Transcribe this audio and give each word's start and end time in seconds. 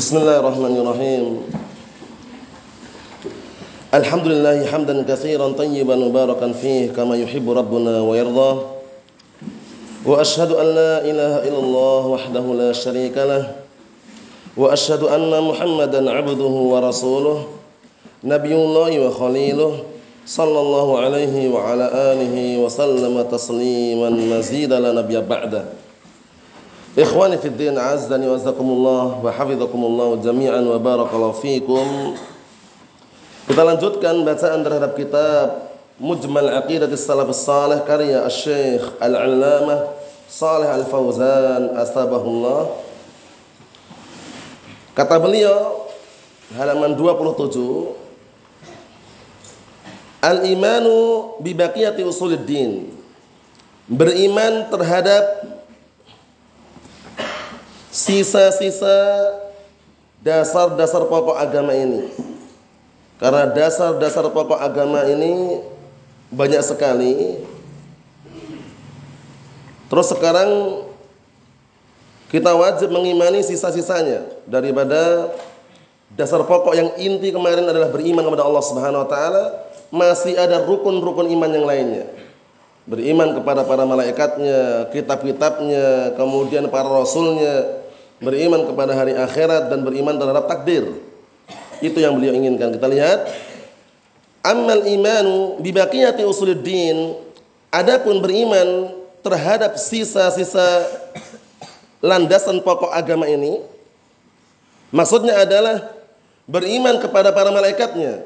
بسم 0.00 0.16
الله 0.16 0.36
الرحمن 0.40 0.74
الرحيم. 0.80 1.24
الحمد 3.94 4.26
لله 4.32 4.64
حمدا 4.72 5.04
كثيرا 5.04 5.52
طيبا 5.52 5.96
مباركا 5.96 6.56
فيه 6.56 6.96
كما 6.96 7.20
يحب 7.20 7.44
ربنا 7.44 8.00
ويرضى 8.00 8.52
وأشهد 10.08 10.50
أن 10.56 10.66
لا 10.72 11.04
إله 11.04 11.34
إلا 11.52 11.60
الله 11.60 12.02
وحده 12.16 12.44
لا 12.56 12.72
شريك 12.72 13.12
له. 13.12 13.52
وأشهد 14.56 15.04
أن 15.04 15.28
محمدا 15.44 16.00
عبده 16.10 16.54
ورسوله 16.72 17.38
نبي 18.24 18.54
الله 18.56 18.90
وخليله 19.04 19.72
صلى 20.26 20.60
الله 20.60 20.88
عليه 20.98 21.36
وعلى 21.52 21.86
آله 21.92 22.34
وسلم 22.64 23.14
تسليما 23.28 24.08
مزيدا 24.10 24.80
لا 24.80 24.96
نبي 24.96 25.20
بعده. 25.20 25.64
Ikhwani 26.98 27.38
fi 27.38 27.54
din 27.54 27.78
azzani 27.78 28.26
wa 28.26 28.34
azakumullah 28.34 29.22
wa 29.22 29.30
hafizakumullah 29.30 30.18
jami'an 30.26 30.66
wa 30.66 30.74
barakallahu 30.74 31.38
fikum. 31.38 32.18
Kita 33.46 33.62
lanjutkan 33.62 34.26
bacaan 34.26 34.66
terhadap 34.66 34.98
kitab 34.98 35.70
Mujmal 36.02 36.50
Aqidat 36.50 36.90
Salaf 36.98 37.30
Salih 37.30 37.86
karya 37.86 38.26
Syekh 38.26 38.82
Al-Allamah 38.98 39.86
Salih 40.26 40.66
Al-Fauzan 40.66 41.78
astabahullah. 41.78 42.74
Kata 44.98 45.14
beliau 45.22 45.86
halaman 46.58 46.98
27 46.98 47.94
Al-imanu 50.26 51.38
bi 51.38 51.54
baqiyati 51.54 52.02
usuluddin. 52.02 52.98
Beriman 53.86 54.66
terhadap 54.74 55.24
sisa-sisa 57.90 58.96
dasar-dasar 60.22 61.04
pokok 61.10 61.36
agama 61.36 61.74
ini. 61.74 62.08
Karena 63.20 63.50
dasar-dasar 63.52 64.30
pokok 64.32 64.56
agama 64.56 65.04
ini 65.04 65.60
banyak 66.32 66.62
sekali. 66.64 67.44
Terus 69.90 70.06
sekarang 70.14 70.50
kita 72.30 72.54
wajib 72.54 72.94
mengimani 72.94 73.42
sisa-sisanya 73.42 74.22
daripada 74.46 75.34
dasar 76.14 76.46
pokok 76.46 76.78
yang 76.78 76.94
inti 76.94 77.34
kemarin 77.34 77.66
adalah 77.66 77.90
beriman 77.90 78.22
kepada 78.22 78.46
Allah 78.46 78.64
Subhanahu 78.64 79.02
wa 79.02 79.08
taala, 79.10 79.44
masih 79.90 80.38
ada 80.38 80.62
rukun-rukun 80.62 81.26
iman 81.34 81.50
yang 81.50 81.66
lainnya. 81.66 82.06
Beriman 82.86 83.34
kepada 83.34 83.66
para 83.66 83.82
malaikatnya, 83.82 84.90
kitab-kitabnya, 84.94 86.14
kemudian 86.14 86.70
para 86.70 86.86
rasulnya, 86.86 87.79
beriman 88.20 88.68
kepada 88.68 88.92
hari 88.94 89.16
akhirat 89.16 89.72
dan 89.72 89.80
beriman 89.82 90.16
terhadap 90.20 90.46
takdir. 90.46 90.84
Itu 91.80 91.96
yang 91.98 92.20
beliau 92.20 92.36
inginkan. 92.36 92.76
Kita 92.76 92.86
lihat 92.86 93.18
Amal 94.40 94.88
imanu 94.88 95.60
bibaqiyati 95.60 96.24
usuluddin 96.24 97.12
adapun 97.68 98.24
beriman 98.24 98.88
terhadap 99.20 99.76
sisa-sisa 99.76 100.88
landasan 102.00 102.64
pokok 102.64 102.88
agama 102.88 103.28
ini 103.28 103.60
maksudnya 104.88 105.44
adalah 105.44 105.92
beriman 106.48 106.96
kepada 107.04 107.36
para 107.36 107.52
malaikatnya 107.52 108.24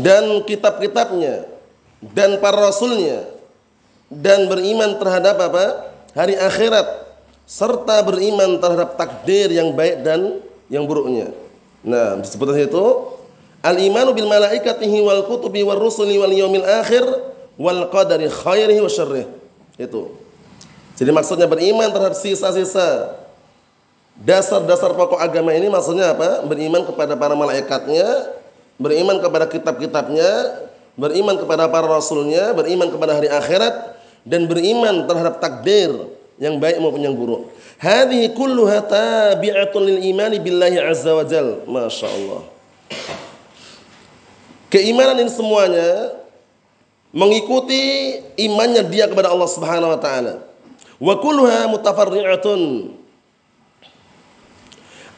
dan 0.00 0.40
kitab-kitabnya 0.48 1.44
dan 2.00 2.40
para 2.40 2.72
rasulnya 2.72 3.28
dan 4.08 4.48
beriman 4.48 4.96
terhadap 4.96 5.36
apa? 5.44 5.92
hari 6.16 6.40
akhirat 6.40 7.09
serta 7.50 8.06
beriman 8.06 8.62
terhadap 8.62 8.94
takdir 8.94 9.50
yang 9.50 9.74
baik 9.74 10.06
dan 10.06 10.38
yang 10.70 10.86
buruknya. 10.86 11.34
Nah, 11.82 12.22
disebutkan 12.22 12.62
itu 12.62 12.86
al-imanu 13.66 14.14
bil 14.14 14.30
malaikatihi 14.30 15.02
wal 15.02 15.26
kutubi 15.26 15.66
war 15.66 15.74
rusuli 15.74 16.14
wal 16.14 16.30
yaumil 16.30 16.62
akhir 16.62 17.02
wal 17.58 17.90
qadari 17.90 18.30
khairihi 18.30 18.78
wa 18.78 18.86
syarrih. 18.86 19.26
Itu. 19.74 20.14
Jadi 20.94 21.10
maksudnya 21.10 21.50
beriman 21.50 21.90
terhadap 21.90 22.14
sisa-sisa 22.14 23.18
dasar-dasar 24.14 24.94
pokok 24.94 25.18
agama 25.18 25.50
ini 25.50 25.66
maksudnya 25.66 26.14
apa? 26.14 26.46
Beriman 26.46 26.86
kepada 26.86 27.18
para 27.18 27.34
malaikatnya, 27.34 28.30
beriman 28.78 29.18
kepada 29.18 29.50
kitab-kitabnya, 29.50 30.30
beriman 30.94 31.34
kepada 31.34 31.66
para 31.66 31.90
rasulnya, 31.90 32.54
beriman 32.54 32.94
kepada 32.94 33.18
hari 33.18 33.26
akhirat 33.26 33.98
dan 34.22 34.46
beriman 34.46 35.08
terhadap 35.10 35.42
takdir 35.42 36.19
yang 36.40 36.56
baik 36.56 36.80
maupun 36.80 37.04
yang 37.04 37.12
buruk. 37.12 37.52
Hadhihi 37.76 38.32
kulluha 38.32 38.80
tabi'atun 38.80 39.80
lil 39.84 40.00
imani 40.08 40.40
billahi 40.40 40.80
azza 40.80 41.12
wa 41.12 41.22
jal. 41.22 41.62
Masya 41.68 42.08
Allah. 42.08 42.42
Keimanan 44.72 45.20
ini 45.20 45.28
semuanya 45.28 46.16
mengikuti 47.12 48.16
imannya 48.40 48.88
dia 48.88 49.04
kepada 49.04 49.28
Allah 49.28 49.50
Subhanahu 49.52 49.92
wa 49.92 50.00
taala. 50.00 50.40
Wa 50.96 51.20
kulluha 51.20 51.68
mutafarri'atun 51.68 52.96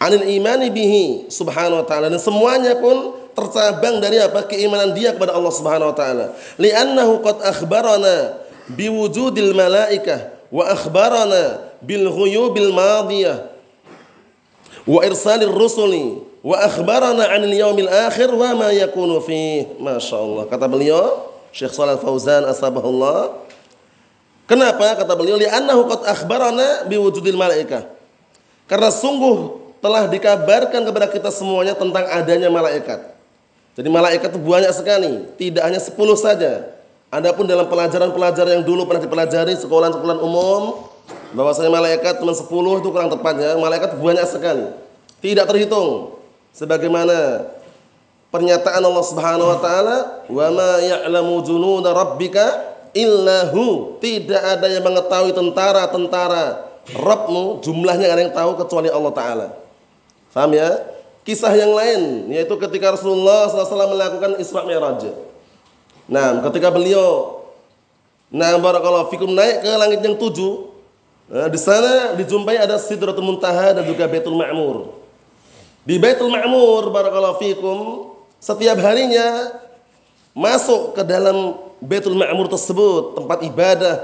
anil 0.02 0.26
imani 0.26 0.66
bihi 0.74 1.30
subhanahu 1.30 1.82
wa 1.82 1.86
ta'ala 1.86 2.10
dan 2.10 2.18
semuanya 2.18 2.74
pun 2.82 3.14
tercabang 3.38 4.02
dari 4.02 4.18
apa 4.18 4.42
keimanan 4.50 4.90
dia 4.98 5.14
kepada 5.14 5.30
Allah 5.30 5.52
Subhanahu 5.54 5.94
wa 5.94 5.96
taala 5.96 6.26
li'annahu 6.58 7.22
qad 7.22 7.38
akhbarana 7.46 8.42
biwujudil 8.74 9.54
malaikah 9.54 10.41
wa 10.52 10.68
akhbarana 10.68 11.72
bil 11.80 12.06
ghuyubil 12.12 12.70
madiyah. 12.76 13.48
Wa 14.84 15.00
irsalir 15.08 15.48
rusuli. 15.48 16.20
Wa 16.44 16.68
akhbarana 16.68 17.32
'anil 17.32 17.54
yaumil 17.56 17.88
akhir 17.88 18.28
wa 18.28 18.52
ma 18.52 18.68
yakunu 18.74 19.22
fi. 19.24 19.64
Masyaallah 19.80 20.50
kata 20.50 20.68
beliau 20.68 21.32
Syekh 21.54 21.72
Shalal 21.72 22.02
Fauzan 22.02 22.44
asbahullah 22.44 23.40
kenapa? 24.44 24.98
Kata 25.00 25.14
beliau 25.16 25.38
li'annahu 25.40 25.88
qad 25.88 26.00
akhbarana 26.04 26.84
biwujudil 26.90 27.38
malaikah. 27.38 27.88
Karena 28.66 28.90
sungguh 28.90 29.62
telah 29.78 30.10
dikabarkan 30.10 30.82
kepada 30.82 31.06
kita 31.10 31.30
semuanya 31.30 31.78
tentang 31.78 32.06
adanya 32.10 32.50
malaikat. 32.50 33.14
Jadi 33.72 33.88
malaikat 33.88 34.28
itu 34.34 34.40
banyak 34.42 34.72
sekali. 34.74 35.12
Tidak 35.38 35.62
hanya 35.62 35.80
10 35.80 35.94
saja 36.18 36.81
Adapun 37.12 37.44
dalam 37.44 37.68
pelajaran-pelajaran 37.68 38.56
yang 38.56 38.64
dulu 38.64 38.88
pernah 38.88 39.04
dipelajari 39.04 39.52
sekolah-sekolah 39.60 40.16
umum, 40.24 40.88
bahwasanya 41.36 41.68
malaikat 41.68 42.24
cuma 42.24 42.32
10 42.32 42.80
itu 42.80 42.88
kurang 42.88 43.12
tepatnya, 43.12 43.52
malaikat 43.60 44.00
banyak 44.00 44.24
sekali. 44.24 44.72
Tidak 45.20 45.44
terhitung. 45.44 46.16
Sebagaimana 46.56 47.48
pernyataan 48.32 48.80
Allah 48.80 49.04
Subhanahu 49.04 49.44
wa 49.44 49.58
taala, 49.60 49.96
"Wa 50.24 50.48
ma 50.48 50.80
ya'lamu 50.80 51.44
junuda 51.44 51.92
rabbika 51.92 52.44
illahu." 52.96 54.00
Tidak 54.00 54.40
ada 54.40 54.72
yang 54.72 54.80
mengetahui 54.80 55.36
tentara-tentara 55.36 56.72
Rabbmu, 56.90 57.62
jumlahnya 57.62 58.10
ada 58.10 58.20
yang 58.26 58.34
tahu 58.34 58.58
kecuali 58.58 58.90
Allah 58.90 59.12
taala. 59.14 59.46
Faham 60.34 60.50
ya? 60.50 60.82
Kisah 61.22 61.54
yang 61.54 61.70
lain 61.70 62.32
yaitu 62.34 62.58
ketika 62.58 62.98
Rasulullah 62.98 63.46
SAW 63.46 63.94
melakukan 63.94 64.34
Isra 64.42 64.66
Mi'raj. 64.66 65.06
Nah, 66.10 66.42
ketika 66.50 66.70
beliau 66.72 67.40
nah 68.32 68.56
barakallahu 68.56 69.12
fikum 69.12 69.28
naik 69.28 69.60
ke 69.60 69.70
langit 69.76 70.00
yang 70.00 70.16
tujuh, 70.16 70.72
nah, 71.28 71.46
di 71.52 71.60
sana 71.60 72.16
dijumpai 72.16 72.56
ada 72.56 72.80
Sidratul 72.80 73.24
Muntaha 73.24 73.76
dan 73.76 73.84
juga 73.84 74.08
Baitul 74.08 74.34
Ma'mur. 74.34 74.96
Di 75.84 75.98
Baitul 75.98 76.32
Ma'mur 76.32 76.90
barakallahu 76.90 77.38
fikum 77.42 77.78
setiap 78.42 78.78
harinya 78.80 79.52
masuk 80.32 80.96
ke 80.96 81.02
dalam 81.04 81.58
Baitul 81.82 82.16
Ma'mur 82.16 82.48
tersebut 82.48 83.18
tempat 83.18 83.38
ibadah 83.44 83.96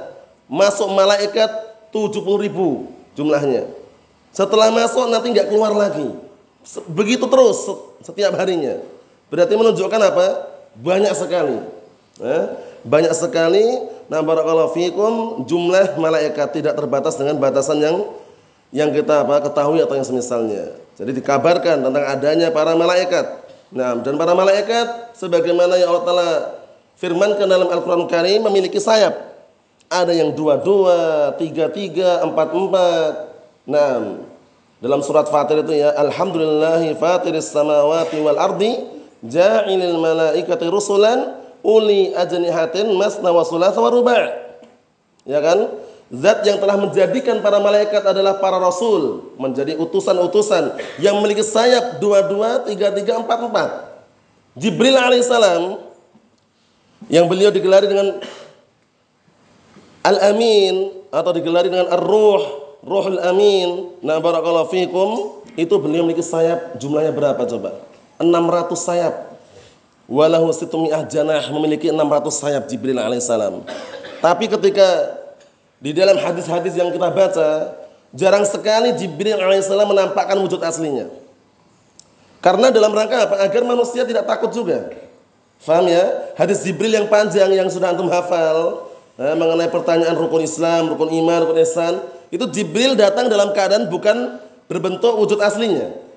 masuk 0.51 0.91
malaikat 0.93 1.49
70 1.95 2.45
ribu 2.45 2.91
jumlahnya. 3.17 3.71
Setelah 4.33 4.71
masuk 4.71 5.09
nanti 5.09 5.33
nggak 5.33 5.49
keluar 5.49 5.73
lagi. 5.73 6.15
Begitu 6.91 7.25
terus 7.27 7.65
setiap 8.05 8.37
harinya. 8.37 8.83
Berarti 9.33 9.55
menunjukkan 9.57 10.01
apa? 10.05 10.27
Banyak 10.79 11.15
sekali. 11.17 11.78
Eh, 12.19 12.45
banyak 12.83 13.15
sekali 13.15 13.63
nah 14.09 14.25
barakallahu 14.25 14.73
fikum 14.73 15.45
jumlah 15.45 16.01
malaikat 16.01 16.51
tidak 16.51 16.75
terbatas 16.75 17.15
dengan 17.15 17.37
batasan 17.37 17.79
yang 17.79 17.97
yang 18.75 18.91
kita 18.91 19.23
apa 19.23 19.45
ketahui 19.45 19.81
atau 19.81 19.97
yang 19.97 20.05
semisalnya. 20.05 20.77
Jadi 20.99 21.15
dikabarkan 21.15 21.79
tentang 21.79 22.05
adanya 22.05 22.51
para 22.51 22.75
malaikat. 22.75 23.47
Nah, 23.71 23.97
dan 24.01 24.17
para 24.19 24.33
malaikat 24.35 25.15
sebagaimana 25.17 25.79
yang 25.79 25.93
Allah 25.93 26.05
Taala 26.05 26.31
firmankan 26.99 27.47
dalam 27.49 27.69
Al-Qur'an 27.71 28.05
Karim 28.11 28.45
memiliki 28.45 28.77
sayap. 28.83 29.15
Ada 29.89 30.13
yang 30.13 30.37
dua-dua, 30.37 31.33
tiga-tiga, 31.41 32.21
empat-empat. 32.29 33.13
Nah, 33.65 34.21
dalam 34.85 35.01
surat 35.01 35.33
Fatir 35.33 35.65
itu 35.65 35.81
ya, 35.81 35.97
Alhamdulillahi 35.97 36.93
fatiris 37.01 37.49
samawati 37.49 38.21
wal 38.21 38.37
ardi 38.37 38.77
ja'ilil 39.25 39.97
malaikati 39.97 40.69
rusulan 40.69 41.48
uli 41.69 42.17
ajnihatin 42.17 42.89
masna 42.97 43.29
wa 43.29 43.45
thulatha 43.45 43.77
wa 43.77 43.91
ruba'. 43.93 44.25
Ya 45.29 45.45
kan? 45.45 45.69
Zat 46.09 46.41
yang 46.49 46.57
telah 46.57 46.81
menjadikan 46.81 47.45
para 47.45 47.61
malaikat 47.61 48.01
adalah 48.01 48.41
para 48.41 48.57
rasul, 48.57 49.37
menjadi 49.37 49.77
utusan-utusan 49.77 50.81
yang 50.97 51.21
memiliki 51.21 51.45
sayap 51.45 52.01
dua-dua, 52.01 52.65
tiga-tiga, 52.65 53.21
empat-empat. 53.21 54.01
Jibril 54.57 54.97
alaihissalam 54.97 55.85
yang 57.13 57.29
beliau 57.29 57.53
digelari 57.53 57.93
dengan 57.93 58.25
Al-Amin 60.01 60.97
atau 61.13 61.31
digelari 61.37 61.69
dengan 61.69 61.93
Ar-Ruh, 61.93 62.43
Ruhul 62.81 63.21
Amin. 63.21 63.93
Nah, 64.01 64.17
barakallahu 64.17 64.73
fikum, 64.73 65.45
itu 65.61 65.77
beliau 65.77 66.09
memiliki 66.09 66.25
sayap 66.25 66.81
jumlahnya 66.81 67.13
berapa 67.13 67.45
coba? 67.45 67.85
600 68.17 68.81
sayap. 68.81 69.28
Walahu 70.09 70.49
situmi'ah 70.57 71.05
janah 71.05 71.45
memiliki 71.53 71.93
600 71.93 72.33
sayap 72.33 72.65
Jibril 72.65 72.97
alaihissalam. 72.97 73.61
Tapi 74.25 74.49
ketika 74.49 74.89
di 75.79 75.93
dalam 75.93 76.17
hadis-hadis 76.17 76.73
yang 76.81 76.89
kita 76.89 77.13
baca, 77.13 77.77
jarang 78.17 78.49
sekali 78.49 78.97
Jibril 78.97 79.37
alaihissalam 79.37 79.85
menampakkan 79.85 80.41
wujud 80.41 80.65
aslinya. 80.65 81.13
Karena 82.41 82.73
dalam 82.73 82.97
rangka 82.97 83.29
apa? 83.29 83.37
Agar 83.45 83.69
manusia 83.69 84.09
tidak 84.09 84.25
takut 84.25 84.49
juga. 84.49 84.97
Faham 85.61 85.93
ya? 85.93 86.33
Hadis 86.41 86.65
Jibril 86.65 86.97
yang 86.97 87.13
panjang 87.13 87.53
yang 87.53 87.69
sudah 87.69 87.93
antum 87.93 88.09
hafal 88.09 88.89
eh, 89.21 89.35
mengenai 89.37 89.69
pertanyaan 89.69 90.17
rukun 90.17 90.41
Islam, 90.41 90.89
rukun 90.89 91.13
iman, 91.13 91.39
rukun 91.45 91.61
ihsan, 91.69 92.01
itu 92.33 92.49
Jibril 92.49 92.97
datang 92.97 93.29
dalam 93.29 93.53
keadaan 93.53 93.93
bukan 93.93 94.41
berbentuk 94.73 95.21
wujud 95.21 95.37
aslinya. 95.45 96.08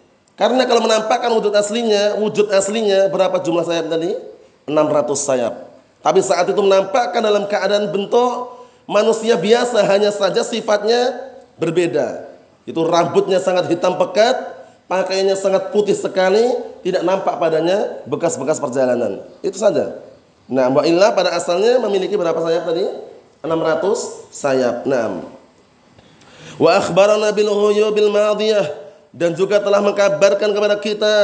Karena 0.42 0.66
kalau 0.66 0.82
menampakkan 0.82 1.30
wujud 1.38 1.54
aslinya, 1.54 2.18
wujud 2.18 2.50
aslinya 2.50 3.14
berapa 3.14 3.46
jumlah 3.46 3.62
sayap 3.62 3.94
tadi? 3.94 4.18
600 4.66 5.14
sayap. 5.14 5.54
Tapi 6.02 6.18
saat 6.26 6.50
itu 6.50 6.58
menampakkan 6.58 7.22
dalam 7.22 7.46
keadaan 7.46 7.94
bentuk 7.94 8.50
manusia 8.90 9.38
biasa 9.38 9.86
hanya 9.86 10.10
saja 10.10 10.42
sifatnya 10.42 11.14
berbeda. 11.62 12.26
Itu 12.66 12.82
rambutnya 12.90 13.38
sangat 13.38 13.70
hitam 13.70 14.02
pekat, 14.02 14.34
pakaiannya 14.90 15.38
sangat 15.38 15.70
putih 15.70 15.94
sekali, 15.94 16.58
tidak 16.82 17.06
nampak 17.06 17.38
padanya 17.38 18.02
bekas-bekas 18.10 18.58
perjalanan. 18.58 19.22
Itu 19.46 19.62
saja. 19.62 20.02
Nah, 20.50 20.74
Mbak 20.74 20.86
Illa 20.90 21.14
pada 21.14 21.38
asalnya 21.38 21.78
memiliki 21.86 22.18
berapa 22.18 22.42
sayap 22.42 22.66
tadi? 22.66 22.90
600 23.46 24.34
sayap. 24.34 24.90
Nah. 24.90 25.22
Wa 26.58 26.82
akhbarana 26.82 27.30
bil 27.30 27.54
bil 27.94 28.10
madiyah 28.10 28.81
dan 29.12 29.36
juga 29.36 29.60
telah 29.60 29.84
mengkabarkan 29.84 30.50
kepada 30.56 30.76
kita 30.80 31.16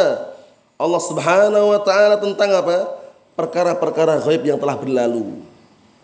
Allah 0.77 1.01
Subhanahu 1.01 1.73
wa 1.73 1.79
taala 1.81 2.15
tentang 2.19 2.51
apa? 2.53 3.07
perkara-perkara 3.37 4.17
gaib 4.25 4.43
yang 4.49 4.57
telah 4.57 4.73
berlalu. 4.73 5.45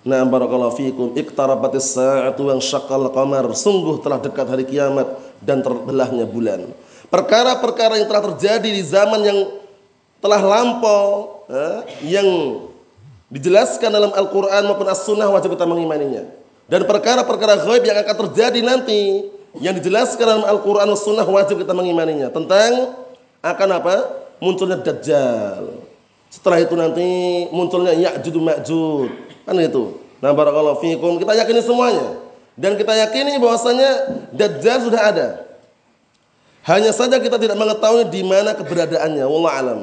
Nah, 0.06 0.21
barakallahu 0.21 0.77
fikum. 0.77 1.18
Iqtarabatis 1.18 1.97
sa'atu 1.97 2.45
wa 2.45 2.62
syaqqal 2.62 3.09
qamar. 3.09 3.50
Sungguh 3.57 3.97
telah 4.06 4.21
dekat 4.21 4.45
hari 4.45 4.69
kiamat 4.69 5.09
dan 5.41 5.65
terbelahnya 5.65 6.30
bulan. 6.30 6.69
Perkara-perkara 7.09 7.97
yang 7.97 8.06
telah 8.06 8.24
terjadi 8.33 8.69
di 8.69 8.83
zaman 8.86 9.25
yang 9.25 9.39
telah 10.21 10.45
lampau 10.45 11.41
eh, 11.50 11.79
yang 12.06 12.27
dijelaskan 13.33 13.89
dalam 13.89 14.13
Al-Qur'an 14.13 14.62
maupun 14.69 14.86
As-Sunnah 14.86 15.33
wajib 15.33 15.57
kita 15.57 15.65
mengimaninya. 15.65 16.29
Dan 16.69 16.86
perkara-perkara 16.86 17.65
gaib 17.65 17.83
yang 17.83 17.97
akan 17.97 18.15
terjadi 18.27 18.59
nanti 18.62 19.25
yang 19.61 19.77
dijelaskan 19.77 20.25
dalam 20.25 20.45
Al-Qur'an 20.50 20.89
Sunnah 20.97 21.25
wajib 21.25 21.61
kita 21.61 21.77
mengimaninya 21.77 22.33
tentang 22.33 22.97
akan 23.44 23.69
apa? 23.77 23.95
Munculnya 24.41 24.81
Dajjal. 24.81 25.83
Setelah 26.33 26.57
itu 26.65 26.73
nanti 26.73 27.05
munculnya 27.53 27.94
Ya'jud 27.94 28.33
Ma'jud 28.41 29.11
Kan 29.45 29.59
itu. 29.61 30.01
Nah, 30.23 30.33
barakallahu 30.33 30.81
fiikum. 30.81 31.21
Kita 31.21 31.38
yakini 31.38 31.61
semuanya. 31.61 32.17
Dan 32.57 32.79
kita 32.79 32.95
yakini 32.97 33.38
bahwasanya 33.38 33.89
Dajjal 34.33 34.89
sudah 34.89 35.01
ada. 35.13 35.27
Hanya 36.63 36.95
saja 36.95 37.19
kita 37.19 37.35
tidak 37.38 37.59
mengetahui 37.59 38.07
di 38.09 38.23
mana 38.23 38.55
keberadaannya. 38.55 39.25
Wallah 39.27 39.53
alam. 39.53 39.79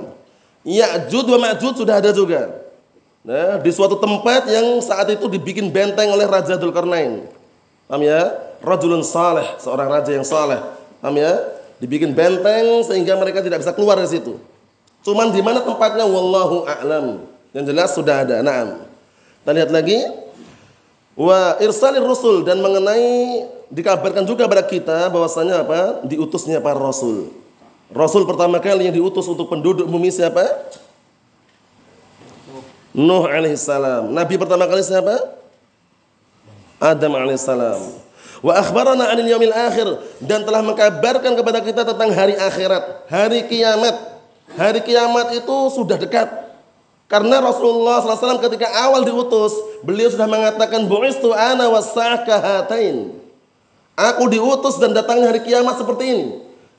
Ya'jud 0.66 1.28
wa 1.30 1.38
Ma'jud 1.46 1.78
sudah 1.78 2.02
ada 2.02 2.10
juga. 2.10 2.58
Nah, 3.20 3.60
di 3.60 3.70
suatu 3.70 4.00
tempat 4.00 4.48
yang 4.48 4.80
saat 4.80 5.12
itu 5.12 5.28
dibikin 5.28 5.68
benteng 5.68 6.08
oleh 6.08 6.24
Raja 6.24 6.56
Dzulkarnain. 6.56 7.28
Paham 7.84 8.00
ya? 8.00 8.49
Rajulun 8.60 9.00
saleh, 9.00 9.56
seorang 9.56 9.88
raja 9.88 10.12
yang 10.12 10.24
saleh. 10.24 10.60
Paham 11.00 11.16
ya? 11.16 11.32
Dibikin 11.80 12.12
benteng 12.12 12.84
sehingga 12.84 13.16
mereka 13.16 13.40
tidak 13.40 13.64
bisa 13.64 13.72
keluar 13.72 13.96
dari 13.96 14.12
situ. 14.12 14.36
Cuman 15.00 15.32
di 15.32 15.40
mana 15.40 15.64
tempatnya 15.64 16.04
wallahu 16.04 16.68
a'lam. 16.68 17.24
Yang 17.56 17.64
jelas 17.72 17.90
sudah 17.96 18.20
ada. 18.20 18.44
Naam. 18.44 18.84
Kita 19.40 19.50
lihat 19.56 19.70
lagi. 19.72 19.96
Wa 21.16 21.56
irsalir 21.60 22.04
rusul 22.04 22.44
dan 22.44 22.60
mengenai 22.60 23.48
dikabarkan 23.72 24.28
juga 24.28 24.44
pada 24.44 24.60
kita 24.60 25.08
bahwasanya 25.08 25.64
apa? 25.64 26.04
Diutusnya 26.04 26.60
para 26.60 26.76
rasul. 26.76 27.32
Rasul 27.90 28.28
pertama 28.28 28.60
kali 28.60 28.86
yang 28.86 28.94
diutus 28.94 29.26
untuk 29.26 29.48
penduduk 29.48 29.88
bumi 29.88 30.12
siapa? 30.12 30.46
Nuh 32.92 33.24
alaihissalam. 33.24 34.12
Nabi 34.12 34.34
pertama 34.36 34.68
kali 34.68 34.84
siapa? 34.84 35.16
Adam 36.76 37.16
alaihissalam. 37.16 38.09
Wa 38.40 38.56
akhbarana 38.56 39.12
'anil 39.12 39.28
yaumil 39.28 39.52
akhir 39.52 39.88
dan 40.24 40.48
telah 40.48 40.64
mengkabarkan 40.64 41.36
kepada 41.36 41.60
kita 41.60 41.84
tentang 41.84 42.08
hari 42.12 42.36
akhirat, 42.36 43.08
hari 43.12 43.44
kiamat. 43.48 43.96
Hari 44.56 44.80
kiamat 44.82 45.36
itu 45.36 45.56
sudah 45.76 46.00
dekat. 46.00 46.26
Karena 47.10 47.42
Rasulullah 47.42 48.00
SAW 48.00 48.38
ketika 48.38 48.70
awal 48.86 49.02
diutus, 49.02 49.50
beliau 49.82 50.08
sudah 50.08 50.30
mengatakan 50.30 50.86
bu'istu 50.86 51.34
ana 51.34 51.66
wasakahatain. 51.68 53.18
Aku 53.98 54.30
diutus 54.30 54.80
dan 54.80 54.96
datangnya 54.96 55.34
hari 55.34 55.42
kiamat 55.44 55.76
seperti 55.76 56.04
ini. 56.06 56.26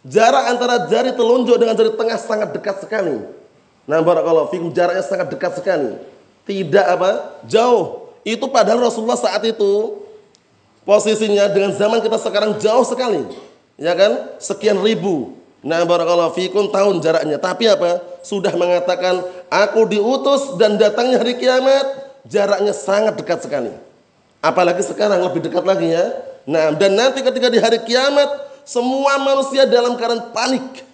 Jarak 0.02 0.50
antara 0.50 0.90
jari 0.90 1.14
telunjuk 1.14 1.54
dengan 1.62 1.78
jari 1.78 1.94
tengah 1.94 2.18
sangat 2.18 2.50
dekat 2.58 2.82
sekali. 2.82 3.22
Nah, 3.86 4.02
barakallahu 4.02 4.50
fikum 4.50 4.74
jaraknya 4.74 5.06
sangat 5.06 5.30
dekat 5.30 5.62
sekali. 5.62 6.00
Tidak 6.48 6.86
apa? 6.90 7.38
Jauh. 7.46 8.10
Itu 8.26 8.50
padahal 8.50 8.82
Rasulullah 8.82 9.20
saat 9.20 9.46
itu 9.46 10.01
posisinya 10.88 11.50
dengan 11.52 11.74
zaman 11.76 12.02
kita 12.02 12.18
sekarang 12.18 12.58
jauh 12.58 12.86
sekali. 12.86 13.26
Ya 13.78 13.98
kan? 13.98 14.38
Sekian 14.38 14.82
ribu. 14.82 15.38
Nah, 15.62 15.86
barakallahu 15.86 16.34
fikum 16.34 16.74
tahun 16.74 17.02
jaraknya. 17.02 17.38
Tapi 17.38 17.70
apa? 17.70 18.02
Sudah 18.26 18.54
mengatakan 18.58 19.22
Aku 19.52 19.84
diutus 19.84 20.56
dan 20.56 20.80
datangnya 20.80 21.20
hari 21.20 21.36
kiamat 21.36 21.84
jaraknya 22.24 22.72
sangat 22.72 23.20
dekat 23.20 23.44
sekali. 23.44 23.76
Apalagi 24.40 24.80
sekarang 24.80 25.20
lebih 25.22 25.44
dekat 25.44 25.68
lagi 25.68 25.92
ya. 25.92 26.08
Nah, 26.48 26.72
dan 26.74 26.96
nanti 26.96 27.20
ketika 27.20 27.52
di 27.52 27.60
hari 27.60 27.84
kiamat 27.84 28.32
semua 28.64 29.20
manusia 29.20 29.68
dalam 29.68 30.00
keadaan 30.00 30.32
panik. 30.32 30.88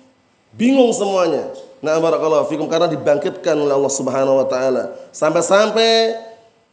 Bingung 0.57 0.89
semuanya. 0.89 1.53
Nah, 1.85 2.01
barakallahu 2.01 2.49
fikum 2.49 2.65
karena 2.65 2.89
dibangkitkan 2.89 3.53
oleh 3.53 3.77
Allah 3.77 3.93
Subhanahu 3.93 4.41
wa 4.41 4.47
taala. 4.49 4.97
Sampai-sampai 5.13 6.17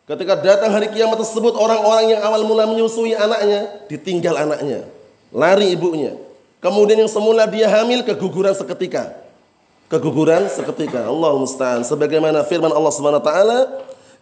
ketika 0.04 0.34
datang 0.40 0.70
hari 0.72 0.92
kiamat 0.92 1.20
tersebut 1.20 1.56
orang-orang 1.56 2.16
yang 2.16 2.20
awal 2.24 2.42
mula 2.44 2.64
menyusui 2.68 3.16
anaknya 3.16 3.84
ditinggal 3.88 4.36
anaknya. 4.36 4.84
Lari 5.34 5.74
ibunya. 5.74 6.14
Kemudian 6.60 7.04
yang 7.04 7.12
semula 7.12 7.44
dia 7.44 7.68
hamil 7.68 8.00
keguguran 8.06 8.56
seketika 8.56 9.24
keguguran 9.94 10.48
seketika. 10.48 11.06
Allah 11.06 11.36
musta'an. 11.36 11.84
Sebagaimana 11.84 12.42
firman 12.46 12.72
Allah 12.72 12.92
Subhanahu 12.92 13.22
wa 13.22 13.26
taala, 13.26 13.58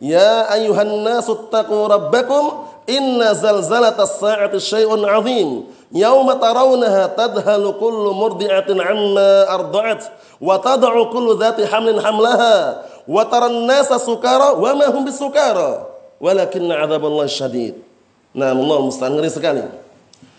"Ya 0.02 0.50
ayuhan 0.50 0.90
nasu 1.00 1.48
taqu 1.48 1.72
rabbakum 1.72 2.68
inna 2.90 3.32
zalzalatas 3.32 4.18
sa'ati 4.18 4.58
syai'un 4.58 5.00
'adzim. 5.06 5.70
Yauma 5.92 6.36
tarawunaha 6.40 7.14
tadhalu 7.14 7.78
kullu 7.78 8.10
murdi'atin 8.16 8.80
'amma 8.80 9.48
arda'at 9.48 10.00
wa 10.42 10.58
tad'u 10.58 11.08
kullu 11.12 11.38
dhati 11.38 11.68
hamlin 11.68 12.00
hamlaha 12.00 12.82
wa 13.08 13.22
taran 13.26 13.66
nasa 13.66 13.98
sukara 13.98 14.54
wa 14.54 14.70
ma 14.76 14.86
hum 14.90 15.06
bisukara 15.06 15.86
walakin 16.22 16.70
'adzaballahi 16.70 17.30
syadid." 17.30 17.74
Nah, 18.32 18.56
Allah 18.56 18.78
musta'an 18.80 19.12
ngeri 19.12 19.28
sekali. 19.28 19.60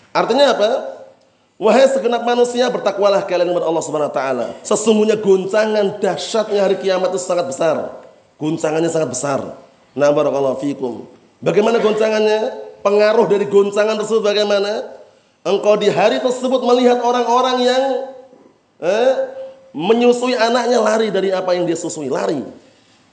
Artinya 0.10 0.54
apa? 0.58 0.70
Wahai 1.62 1.86
segenap 1.86 2.26
manusia, 2.26 2.66
bertakwalah 2.74 3.22
kalian 3.30 3.54
kepada 3.54 3.70
Allah 3.70 3.84
Subhanahu 3.86 4.10
wa 4.10 4.16
taala. 4.18 4.46
Sesungguhnya 4.66 5.16
goncangan 5.22 6.02
dahsyatnya 6.02 6.66
hari 6.66 6.82
kiamat 6.82 7.14
itu 7.14 7.22
sangat 7.22 7.46
besar. 7.46 8.04
Goncangannya 8.42 8.90
sangat 8.90 9.10
besar. 9.14 9.40
Nah, 9.94 10.10
barakallahu 10.10 10.58
fikum. 10.58 11.06
Bagaimana 11.38 11.78
goncangannya? 11.78 12.66
Pengaruh 12.82 13.30
dari 13.30 13.46
goncangan 13.48 13.96
tersebut 13.96 14.26
bagaimana? 14.26 14.92
Engkau 15.46 15.78
di 15.78 15.88
hari 15.88 16.20
tersebut 16.20 16.60
melihat 16.66 17.00
orang-orang 17.00 17.58
yang 17.64 17.84
eh, 18.84 19.12
menyusui 19.74 20.38
anaknya 20.38 20.80
lari 20.80 21.10
dari 21.10 21.30
apa 21.34 21.58
yang 21.58 21.66
dia 21.66 21.76
susui, 21.76 22.08
lari. 22.08 22.46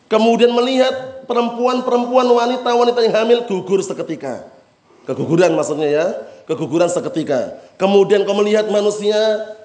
Kemudian 0.06 0.52
melihat 0.52 1.24
perempuan-perempuan 1.24 2.28
wanita-wanita 2.28 3.00
yang 3.02 3.14
hamil 3.24 3.38
gugur 3.48 3.80
seketika. 3.80 4.44
Keguguran 5.08 5.56
maksudnya 5.56 5.88
ya 5.88 6.06
keguguran 6.50 6.90
seketika. 6.90 7.58
Kemudian 7.78 8.26
kau 8.26 8.34
melihat 8.34 8.66
manusia 8.68 9.16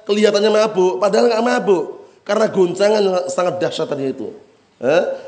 kelihatannya 0.05 0.53
mabuk, 0.53 1.01
padahal 1.01 1.33
nggak 1.33 1.43
mabuk 1.43 1.83
karena 2.21 2.45
guncangan 2.49 3.03
sangat 3.29 3.57
dahsyat 3.57 3.89
tadi 3.89 4.13
itu. 4.13 4.29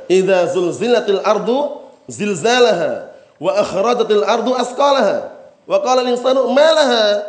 Idza 0.05 0.53
zulzilatil 0.53 1.21
ardu 1.25 1.81
zilzalaha 2.05 3.09
wa 3.41 3.51
akhrajatil 3.57 4.23
ardu 4.25 4.53
asqalaha. 4.53 5.33
Wa 5.67 5.77
qala 5.83 6.05
al-insanu 6.05 6.47
malaha? 6.53 7.25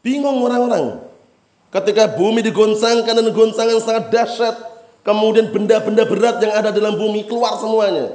Bingung 0.00 0.40
orang-orang. 0.46 1.05
Ketika 1.70 2.14
bumi 2.14 2.46
digoncangkan 2.46 3.14
dan 3.14 3.28
goncangan 3.34 3.78
sangat 3.82 4.04
dahsyat, 4.14 4.56
kemudian 5.02 5.50
benda-benda 5.50 6.06
berat 6.06 6.36
yang 6.38 6.54
ada 6.54 6.70
dalam 6.70 6.94
bumi 6.94 7.26
keluar 7.26 7.58
semuanya. 7.58 8.14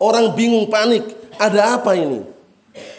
Orang 0.00 0.36
bingung, 0.36 0.68
panik. 0.68 1.04
Ada 1.40 1.80
apa 1.80 1.96
ini? 1.96 2.24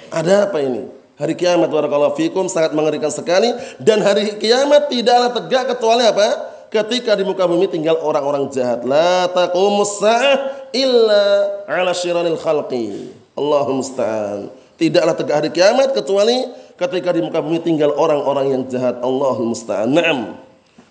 Ada 0.10 0.50
apa 0.50 0.58
ini? 0.62 0.90
Hari 1.22 1.38
kiamat 1.38 1.70
barakallahu 1.70 2.18
fikum 2.18 2.50
sangat 2.50 2.74
mengerikan 2.74 3.14
sekali 3.14 3.54
dan 3.78 4.02
hari 4.02 4.42
kiamat 4.42 4.90
tidaklah 4.90 5.30
tegak 5.38 5.78
kecuali 5.78 6.02
apa? 6.10 6.50
Ketika 6.74 7.14
di 7.14 7.22
muka 7.22 7.46
bumi 7.46 7.70
tinggal 7.70 8.02
orang-orang 8.02 8.50
jahat. 8.50 8.82
La 8.82 9.30
taqumus 9.30 10.02
sa'ah 10.02 10.66
illa 10.74 11.24
'ala 11.70 11.94
syiranil 11.94 12.42
khalqi. 12.42 13.14
Allahumma 13.38 13.86
musta'an. 13.86 14.50
Tidaklah 14.82 15.14
tegak 15.14 15.36
hari 15.46 15.50
kiamat 15.54 15.94
kecuali 15.94 16.42
ketika 16.82 17.14
di 17.14 17.22
muka 17.22 17.38
bumi 17.46 17.62
tinggal 17.62 17.94
orang-orang 17.94 18.58
yang 18.58 18.62
jahat. 18.66 18.98
Allahul 19.06 19.54
musta'an. 19.54 19.94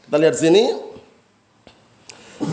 Kita 0.06 0.16
lihat 0.16 0.36
sini. 0.38 0.70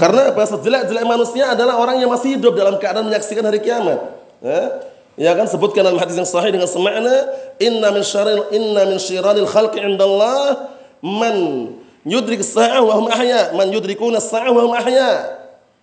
Karena 0.02 0.34
apa? 0.34 0.44
Sejelek-jelek 0.44 1.06
manusia 1.06 1.54
adalah 1.54 1.80
orang 1.80 2.02
yang 2.02 2.12
masih 2.12 2.36
hidup 2.36 2.58
dalam 2.58 2.76
keadaan 2.82 3.08
menyaksikan 3.08 3.46
hari 3.46 3.64
kiamat. 3.64 4.04
Ya, 4.44 4.62
ya 5.16 5.32
kan 5.34 5.48
sebutkan 5.48 5.86
dalam 5.86 5.98
hadis 5.98 6.20
yang 6.20 6.28
sahih 6.28 6.52
dengan 6.52 6.68
semakna 6.68 7.10
inna 7.58 7.90
min 7.96 8.04
syaril 8.04 8.52
inna 8.52 8.86
min 8.86 9.00
syiranil 9.02 9.50
khalqi 9.50 9.82
indallah 9.82 10.70
man 11.02 11.34
yudrik 12.06 12.44
sa'ah 12.44 12.84
wa 12.86 12.94
hum 13.00 13.08
ahya 13.10 13.56
man 13.58 13.72
yudrikuna 13.74 14.22
sa'ah 14.22 14.52
wa 14.54 14.62
hum 14.62 14.74
ahya 14.78 15.38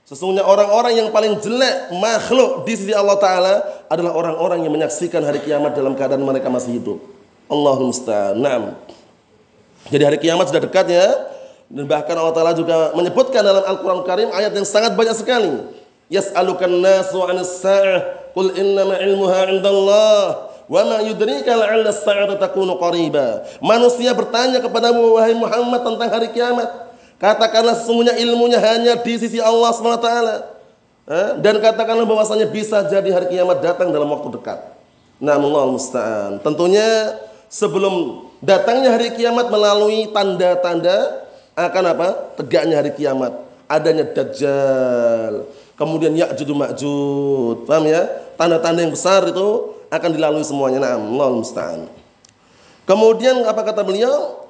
Sesungguhnya 0.05 0.45
orang-orang 0.45 1.01
yang 1.01 1.09
paling 1.09 1.41
jelek 1.41 1.97
makhluk 1.97 2.69
di 2.69 2.77
sisi 2.77 2.93
Allah 2.93 3.17
Ta'ala 3.17 3.55
adalah 3.89 4.13
orang-orang 4.13 4.61
yang 4.61 4.73
menyaksikan 4.77 5.25
hari 5.25 5.41
kiamat 5.41 5.73
dalam 5.73 5.97
keadaan 5.97 6.21
mereka 6.21 6.53
masih 6.53 6.77
hidup. 6.77 7.01
Allahumma 7.49 7.93
musta'an. 7.93 8.75
Jadi 9.93 10.03
hari 10.03 10.19
kiamat 10.21 10.49
sudah 10.49 10.63
dekat 10.65 10.89
ya. 10.89 11.09
Dan 11.69 11.89
bahkan 11.89 12.15
Allah 12.15 12.37
Ta'ala 12.37 12.53
juga 12.53 12.93
menyebutkan 12.93 13.41
dalam 13.41 13.65
Al-Quran 13.65 14.05
Karim 14.05 14.29
ayat 14.33 14.53
yang 14.53 14.69
sangat 14.69 14.93
banyak 14.95 15.17
sekali. 15.17 15.65
Yas'alukan 16.13 16.71
nasu 16.71 17.21
anis 17.25 17.61
sa'ah. 17.61 18.31
Qul 18.37 18.53
innama 18.55 19.01
ilmuha 19.01 19.49
indallah. 19.49 20.53
Wa 20.65 20.81
ma 20.85 21.05
yudrika 21.05 21.53
la'alla 21.53 21.93
sa'ata 21.93 22.37
takunu 22.41 22.77
qariba. 22.81 23.45
Manusia 23.61 24.13
bertanya 24.17 24.61
kepadamu 24.61 25.17
wahai 25.17 25.37
Muhammad 25.37 25.85
tentang 25.85 26.09
hari 26.09 26.29
kiamat. 26.33 26.69
Katakanlah 27.21 27.77
sesungguhnya 27.81 28.17
ilmunya 28.21 28.61
hanya 28.61 29.01
di 29.01 29.15
sisi 29.17 29.41
Allah 29.41 29.73
SWT. 29.73 30.09
Dan 31.41 31.61
katakanlah 31.61 32.09
bahwasanya 32.09 32.49
bisa 32.49 32.81
jadi 32.89 33.09
hari 33.13 33.37
kiamat 33.37 33.61
datang 33.61 33.93
dalam 33.93 34.09
waktu 34.09 34.33
dekat. 34.33 34.57
Namun 35.21 35.53
Allah 35.53 35.73
musta'an. 35.77 36.33
Tentunya 36.45 37.17
sebelum 37.55 38.27
datangnya 38.43 38.91
hari 38.91 39.15
kiamat 39.15 39.47
melalui 39.47 40.11
tanda-tanda 40.11 41.23
akan 41.55 41.85
apa? 41.95 42.09
Tegaknya 42.35 42.83
hari 42.83 42.91
kiamat. 42.99 43.31
Adanya 43.71 44.11
Dajjal. 44.11 45.47
Kemudian 45.79 46.19
Ya'jud 46.19 46.51
Ma'jud. 46.51 47.57
Paham 47.71 47.87
ya? 47.87 48.11
Tanda-tanda 48.35 48.83
yang 48.83 48.91
besar 48.91 49.23
itu 49.31 49.79
akan 49.87 50.11
dilalui 50.11 50.43
semuanya. 50.43 50.83
Naam 50.83 51.15
Allah 51.15 51.29
musta'an. 51.39 51.81
Kemudian 52.91 53.47
apa 53.47 53.63
kata 53.63 53.87
beliau? 53.87 54.43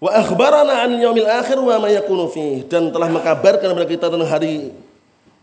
Wa 0.00 0.16
akhbarana 0.24 0.88
an 0.88 0.96
yaumil 0.96 1.28
akhir 1.28 1.60
wa 1.60 1.76
ma 1.76 1.92
yakunu 1.92 2.32
fi 2.32 2.64
dan 2.64 2.88
telah 2.88 3.12
mengkabarkan 3.12 3.68
kepada 3.68 3.84
kita 3.84 4.06
tentang 4.08 4.32
hari 4.32 4.72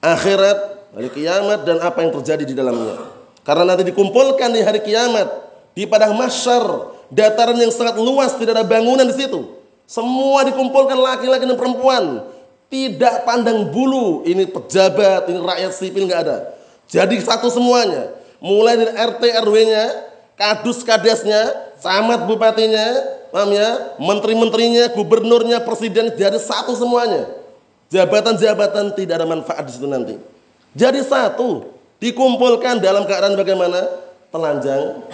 akhirat, 0.02 0.90
hari 0.98 1.10
kiamat 1.14 1.62
dan 1.62 1.78
apa 1.78 2.02
yang 2.02 2.12
terjadi 2.18 2.42
di 2.42 2.58
dalamnya. 2.58 2.98
Karena 3.46 3.70
nanti 3.70 3.86
dikumpulkan 3.86 4.50
di 4.50 4.66
hari 4.66 4.82
kiamat 4.82 5.47
di 5.78 5.86
padang 5.86 6.18
mahsyar, 6.18 6.98
dataran 7.14 7.54
yang 7.54 7.70
sangat 7.70 8.02
luas, 8.02 8.34
tidak 8.34 8.58
ada 8.58 8.66
bangunan 8.66 9.06
di 9.06 9.14
situ. 9.14 9.46
Semua 9.86 10.42
dikumpulkan 10.50 10.98
laki-laki 10.98 11.46
dan 11.46 11.54
perempuan. 11.54 12.26
Tidak 12.66 13.30
pandang 13.30 13.70
bulu, 13.70 14.26
ini 14.26 14.50
pejabat, 14.50 15.30
ini 15.30 15.38
rakyat 15.38 15.72
sipil 15.78 16.10
nggak 16.10 16.22
ada. 16.26 16.38
Jadi 16.90 17.22
satu 17.22 17.54
semuanya. 17.54 18.10
Mulai 18.42 18.74
dari 18.74 18.92
RT 18.92 19.24
RW-nya, 19.46 19.84
kadus 20.34 20.82
kadesnya, 20.82 21.46
camat 21.78 22.26
bupatinya, 22.26 22.98
paham 23.30 23.54
ya? 23.54 23.96
Menteri-menterinya, 24.02 24.90
gubernurnya, 24.98 25.62
presiden 25.62 26.10
jadi 26.18 26.42
satu 26.42 26.74
semuanya. 26.74 27.30
Jabatan-jabatan 27.94 28.98
tidak 28.98 29.22
ada 29.22 29.30
manfaat 29.30 29.62
di 29.70 29.72
situ 29.78 29.86
nanti. 29.86 30.18
Jadi 30.74 31.06
satu, 31.06 31.70
dikumpulkan 32.02 32.82
dalam 32.82 33.06
keadaan 33.06 33.38
bagaimana? 33.38 34.10
Telanjang, 34.28 35.08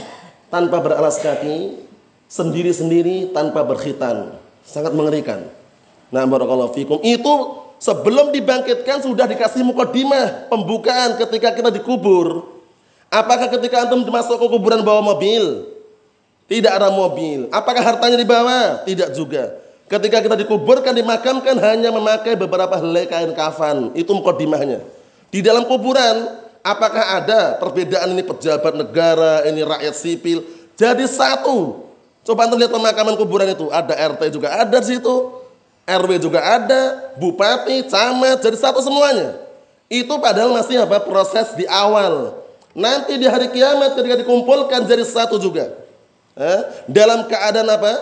tanpa 0.53 0.77
beralas 0.85 1.17
kaki, 1.17 1.81
sendiri-sendiri 2.29 3.33
tanpa 3.33 3.65
berkhitan. 3.65 4.37
Sangat 4.61 4.93
mengerikan. 4.93 5.49
Nah, 6.13 6.29
barakallahu 6.29 6.77
fikum. 6.77 7.01
Itu 7.01 7.65
sebelum 7.81 8.29
dibangkitkan 8.29 9.01
sudah 9.01 9.25
dikasih 9.25 9.65
mukadimah, 9.65 10.53
pembukaan 10.53 11.17
ketika 11.17 11.57
kita 11.57 11.73
dikubur. 11.73 12.53
Apakah 13.09 13.49
ketika 13.49 13.89
antum 13.89 14.05
masuk 14.05 14.37
ke 14.37 14.45
kuburan 14.45 14.85
bawa 14.85 15.01
mobil? 15.01 15.73
Tidak 16.45 16.69
ada 16.69 16.93
mobil. 16.93 17.49
Apakah 17.49 17.81
hartanya 17.81 18.17
dibawa? 18.17 18.85
Tidak 18.85 19.09
juga. 19.17 19.57
Ketika 19.89 20.21
kita 20.21 20.37
dikuburkan, 20.37 20.93
dimakamkan 20.93 21.57
hanya 21.61 21.89
memakai 21.89 22.37
beberapa 22.37 22.77
helai 22.77 23.09
kain 23.09 23.33
kafan. 23.33 23.89
Itu 23.97 24.13
mukodimahnya. 24.13 24.85
Di 25.33 25.41
dalam 25.41 25.65
kuburan, 25.65 26.42
apakah 26.63 27.19
ada 27.21 27.59
perbedaan 27.59 28.15
ini 28.15 28.23
pejabat 28.23 28.73
negara, 28.73 29.43
ini 29.45 29.61
rakyat 29.61 29.93
sipil? 29.93 30.41
Jadi 30.79 31.05
satu. 31.05 31.85
Coba 32.23 32.47
anda 32.47 32.55
lihat 32.55 32.71
pemakaman 32.71 33.19
kuburan 33.19 33.51
itu. 33.51 33.67
Ada 33.69 33.93
RT 34.15 34.31
juga 34.31 34.55
ada 34.55 34.79
di 34.79 34.95
situ. 34.95 35.43
RW 35.83 36.15
juga 36.15 36.39
ada, 36.39 37.11
bupati, 37.19 37.83
camat, 37.91 38.39
jadi 38.39 38.55
satu 38.55 38.79
semuanya. 38.79 39.35
Itu 39.91 40.15
padahal 40.15 40.55
masih 40.55 40.79
apa 40.79 41.03
proses 41.03 41.51
di 41.59 41.67
awal. 41.67 42.39
Nanti 42.71 43.19
di 43.19 43.27
hari 43.27 43.51
kiamat 43.51 43.99
ketika 43.99 44.23
dikumpulkan 44.23 44.87
jadi 44.87 45.03
satu 45.03 45.35
juga. 45.35 45.75
Eh? 46.39 46.59
Dalam 46.87 47.27
keadaan 47.27 47.67
apa? 47.67 47.93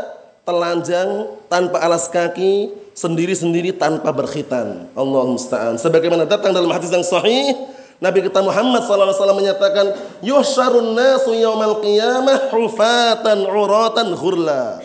Telanjang, 0.46 1.34
tanpa 1.50 1.82
alas 1.82 2.06
kaki, 2.06 2.70
sendiri-sendiri 2.94 3.74
tanpa 3.74 4.14
berkhitan. 4.14 4.86
Allah 4.94 5.24
musta'an. 5.26 5.82
Sebagaimana 5.82 6.30
datang 6.30 6.54
dalam 6.54 6.70
hadis 6.70 6.94
yang 6.94 7.06
sahih, 7.06 7.58
Nabi 8.02 8.26
kita 8.26 8.42
Muhammad 8.42 8.82
SAW 8.82 9.38
menyatakan, 9.38 9.94
Yuhsyarun 10.26 10.98
nasu 10.98 11.38
yawmal 11.38 11.86
qiyamah 11.86 12.50
hufatan 12.50 13.46
uratan 13.46 14.18
ghurla. 14.18 14.82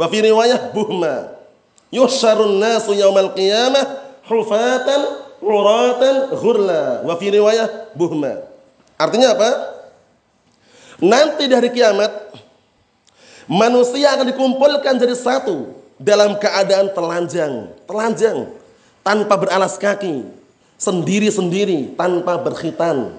Wa 0.00 0.08
fi 0.08 0.24
riwayah 0.24 0.72
buhma. 0.72 1.28
Yuhsyarun 1.92 2.56
nasu 2.56 2.96
yawmal 2.96 3.36
qiyamah 3.36 3.84
hufatan 4.24 5.00
uratan 5.44 6.32
ghurla. 6.32 7.04
Wa 7.04 7.20
fi 7.20 7.36
riwayah 7.36 7.92
buhma. 7.92 8.48
Artinya 8.96 9.36
apa? 9.36 9.50
Nanti 11.04 11.44
dari 11.44 11.68
kiamat, 11.68 12.32
Manusia 13.44 14.16
akan 14.16 14.32
dikumpulkan 14.32 14.96
jadi 14.96 15.12
satu 15.12 15.68
dalam 16.00 16.40
keadaan 16.40 16.88
telanjang, 16.96 17.76
telanjang 17.84 18.48
tanpa 19.04 19.36
beralas 19.36 19.76
kaki, 19.76 20.24
sendiri-sendiri 20.84 21.96
tanpa 21.96 22.36
berkhitan. 22.36 23.16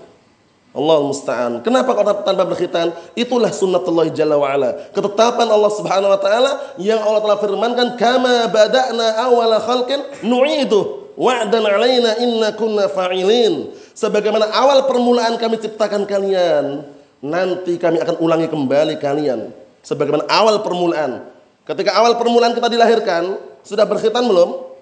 Allah 0.75 0.97
musta'an. 1.07 1.63
Kenapa 1.63 1.95
kok 1.95 2.27
tanpa 2.27 2.43
berkhitan? 2.43 2.91
Itulah 3.15 3.47
sunnatullah 3.49 4.11
jalla 4.11 4.35
wa 4.35 4.51
ala. 4.51 4.91
Ketetapan 4.91 5.47
Allah 5.47 5.71
Subhanahu 5.71 6.11
wa 6.11 6.19
taala 6.19 6.51
yang 6.75 6.99
Allah 6.99 7.23
telah 7.23 7.39
firmankan 7.39 7.87
kama 7.95 8.51
bada'na 8.51 9.23
awala 9.23 9.57
khalqin 9.63 10.03
nu'idu 10.21 11.15
wa'dan 11.15 11.63
'alaina 11.63 12.19
inna 12.19 12.51
kunna 12.59 12.91
fa'ilin. 12.91 13.71
Sebagaimana 13.95 14.51
awal 14.51 14.83
permulaan 14.83 15.39
kami 15.39 15.63
ciptakan 15.63 16.03
kalian, 16.03 16.83
nanti 17.23 17.79
kami 17.79 18.03
akan 18.03 18.19
ulangi 18.19 18.51
kembali 18.51 18.99
kalian 18.99 19.55
sebagaimana 19.79 20.27
awal 20.27 20.59
permulaan. 20.65 21.23
Ketika 21.63 21.93
awal 21.93 22.17
permulaan 22.17 22.51
kita 22.51 22.67
dilahirkan, 22.67 23.37
sudah 23.61 23.85
berkhitan 23.87 24.25
belum? 24.25 24.74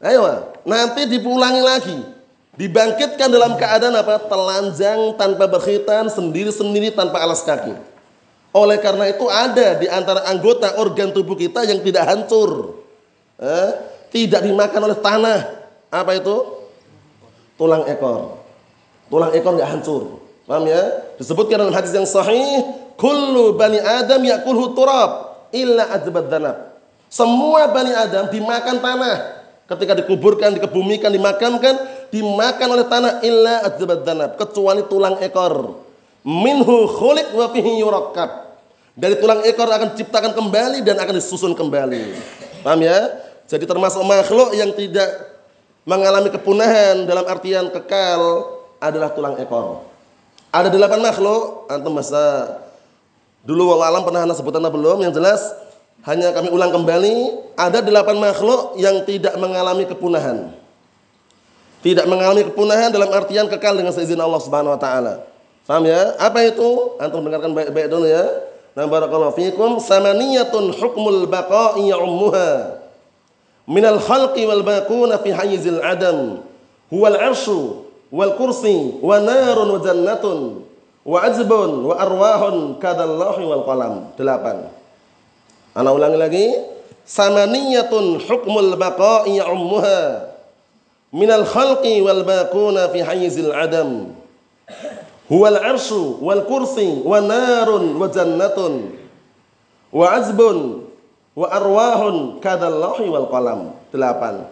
Ayo, 0.00 0.52
nanti 0.68 1.08
dipulangi 1.08 1.62
lagi. 1.64 1.98
Dibangkitkan 2.56 3.28
dalam 3.28 3.56
keadaan 3.60 3.96
apa? 3.96 4.20
Telanjang 4.28 5.16
tanpa 5.20 5.44
berkhitan, 5.48 6.08
sendiri-sendiri 6.08 6.92
tanpa 6.92 7.20
alas 7.20 7.44
kaki. 7.44 7.76
Oleh 8.56 8.80
karena 8.80 9.12
itu 9.12 9.28
ada 9.28 9.76
di 9.76 9.84
antara 9.88 10.24
anggota 10.24 10.80
organ 10.80 11.12
tubuh 11.12 11.36
kita 11.36 11.68
yang 11.68 11.84
tidak 11.84 12.08
hancur. 12.08 12.80
Eh, 13.36 13.70
tidak 14.08 14.40
dimakan 14.40 14.80
oleh 14.88 14.98
tanah. 15.00 15.40
Apa 15.92 16.16
itu? 16.16 16.64
Tulang 17.60 17.84
ekor. 17.84 18.40
Tulang 19.12 19.32
ekor 19.36 19.52
nggak 19.60 19.70
hancur. 19.76 20.02
Paham 20.48 20.64
ya? 20.64 20.80
Disebutkan 21.20 21.60
dalam 21.60 21.76
hadis 21.76 21.92
yang 21.92 22.08
sahih, 22.08 22.64
kullu 22.96 23.60
bani 23.60 23.76
Adam 23.76 24.24
yakulhu 24.24 24.72
turab 24.72 25.44
illa 25.52 25.92
danab. 26.00 26.80
Semua 27.12 27.68
bani 27.68 27.92
Adam 27.92 28.32
dimakan 28.32 28.80
tanah. 28.80 29.35
Ketika 29.66 29.98
dikuburkan, 29.98 30.54
dikebumikan, 30.54 31.10
dimakamkan, 31.10 31.74
dimakan 32.14 32.68
oleh 32.78 32.86
tanah 32.86 33.12
illa 33.26 33.66
ajbad 33.66 34.06
danab, 34.06 34.38
kecuali 34.38 34.86
tulang 34.86 35.18
ekor. 35.18 35.82
Minhu 36.22 36.86
khuliq 36.86 37.34
wa 37.34 37.50
fihi 37.50 37.82
yurakkab. 37.82 38.46
Dari 38.94 39.18
tulang 39.18 39.42
ekor 39.42 39.66
akan 39.66 39.94
diciptakan 39.94 40.38
kembali 40.38 40.86
dan 40.86 41.02
akan 41.02 41.14
disusun 41.18 41.52
kembali. 41.58 42.14
Paham 42.62 42.80
ya? 42.82 43.26
Jadi 43.50 43.66
termasuk 43.66 44.02
makhluk 44.06 44.54
yang 44.54 44.70
tidak 44.74 45.34
mengalami 45.86 46.30
kepunahan 46.30 47.06
dalam 47.06 47.26
artian 47.26 47.66
kekal 47.70 48.54
adalah 48.78 49.10
tulang 49.14 49.34
ekor. 49.38 49.82
Ada 50.54 50.70
delapan 50.70 51.02
makhluk, 51.02 51.66
antum 51.70 51.94
masa 51.94 52.54
dulu 53.42 53.78
alam 53.82 54.02
pernah 54.06 54.26
anda 54.26 54.34
sebutan 54.34 54.62
belum? 54.62 55.02
Yang 55.02 55.18
jelas 55.18 55.42
hanya 56.06 56.30
kami 56.30 56.54
ulang 56.54 56.70
kembali, 56.70 57.14
ada 57.58 57.82
delapan 57.82 58.22
makhluk 58.22 58.78
yang 58.78 59.02
tidak 59.02 59.34
mengalami 59.42 59.90
kepunahan. 59.90 60.54
Tidak 61.82 62.06
mengalami 62.06 62.46
kepunahan 62.46 62.94
dalam 62.94 63.10
artian 63.10 63.50
kekal 63.50 63.74
dengan 63.74 63.90
seizin 63.90 64.18
Allah 64.22 64.38
Subhanahu 64.38 64.74
wa 64.74 64.80
taala. 64.80 65.26
Paham 65.66 65.82
ya? 65.82 66.14
Apa 66.22 66.46
itu? 66.46 66.94
Antum 67.02 67.26
dengarkan 67.26 67.50
baik-baik 67.50 67.90
dulu 67.90 68.06
ya. 68.06 68.22
Nah 68.78 68.86
barakallahu 68.86 69.34
fikum 69.34 69.82
samaniyatun 69.82 70.78
hukmul 70.78 71.26
baqa'i 71.26 71.90
ummuha 71.90 72.76
minal 73.66 73.98
khalqi 73.98 74.46
wal 74.46 74.62
baquna 74.62 75.18
fi 75.18 75.34
hayzil 75.34 75.82
adam 75.82 76.44
huwal 76.92 77.18
arshu 77.18 77.88
wal 78.14 78.36
kursi 78.38 79.00
wa 79.02 79.18
narun 79.18 79.74
wa 79.74 79.80
jannatun 79.82 80.38
wa 81.02 81.18
azbun 81.24 81.88
wa 81.88 81.98
arwahun 81.98 82.78
kadallahi 82.78 83.42
wal 83.42 83.64
qalam 83.66 83.94
delapan 84.14 84.70
ana 85.76 85.92
ulangi 85.92 86.16
lagi. 86.16 86.46
Samaniyatun 87.06 88.18
hukmul 88.18 88.74
baqa'i 88.74 89.38
ummuha 89.38 90.32
minal 91.14 91.46
khalqi 91.46 92.02
wal 92.02 92.26
baquna 92.26 92.90
fi 92.90 93.04
hayzil 93.04 93.54
adam. 93.54 94.16
Huwal 95.30 95.58
arshu 95.58 96.18
wal 96.18 96.42
kursi 96.48 97.02
wa 97.04 97.22
narun 97.22 97.94
wa 97.94 98.10
jannatun 98.10 98.94
wa 99.94 100.06
azbun 100.18 100.86
wa 101.38 101.46
arwahun 101.46 102.42
kadallahi 102.42 103.06
wal 103.06 103.28
qalam. 103.30 103.60
Delapan. 103.94 104.50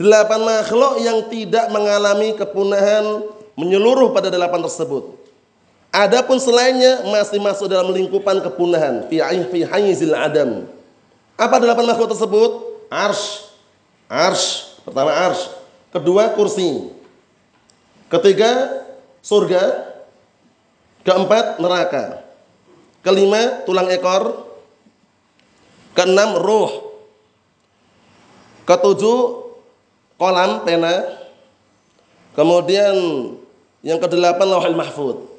Delapan 0.00 0.40
makhluk 0.40 0.94
yang 1.04 1.28
tidak 1.28 1.68
mengalami 1.68 2.32
kepunahan 2.32 3.28
menyeluruh 3.52 4.16
pada 4.16 4.32
delapan 4.32 4.64
tersebut 4.64 5.21
adapun 5.92 6.40
selainnya 6.40 7.04
masih 7.12 7.38
masuk 7.38 7.68
dalam 7.68 7.92
lingkupan 7.92 8.40
kepunahan 8.40 9.06
fi 9.12 9.20
adam 9.20 10.66
apa 11.36 11.56
delapan 11.60 11.84
makhluk 11.84 12.10
tersebut 12.16 12.50
arsh 12.88 13.52
arsh 14.08 14.80
pertama 14.82 15.12
arsh 15.12 15.52
kedua 15.92 16.32
kursi 16.32 16.90
ketiga 18.08 18.82
surga 19.22 19.92
Keempat, 21.02 21.58
neraka. 21.58 22.22
Kelima, 23.02 23.66
tulang 23.66 23.90
ekor. 23.90 24.54
Keenam, 25.98 26.38
ruh. 26.38 26.94
Ketujuh, 28.62 29.50
kolam, 30.14 30.62
pena. 30.62 31.18
Kemudian 32.38 32.94
yang 33.82 33.98
kedelapan, 33.98 34.46
lauhil 34.46 34.78
mahfud. 34.78 35.31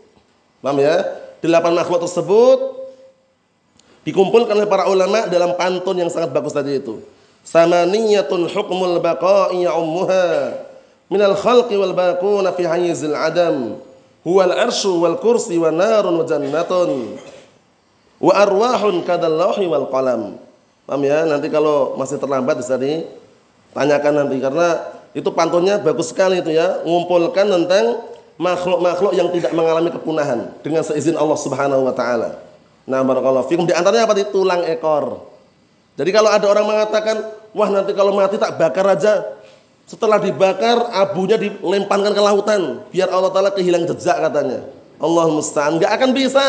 Paham 0.64 0.80
ya? 0.80 1.04
Delapan 1.44 1.76
makhluk 1.76 2.08
tersebut 2.08 2.60
dikumpulkan 4.08 4.56
oleh 4.56 4.68
para 4.68 4.88
ulama 4.88 5.28
dalam 5.28 5.60
pantun 5.60 6.00
yang 6.00 6.08
sangat 6.08 6.32
bagus 6.32 6.56
tadi 6.56 6.80
itu. 6.80 7.04
Samaniyatun 7.44 8.48
hukmul 8.48 9.04
baqa'i 9.04 9.68
ummuha 9.68 10.56
minal 11.12 11.36
khalqi 11.36 11.76
wal 11.76 11.92
baquna 11.92 12.56
fi 12.56 12.64
hayyizil 12.64 13.12
adam 13.12 13.76
huwal 14.24 14.56
arsyu 14.56 15.04
wal 15.04 15.20
kursi 15.20 15.60
wa 15.60 15.68
narun 15.68 16.16
wa 16.16 16.24
jannatun 16.24 17.20
wa 18.24 18.32
arwahun 18.32 19.04
kadallahi 19.04 19.68
wal 19.68 19.92
qalam. 19.92 20.40
Paham 20.88 21.04
ya? 21.04 21.28
Nanti 21.28 21.52
kalau 21.52 22.00
masih 22.00 22.24
terlambat 22.24 22.64
bisa 22.64 22.80
ditanyakan 22.80 24.14
nanti 24.24 24.40
karena 24.40 24.80
itu 25.12 25.28
pantunnya 25.36 25.76
bagus 25.84 26.16
sekali 26.16 26.40
itu 26.40 26.56
ya, 26.56 26.88
ngumpulkan 26.88 27.52
tentang 27.52 28.13
makhluk-makhluk 28.38 29.14
yang 29.14 29.30
tidak 29.30 29.54
mengalami 29.54 29.90
kepunahan 29.94 30.50
dengan 30.66 30.82
seizin 30.82 31.14
Allah 31.18 31.38
Subhanahu 31.38 31.86
wa 31.86 31.94
taala. 31.94 32.42
Nah, 32.84 33.00
barakallahu 33.06 33.48
fikum 33.48 33.64
di 33.64 33.72
antaranya 33.72 34.10
apa? 34.10 34.18
tulang 34.28 34.68
ekor. 34.68 35.32
Jadi 35.94 36.10
kalau 36.10 36.30
ada 36.34 36.46
orang 36.50 36.66
mengatakan, 36.66 37.16
"Wah, 37.54 37.70
nanti 37.70 37.94
kalau 37.94 38.12
mati 38.18 38.36
tak 38.36 38.58
bakar 38.58 38.84
aja." 38.90 39.24
Setelah 39.84 40.16
dibakar, 40.18 40.90
abunya 40.96 41.36
dilemparkan 41.36 42.16
ke 42.16 42.22
lautan. 42.24 42.62
Biar 42.88 43.12
Allah 43.12 43.30
Ta'ala 43.36 43.52
kehilang 43.52 43.84
jejak 43.84 44.16
katanya. 44.16 44.64
Allah 44.96 45.28
musta'an. 45.28 45.76
Gak 45.76 45.92
akan 46.00 46.10
bisa. 46.16 46.46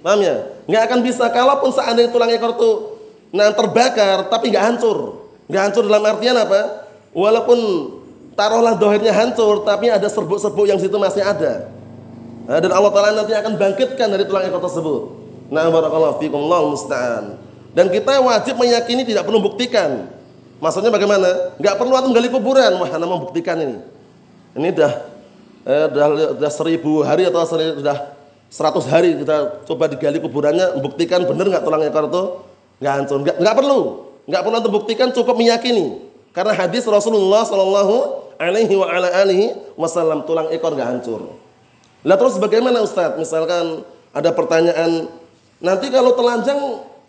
Paham 0.00 0.24
ya? 0.24 0.48
Gak 0.64 0.82
akan 0.88 0.98
bisa. 1.04 1.28
Kalaupun 1.28 1.68
seandainya 1.76 2.08
tulang 2.08 2.32
ekor 2.32 2.56
itu 2.56 2.70
nah 3.28 3.52
terbakar, 3.52 4.32
tapi 4.32 4.48
gak 4.48 4.64
hancur. 4.64 5.28
Gak 5.52 5.62
hancur 5.70 5.84
dalam 5.84 6.00
artian 6.08 6.40
apa? 6.40 6.88
Walaupun 7.12 7.58
taruhlah 8.38 8.78
dohirnya 8.78 9.10
hancur, 9.10 9.66
tapi 9.66 9.90
ada 9.90 10.06
serbuk-serbuk 10.06 10.70
yang 10.70 10.78
situ 10.78 10.94
masih 10.94 11.26
ada. 11.26 11.66
Nah, 12.46 12.62
dan 12.62 12.70
Allah 12.70 12.92
Ta'ala 12.94 13.10
nanti 13.18 13.34
akan 13.34 13.58
bangkitkan 13.58 14.06
dari 14.14 14.22
tulang 14.22 14.46
ekor 14.46 14.62
tersebut. 14.62 15.02
Nah, 15.50 15.66
barakallahu 15.68 16.22
fikum, 16.22 16.46
musta'an. 16.46 17.34
Dan 17.74 17.90
kita 17.90 18.22
wajib 18.22 18.54
meyakini 18.56 19.02
tidak 19.02 19.26
perlu 19.26 19.42
buktikan. 19.42 20.06
Maksudnya 20.62 20.88
bagaimana? 20.88 21.54
Gak 21.60 21.76
perlu 21.76 21.92
antum 21.98 22.14
gali 22.14 22.30
kuburan. 22.30 22.78
Wah, 22.78 22.88
anda 22.88 23.04
membuktikan 23.04 23.58
ini. 23.60 23.78
Ini 24.56 24.70
dah 24.72 24.92
eh, 25.68 25.86
dah, 25.92 26.08
dah 26.40 26.50
seribu 26.50 27.04
hari 27.04 27.28
atau 27.28 27.44
sudah 27.44 28.16
seratus 28.48 28.88
hari 28.88 29.20
kita 29.20 29.68
coba 29.68 29.92
digali 29.92 30.18
kuburannya, 30.18 30.80
buktikan 30.80 31.22
benar 31.28 31.52
nggak 31.52 31.62
tulang 31.62 31.84
ekor 31.84 32.08
itu 32.08 32.22
nggak 32.80 32.92
hancur. 32.96 33.18
Nggak, 33.22 33.36
nggak 33.38 33.54
perlu, 33.54 33.80
nggak 34.24 34.42
perlu 34.42 34.56
antum 34.56 34.72
buktikan, 34.72 35.08
cukup 35.12 35.36
meyakini. 35.36 36.00
Karena 36.32 36.56
hadis 36.56 36.82
Rasulullah 36.88 37.44
Shallallahu 37.44 38.17
Alaihi 38.38 38.74
wa 38.78 38.86
ala 38.86 39.10
alihi 39.18 39.74
Wasallam 39.74 40.22
tulang 40.24 40.48
ekor 40.54 40.72
nggak 40.72 40.88
hancur. 40.88 41.34
Lah 42.06 42.14
terus 42.14 42.38
bagaimana 42.38 42.80
Ustadz? 42.86 43.18
Misalkan 43.18 43.82
ada 44.14 44.30
pertanyaan, 44.30 45.10
nanti 45.58 45.90
kalau 45.90 46.14
telanjang 46.14 46.56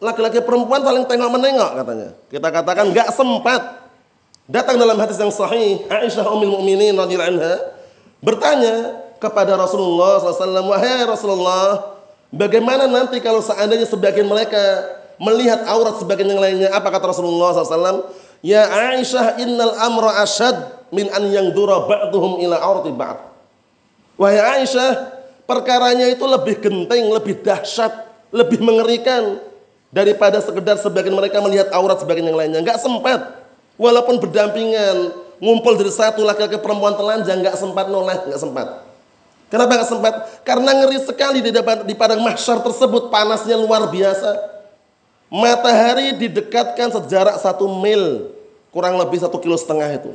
laki-laki 0.01 0.41
perempuan 0.41 0.81
saling 0.81 1.05
tengok 1.05 1.29
menengok 1.29 1.71
katanya. 1.77 2.09
Kita 2.33 2.47
katakan 2.49 2.85
nggak 2.89 3.09
sempat. 3.13 3.61
Datang 4.49 4.81
dalam 4.81 4.97
hadis 4.97 5.21
yang 5.21 5.29
sahih, 5.29 5.85
Aisyah 5.85 6.25
Ummul 6.25 6.57
Mukminin 6.57 6.97
radhiyallahu 6.97 7.37
anha 7.37 7.53
bertanya 8.17 8.97
kepada 9.21 9.53
Rasulullah 9.53 10.17
SAW, 10.17 10.73
wahai 10.73 11.05
Rasulullah, 11.05 11.93
bagaimana 12.33 12.89
nanti 12.89 13.21
kalau 13.21 13.45
seandainya 13.45 13.85
sebagian 13.85 14.25
mereka 14.25 14.57
melihat 15.21 15.69
aurat 15.69 16.01
sebagian 16.01 16.33
yang 16.33 16.41
lainnya? 16.41 16.73
Apa 16.73 16.89
kata 16.89 17.13
Rasulullah 17.13 17.53
SAW? 17.53 18.09
Ya 18.41 18.65
Aisyah 18.65 19.37
innal 19.37 19.75
amra 19.77 20.23
ashad 20.23 20.78
min 20.89 21.07
an 21.09 21.23
yang 21.29 21.53
dura 21.53 21.85
ba'duhum 21.85 22.41
ila 22.43 22.57
aurati 22.57 22.91
ba'd. 22.93 23.17
Wahai 24.19 24.61
Aisyah, 24.61 25.15
perkaranya 25.47 26.11
itu 26.11 26.27
lebih 26.27 26.59
genting, 26.59 27.07
lebih 27.07 27.39
dahsyat, 27.39 27.91
lebih 28.35 28.59
mengerikan 28.59 29.39
daripada 29.89 30.37
sekedar 30.43 30.77
sebagian 30.77 31.15
mereka 31.17 31.41
melihat 31.41 31.73
aurat 31.73 31.97
sebagian 31.97 32.29
yang 32.29 32.37
lainnya. 32.37 32.59
Enggak 32.61 32.83
sempat. 32.83 33.41
Walaupun 33.79 34.19
berdampingan, 34.19 35.15
ngumpul 35.39 35.79
dari 35.79 35.89
satu 35.89 36.21
laki-laki 36.21 36.59
perempuan 36.59 36.93
telanjang, 36.99 37.41
enggak 37.41 37.57
sempat 37.57 37.87
noleh, 37.87 38.19
enggak 38.27 38.41
sempat. 38.43 38.67
Kenapa 39.49 39.71
enggak 39.79 39.89
sempat? 39.89 40.13
Karena 40.45 40.71
ngeri 40.77 40.99
sekali 41.01 41.39
di, 41.41 41.49
depan, 41.49 41.87
di 41.87 41.95
padang 41.97 42.21
mahsyar 42.21 42.61
tersebut, 42.61 43.09
panasnya 43.09 43.57
luar 43.57 43.89
biasa. 43.89 44.61
Matahari 45.29 46.17
didekatkan 46.17 46.89
sejarak 46.91 47.37
satu 47.41 47.65
mil, 47.81 48.33
kurang 48.69 48.97
lebih 48.97 49.21
satu 49.21 49.37
kilo 49.41 49.57
setengah 49.57 49.89
itu. 49.95 50.11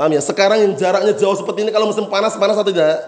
Paham 0.00 0.16
ya? 0.16 0.24
Sekarang 0.24 0.64
yang 0.64 0.72
jaraknya 0.80 1.12
jauh 1.12 1.36
seperti 1.36 1.60
ini, 1.60 1.68
kalau 1.68 1.92
musim 1.92 2.08
panas, 2.08 2.32
panas 2.40 2.56
atau 2.56 2.72
tidak? 2.72 3.04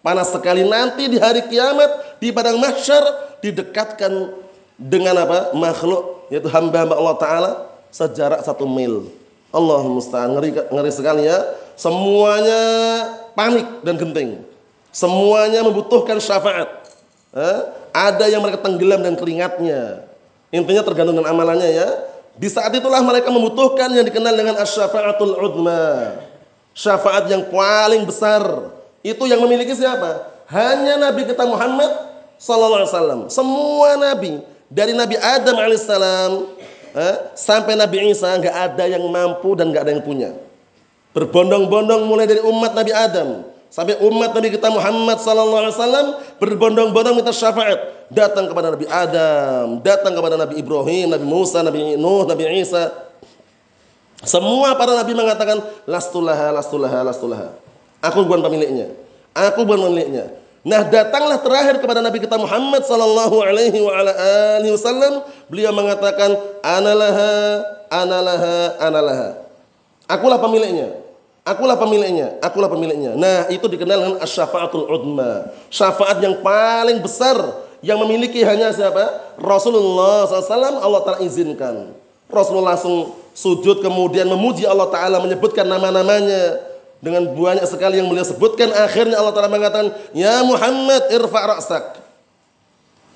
Panas 0.00 0.32
sekali. 0.32 0.64
Nanti 0.64 1.04
di 1.04 1.20
hari 1.20 1.44
kiamat, 1.44 2.16
di 2.16 2.32
padang 2.32 2.56
mahsyar, 2.56 3.04
didekatkan 3.44 4.32
dengan 4.80 5.20
apa 5.20 5.52
makhluk 5.52 6.24
yaitu 6.32 6.48
hamba-hamba 6.48 6.96
Allah 6.96 7.16
Taala 7.20 7.50
sejarak 7.92 8.40
satu 8.40 8.64
mil. 8.64 9.12
Allah 9.52 9.84
musta'an 9.84 10.32
ngeri, 10.32 10.56
ngeri 10.72 10.90
sekali 10.90 11.28
ya. 11.28 11.44
Semuanya 11.76 12.62
panik 13.36 13.84
dan 13.84 14.00
genting. 14.00 14.30
Semuanya 14.96 15.60
membutuhkan 15.60 16.16
syafaat. 16.24 16.88
Eh? 17.36 17.58
Ada 17.92 18.32
yang 18.32 18.40
mereka 18.40 18.64
tenggelam 18.64 19.04
dan 19.04 19.12
keringatnya. 19.12 20.08
Intinya 20.48 20.80
tergantung 20.80 21.20
dengan 21.20 21.36
amalannya 21.36 21.68
ya. 21.68 21.88
Di 22.34 22.50
saat 22.50 22.74
itulah 22.74 22.98
mereka 22.98 23.30
membutuhkan 23.30 23.94
yang 23.94 24.02
dikenal 24.02 24.34
dengan 24.34 24.58
asyafaatul 24.58 25.38
udma. 25.38 26.18
Syafaat 26.74 27.30
yang 27.30 27.46
paling 27.46 28.02
besar. 28.02 28.42
Itu 29.06 29.30
yang 29.30 29.38
memiliki 29.46 29.70
siapa? 29.78 30.26
Hanya 30.50 30.98
Nabi 30.98 31.30
kita 31.30 31.46
Muhammad 31.46 31.90
sallallahu 32.34 32.82
alaihi 32.82 32.90
wasallam. 32.90 33.20
Semua 33.30 33.94
nabi 33.94 34.42
dari 34.66 34.90
Nabi 34.90 35.14
Adam 35.14 35.54
alaihissalam 35.54 36.30
eh, 36.98 37.16
sampai 37.38 37.78
Nabi 37.78 38.10
Isa 38.10 38.34
nggak 38.34 38.56
ada 38.74 38.84
yang 38.90 39.06
mampu 39.06 39.54
dan 39.54 39.70
nggak 39.70 39.82
ada 39.86 39.92
yang 39.94 40.02
punya. 40.02 40.30
Berbondong-bondong 41.14 42.10
mulai 42.10 42.26
dari 42.26 42.42
umat 42.42 42.74
Nabi 42.74 42.90
Adam 42.90 43.53
Sampai 43.74 43.98
umat 44.06 44.30
Nabi 44.30 44.54
kita 44.54 44.70
Muhammad 44.70 45.18
sallallahu 45.18 45.66
alaihi 45.66 45.74
wasallam 45.74 46.06
berbondong-bondong 46.38 47.18
minta 47.18 47.34
syafaat, 47.34 48.06
datang 48.06 48.46
kepada 48.46 48.70
Nabi 48.70 48.86
Adam, 48.86 49.82
datang 49.82 50.14
kepada 50.14 50.38
Nabi 50.38 50.62
Ibrahim, 50.62 51.10
Nabi 51.10 51.26
Musa, 51.26 51.58
Nabi 51.58 51.98
Nuh, 51.98 52.22
Nabi 52.22 52.46
Isa. 52.54 52.94
Semua 54.22 54.78
para 54.78 54.94
nabi 54.94 55.10
mengatakan 55.18 55.58
lastulaha, 55.90 56.54
lastulaha, 56.54 57.02
lastulaha. 57.02 57.50
Aku 57.98 58.22
bukan 58.22 58.46
pemiliknya. 58.46 58.94
Aku 59.34 59.66
bukan 59.66 59.90
pemiliknya. 59.90 60.38
Nah, 60.62 60.86
datanglah 60.86 61.42
terakhir 61.42 61.82
kepada 61.82 61.98
Nabi 61.98 62.22
kita 62.22 62.38
Muhammad 62.38 62.86
sallallahu 62.86 63.42
alaihi 63.42 63.82
wa 63.82 63.90
ala 63.90 64.14
alihi 64.62 64.70
wasallam, 64.70 65.26
beliau 65.50 65.74
mengatakan 65.74 66.30
analaha, 66.62 67.58
analaha, 67.90 68.56
analaha. 68.86 69.28
Akulah 70.06 70.38
pemiliknya. 70.38 71.03
Akulah 71.44 71.76
pemiliknya, 71.76 72.40
akulah 72.40 72.72
pemiliknya. 72.72 73.12
Nah, 73.20 73.44
itu 73.52 73.68
dikenal 73.68 73.98
dengan 74.00 74.16
asyafaatul 74.24 74.88
udma. 74.88 75.52
Syafaat 75.68 76.16
yang 76.24 76.40
paling 76.40 77.04
besar 77.04 77.36
yang 77.84 78.00
memiliki 78.00 78.40
hanya 78.40 78.72
siapa? 78.72 79.36
Rasulullah 79.36 80.24
SAW 80.24 80.80
Allah 80.80 81.00
Ta'ala 81.04 81.20
izinkan. 81.20 81.92
Rasulullah 82.32 82.72
langsung 82.72 83.12
sujud 83.36 83.84
kemudian 83.84 84.24
memuji 84.24 84.64
Allah 84.64 84.88
Ta'ala 84.88 85.20
menyebutkan 85.20 85.68
nama-namanya. 85.68 86.72
Dengan 87.04 87.28
banyak 87.36 87.68
sekali 87.68 88.00
yang 88.00 88.08
beliau 88.08 88.24
sebutkan 88.24 88.72
akhirnya 88.72 89.20
Allah 89.20 89.36
Ta'ala 89.36 89.52
mengatakan 89.52 89.92
Ya 90.16 90.40
Muhammad 90.40 91.12
irfa' 91.12 91.44
ra'sak 91.52 92.00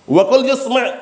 Wa 0.05 0.29
qul 0.29 0.45
yusma' 0.45 0.93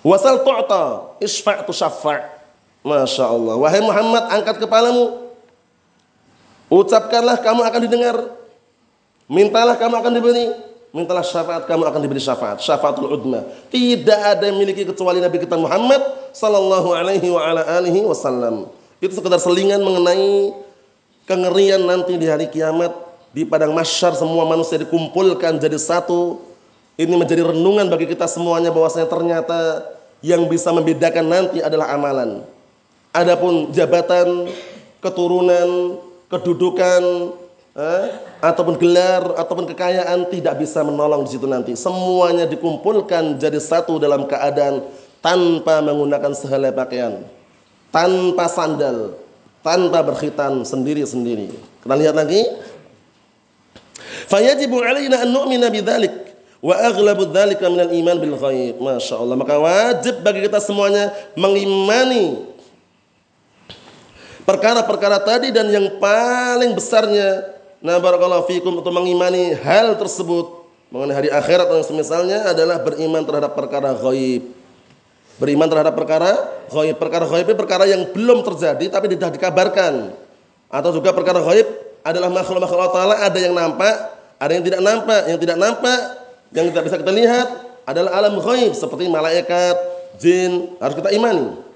Wasal 0.00 0.40
tu'ta 0.40 1.12
Isfa' 1.20 1.68
tu 1.68 1.76
syafa' 1.76 2.32
Masya 2.80 3.28
Allah 3.28 3.60
Wahai 3.60 3.84
Muhammad 3.84 4.24
angkat 4.32 4.56
kepalamu 4.64 5.31
Ucapkanlah 6.72 7.36
kamu 7.44 7.60
akan 7.68 7.80
didengar. 7.84 8.16
Mintalah 9.28 9.76
kamu 9.76 10.00
akan 10.00 10.12
diberi. 10.16 10.48
Mintalah 10.88 11.20
syafaat 11.20 11.68
kamu 11.68 11.84
akan 11.84 12.00
diberi 12.00 12.16
syafaat. 12.16 12.64
Syafaatul 12.64 13.12
udma. 13.12 13.44
Tidak 13.68 14.20
ada 14.24 14.48
yang 14.48 14.56
miliki 14.56 14.88
kecuali 14.88 15.20
Nabi 15.20 15.36
kita 15.36 15.60
Muhammad 15.60 16.00
sallallahu 16.32 16.96
alaihi 16.96 17.28
wa 17.28 17.44
ala 17.44 17.60
alihi 17.76 18.00
wasallam. 18.08 18.72
Itu 19.04 19.12
sekedar 19.12 19.36
selingan 19.36 19.84
mengenai 19.84 20.56
kengerian 21.28 21.84
nanti 21.84 22.16
di 22.16 22.24
hari 22.24 22.48
kiamat 22.48 22.92
di 23.36 23.44
padang 23.44 23.76
masyar 23.76 24.16
semua 24.16 24.48
manusia 24.48 24.80
dikumpulkan 24.80 25.60
jadi 25.60 25.76
satu. 25.76 26.40
Ini 26.96 27.12
menjadi 27.16 27.52
renungan 27.52 27.88
bagi 27.92 28.08
kita 28.08 28.24
semuanya 28.24 28.72
bahwasanya 28.72 29.08
ternyata 29.12 29.84
yang 30.24 30.48
bisa 30.48 30.72
membedakan 30.72 31.24
nanti 31.28 31.60
adalah 31.60 31.92
amalan. 31.92 32.44
Adapun 33.12 33.72
jabatan, 33.72 34.48
keturunan, 35.00 36.00
kedudukan, 36.32 37.02
eh, 37.76 38.06
ataupun 38.40 38.80
gelar, 38.80 39.36
ataupun 39.36 39.68
kekayaan 39.68 40.32
tidak 40.32 40.64
bisa 40.64 40.80
menolong 40.80 41.28
di 41.28 41.36
situ 41.36 41.44
nanti. 41.44 41.76
Semuanya 41.76 42.48
dikumpulkan 42.48 43.36
jadi 43.36 43.60
satu 43.60 44.00
dalam 44.00 44.24
keadaan 44.24 44.80
tanpa 45.20 45.84
menggunakan 45.84 46.32
sehelai 46.32 46.72
pakaian, 46.72 47.20
tanpa 47.92 48.48
sandal, 48.48 49.12
tanpa 49.60 50.00
berkhitan 50.00 50.64
sendiri-sendiri. 50.64 51.52
Kita 51.84 51.94
lihat 51.94 52.16
lagi. 52.16 52.40
Fayajibu 54.32 54.80
alaina 54.80 55.22
an 55.22 55.28
nu'mina 55.28 55.68
bidzalik 55.68 56.12
wa 56.62 56.78
aghlabu 56.78 57.28
dzalika 57.28 57.68
minal 57.68 57.92
iman 57.92 58.16
bil 58.16 58.36
ghaib. 58.40 58.80
Masya 58.80 59.20
Allah. 59.20 59.36
Maka 59.36 59.54
wajib 59.60 60.24
bagi 60.24 60.48
kita 60.48 60.58
semuanya 60.58 61.12
mengimani 61.36 62.51
perkara-perkara 64.42 65.18
tadi 65.22 65.54
dan 65.54 65.70
yang 65.70 65.98
paling 66.02 66.74
besarnya 66.74 67.54
nah 67.82 67.98
barakallahu 67.98 68.46
fikum 68.46 68.78
untuk 68.78 68.94
mengimani 68.94 69.58
hal 69.58 69.98
tersebut 69.98 70.62
mengenai 70.92 71.16
hari 71.16 71.30
akhirat 71.32 71.72
dan 71.72 71.82
semisalnya 71.88 72.52
adalah 72.52 72.84
beriman 72.84 73.24
terhadap 73.24 73.56
perkara 73.56 73.96
ghaib. 73.96 74.44
Beriman 75.40 75.64
terhadap 75.64 75.96
perkara 75.96 76.36
ghaib. 76.68 77.00
Perkara 77.00 77.24
ghaib 77.24 77.48
itu 77.48 77.56
perkara 77.56 77.84
yang 77.88 78.12
belum 78.12 78.44
terjadi 78.44 78.92
tapi 78.92 79.08
sudah 79.16 79.32
dikabarkan. 79.32 80.12
Atau 80.68 80.92
juga 80.92 81.16
perkara 81.16 81.40
ghaib 81.40 81.64
adalah 82.04 82.28
makhluk-makhluk 82.28 82.76
Allah 82.76 82.92
Ta'ala 82.92 83.16
ada 83.24 83.38
yang 83.40 83.56
nampak, 83.56 83.94
ada 84.36 84.52
yang 84.52 84.64
tidak 84.68 84.80
nampak. 84.84 85.20
Yang 85.32 85.38
tidak 85.40 85.56
nampak, 85.56 86.00
yang 86.52 86.64
tidak 86.68 86.82
bisa 86.84 86.96
kita 87.00 87.12
lihat 87.16 87.48
adalah 87.88 88.10
alam 88.12 88.36
ghaib 88.36 88.76
seperti 88.76 89.08
malaikat, 89.08 89.76
jin, 90.20 90.76
harus 90.76 90.92
kita 90.92 91.08
imani. 91.08 91.71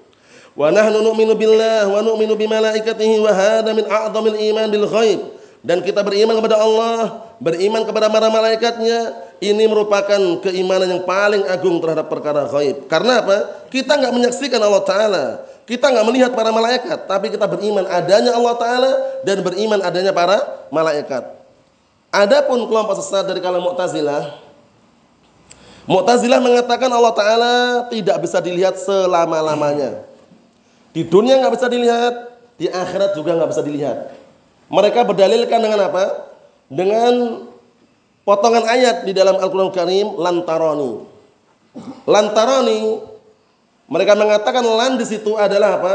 Wa 0.56 0.72
nahnu 0.72 1.04
nu'minu 1.04 1.36
billah 1.36 1.84
wa 1.84 2.00
nu'minu 2.00 2.32
bimalaikatihi 2.32 3.20
wa 3.20 3.28
hadha 3.28 3.70
min 3.76 3.84
a'dhamil 3.84 4.40
iman 4.40 4.66
bil 4.72 4.88
ghaib. 4.88 5.20
Dan 5.60 5.84
kita 5.84 6.00
beriman 6.00 6.40
kepada 6.40 6.56
Allah, 6.56 7.28
beriman 7.36 7.84
kepada 7.84 8.08
para 8.08 8.32
malaikatnya, 8.32 9.12
ini 9.42 9.68
merupakan 9.68 10.40
keimanan 10.40 10.88
yang 10.88 11.02
paling 11.04 11.44
agung 11.44 11.76
terhadap 11.82 12.08
perkara 12.08 12.48
ghaib. 12.48 12.88
Karena 12.88 13.20
apa? 13.20 13.68
Kita 13.68 14.00
nggak 14.00 14.12
menyaksikan 14.16 14.56
Allah 14.62 14.82
Ta'ala. 14.86 15.24
Kita 15.66 15.90
nggak 15.90 16.06
melihat 16.06 16.30
para 16.32 16.54
malaikat, 16.54 17.10
tapi 17.10 17.34
kita 17.34 17.44
beriman 17.50 17.84
adanya 17.90 18.32
Allah 18.32 18.54
Ta'ala 18.56 18.92
dan 19.26 19.42
beriman 19.42 19.82
adanya 19.82 20.14
para 20.14 20.38
malaikat. 20.72 21.36
Adapun 22.14 22.64
kelompok 22.70 22.96
sesat 23.02 23.26
dari 23.26 23.42
kalangan 23.42 23.74
Mu'tazilah, 23.74 24.22
Mu'tazilah 25.90 26.38
mengatakan 26.38 26.88
Allah 26.88 27.12
Ta'ala 27.12 27.54
tidak 27.90 28.22
bisa 28.22 28.38
dilihat 28.38 28.78
selama-lamanya. 28.78 30.15
Di 30.96 31.04
dunia 31.04 31.36
nggak 31.44 31.60
bisa 31.60 31.68
dilihat, 31.68 32.14
di 32.56 32.72
akhirat 32.72 33.12
juga 33.12 33.36
nggak 33.36 33.52
bisa 33.52 33.60
dilihat. 33.60 34.16
Mereka 34.72 35.04
berdalilkan 35.04 35.60
dengan 35.60 35.92
apa? 35.92 36.32
Dengan 36.72 37.44
potongan 38.24 38.64
ayat 38.64 39.04
di 39.04 39.12
dalam 39.12 39.36
Al-Quran 39.36 39.76
Karim, 39.76 40.16
lantaroni. 40.16 41.04
Lantaroni, 42.08 43.04
mereka 43.92 44.16
mengatakan 44.16 44.64
lan 44.64 44.96
di 44.96 45.04
situ 45.04 45.36
adalah 45.36 45.76
apa? 45.76 45.94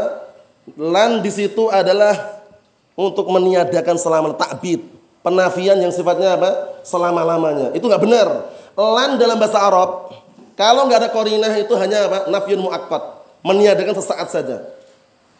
Lan 0.77 1.25
di 1.25 1.33
situ 1.33 1.65
adalah 1.73 2.45
untuk 2.93 3.25
meniadakan 3.25 3.97
selama 3.97 4.37
takbid, 4.37 4.85
penafian 5.25 5.81
yang 5.81 5.89
sifatnya 5.89 6.37
apa? 6.37 6.77
Selama-lamanya. 6.85 7.73
Itu 7.73 7.89
nggak 7.89 8.05
benar. 8.05 8.53
Lan 8.77 9.17
dalam 9.17 9.41
bahasa 9.41 9.65
Arab, 9.65 10.13
kalau 10.53 10.85
nggak 10.85 10.99
ada 11.01 11.09
korinah 11.09 11.57
itu 11.57 11.73
hanya 11.73 12.05
apa? 12.05 12.29
Nafyun 12.29 12.61
muakkad, 12.61 13.01
meniadakan 13.41 13.97
sesaat 13.97 14.29
saja. 14.29 14.77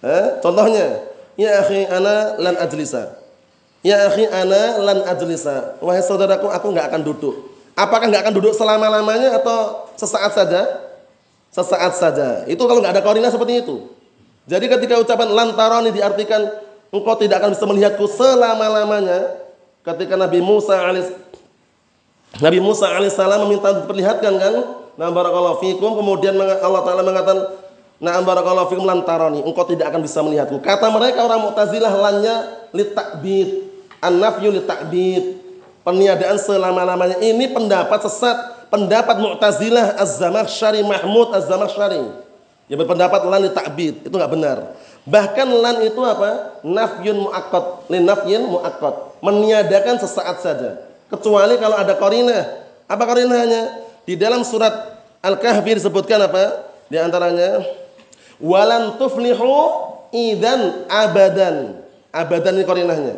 Eh, 0.01 0.27
contohnya, 0.41 1.05
ya 1.37 1.61
akhi 1.61 1.85
ana 1.85 2.35
lan 2.41 2.55
ajlisa. 2.57 3.21
Ya 3.85 4.09
akhi 4.09 4.25
ana 4.25 4.81
lan 4.81 4.97
ajlisa. 5.05 5.77
Wahai 5.77 6.01
saudaraku, 6.01 6.49
aku 6.49 6.67
nggak 6.73 6.89
akan 6.89 7.01
duduk. 7.05 7.35
Apakah 7.77 8.09
nggak 8.09 8.25
akan 8.25 8.33
duduk 8.33 8.53
selama-lamanya 8.57 9.37
atau 9.37 9.89
sesaat 9.95 10.33
saja? 10.33 10.61
Sesaat 11.53 11.93
saja. 11.95 12.43
Itu 12.49 12.65
kalau 12.65 12.81
nggak 12.81 12.97
ada 12.97 13.03
koordinat 13.05 13.31
seperti 13.31 13.61
itu. 13.61 13.89
Jadi 14.49 14.65
ketika 14.67 14.97
ucapan 14.97 15.29
lantaroni 15.31 15.93
diartikan 15.93 16.49
engkau 16.91 17.15
tidak 17.15 17.39
akan 17.39 17.53
bisa 17.53 17.65
melihatku 17.69 18.05
selama-lamanya. 18.09 19.39
Ketika 19.81 20.13
Nabi 20.13 20.45
Musa 20.45 20.77
alis 20.77 21.09
Nabi 22.37 22.63
Musa 22.63 22.87
alaihissalam 22.87 23.43
meminta 23.43 23.75
diperlihatkan 23.83 24.33
kan, 24.39 24.53
nah 24.95 25.09
barakallahu 25.11 25.59
fikum 25.59 25.99
kemudian 25.99 26.37
Allah 26.39 26.81
taala 26.87 27.03
mengatakan 27.03 27.37
Na'am 28.01 28.25
barakallahu 28.25 28.73
fikum 28.73 28.81
lantarani, 28.81 29.45
engkau 29.45 29.61
tidak 29.69 29.93
akan 29.93 30.01
bisa 30.01 30.25
melihatku. 30.25 30.57
Kata 30.57 30.89
mereka 30.89 31.21
orang 31.21 31.45
Mu'tazilah 31.45 31.93
lannya 31.93 32.35
litakbid, 32.73 33.69
an-nafyu 34.01 34.49
litakbid. 34.49 35.37
Peniadaan 35.85 36.37
selama-lamanya. 36.37 37.21
Ini 37.21 37.53
pendapat 37.53 38.01
sesat, 38.05 38.69
pendapat 38.73 39.21
Mu'tazilah 39.21 40.01
Az-Zamakhsyari 40.01 40.81
Mahmud 40.81 41.29
Az-Zamakhsyari. 41.29 42.01
Yang 42.65 42.85
berpendapat 42.85 43.21
lan 43.21 43.41
litakbid, 43.45 44.01
itu 44.05 44.13
enggak 44.13 44.33
benar. 44.33 44.57
Bahkan 45.05 45.47
lan 45.49 45.85
itu 45.85 46.01
apa? 46.01 46.61
Nafyun 46.65 47.29
muakkad, 47.29 47.85
lin 47.89 48.05
nafyin 48.05 48.45
muakkad. 48.49 49.21
Meniadakan 49.21 50.01
sesaat 50.01 50.41
saja. 50.41 50.81
Kecuali 51.09 51.57
kalau 51.61 51.77
ada 51.77 51.93
qarinah. 51.97 52.65
Apa 52.89 53.03
qarinahnya? 53.05 53.93
Di 54.09 54.17
dalam 54.17 54.41
surat 54.41 54.73
Al-Kahfi 55.21 55.77
disebutkan 55.77 56.17
apa? 56.17 56.65
Di 56.89 56.97
antaranya 57.01 57.61
Walan 58.41 58.97
tuflihu 58.97 59.53
idan 60.11 60.89
abadan. 60.89 61.85
Abadan 62.11 62.59
ini 62.59 62.65
korinahnya. 62.67 63.15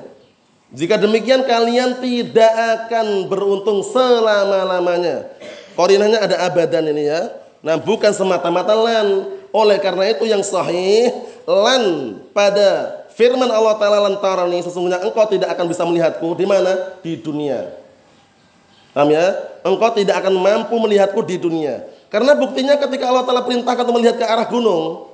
Jika 0.74 0.98
demikian 0.98 1.46
kalian 1.46 2.02
tidak 2.04 2.54
akan 2.54 3.32
beruntung 3.32 3.82
selama-lamanya. 3.82 5.32
Korinahnya 5.74 6.20
ada 6.22 6.36
abadan 6.46 6.92
ini 6.92 7.10
ya. 7.10 7.30
Nah 7.64 7.80
bukan 7.80 8.12
semata-mata 8.14 8.76
lan. 8.76 9.40
Oleh 9.54 9.78
karena 9.78 10.10
itu 10.10 10.26
yang 10.26 10.42
sahih 10.42 11.14
lan 11.46 12.18
pada 12.34 13.02
firman 13.14 13.46
Allah 13.46 13.78
Taala 13.78 14.10
lantaran 14.10 14.50
ini 14.50 14.66
sesungguhnya 14.66 15.06
engkau 15.06 15.30
tidak 15.30 15.54
akan 15.54 15.70
bisa 15.70 15.86
melihatku 15.86 16.34
di 16.34 16.46
mana 16.50 16.98
di 17.06 17.14
dunia. 17.22 17.70
Paham 18.98 19.14
ya? 19.14 19.30
Engkau 19.62 19.94
tidak 19.94 20.26
akan 20.26 20.34
mampu 20.42 20.74
melihatku 20.82 21.22
di 21.22 21.38
dunia. 21.38 21.86
Karena 22.10 22.34
buktinya 22.34 22.78
ketika 22.82 23.10
Allah 23.10 23.26
Taala 23.26 23.46
perintahkan 23.46 23.86
untuk 23.86 24.02
melihat 24.02 24.18
ke 24.18 24.26
arah 24.26 24.46
gunung, 24.50 25.13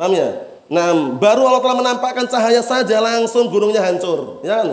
Paham 0.00 0.16
ya? 0.16 0.48
Nah, 0.72 0.96
baru 1.20 1.44
Allah 1.44 1.60
telah 1.60 1.76
menampakkan 1.76 2.24
cahaya 2.24 2.64
saja 2.64 2.96
langsung 3.04 3.52
gunungnya 3.52 3.84
hancur. 3.84 4.40
Ya? 4.40 4.64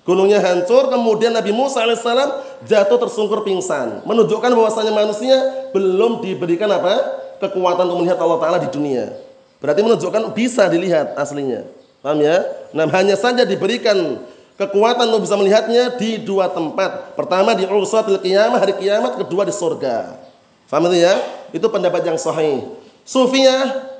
Gunungnya 0.00 0.40
hancur, 0.40 0.88
kemudian 0.88 1.36
Nabi 1.36 1.52
Musa 1.52 1.84
alaihissalam 1.84 2.40
jatuh 2.64 2.96
tersungkur 2.96 3.44
pingsan, 3.44 4.00
menunjukkan 4.08 4.48
bahwasanya 4.48 4.96
manusia 4.96 5.36
belum 5.76 6.24
diberikan 6.24 6.72
apa? 6.72 7.20
kekuatan 7.42 7.90
untuk 7.90 8.06
melihat 8.06 8.22
Allah 8.22 8.38
Taala 8.38 8.58
di 8.62 8.70
dunia. 8.70 9.12
Berarti 9.58 9.82
menunjukkan 9.82 10.30
bisa 10.30 10.70
dilihat 10.70 11.18
aslinya. 11.18 11.66
Paham 11.98 12.22
ya? 12.22 12.38
Nah, 12.70 12.86
hanya 12.94 13.18
saja 13.18 13.42
diberikan 13.42 14.22
kekuatan 14.54 15.10
untuk 15.10 15.26
bisa 15.26 15.34
melihatnya 15.34 15.98
di 15.98 16.22
dua 16.22 16.48
tempat. 16.48 17.18
Pertama 17.18 17.52
di 17.58 17.66
ursatil 17.66 18.22
qiyamah 18.22 18.62
hari 18.62 18.78
kiamat, 18.78 19.20
kedua 19.20 19.42
di 19.42 19.52
surga. 19.52 20.22
Paham 20.70 20.88
itu 20.88 21.02
ya? 21.02 21.18
Itu 21.50 21.66
pendapat 21.66 22.06
yang 22.06 22.16
sahih. 22.16 22.62
Sufiyah 23.02 23.91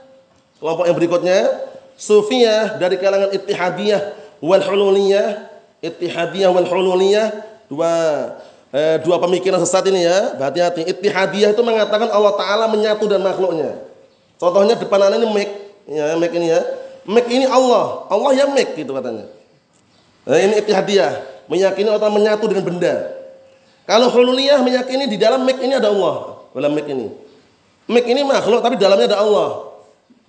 kelompok 0.63 0.87
yang 0.87 0.95
berikutnya, 0.95 1.39
Sufiyah 1.99 2.79
dari 2.79 2.97
kalangan 3.03 3.35
Ittihadiyah 3.35 4.01
wal 4.39 4.63
Hululiyah 4.63 5.51
Ittihadiyah 5.83 6.55
wal 6.55 6.67
Hululiyah 6.71 7.27
dua 7.67 7.93
eh, 8.71 8.97
dua 9.03 9.19
pemikiran 9.19 9.59
sesat 9.59 9.83
ini 9.91 10.07
ya. 10.07 10.39
Hati-hati. 10.39 10.87
Ittihadiyah 10.87 11.51
itu 11.51 11.63
mengatakan 11.67 12.07
Allah 12.15 12.39
Taala 12.39 12.71
menyatu 12.71 13.11
dan 13.11 13.19
makhluknya. 13.27 13.83
Contohnya 14.39 14.79
depan 14.79 15.11
ini 15.19 15.27
mic, 15.27 15.51
ya 15.91 16.15
mic 16.15 16.33
ini 16.35 16.55
ya. 16.55 16.63
Mic 17.03 17.27
ini 17.27 17.47
Allah, 17.51 18.07
Allah 18.07 18.31
yang 18.39 18.55
mic 18.55 18.79
gitu 18.79 18.95
katanya. 18.95 19.27
Nah, 20.23 20.39
ini 20.39 20.63
Ittihadiyah, 20.63 21.47
meyakini 21.51 21.91
Allah 21.91 22.11
menyatu 22.15 22.47
dengan 22.47 22.63
benda. 22.63 22.95
Kalau 23.83 24.07
Hululiyah 24.15 24.63
meyakini 24.63 25.11
di 25.11 25.19
dalam 25.19 25.43
mic 25.43 25.59
ini 25.59 25.75
ada 25.75 25.91
Allah, 25.91 26.47
dalam 26.55 26.71
mic 26.71 26.87
ini. 26.87 27.11
Mic 27.91 28.07
ini 28.07 28.23
makhluk 28.23 28.63
tapi 28.63 28.79
dalamnya 28.79 29.11
ada 29.11 29.19
Allah. 29.19 29.72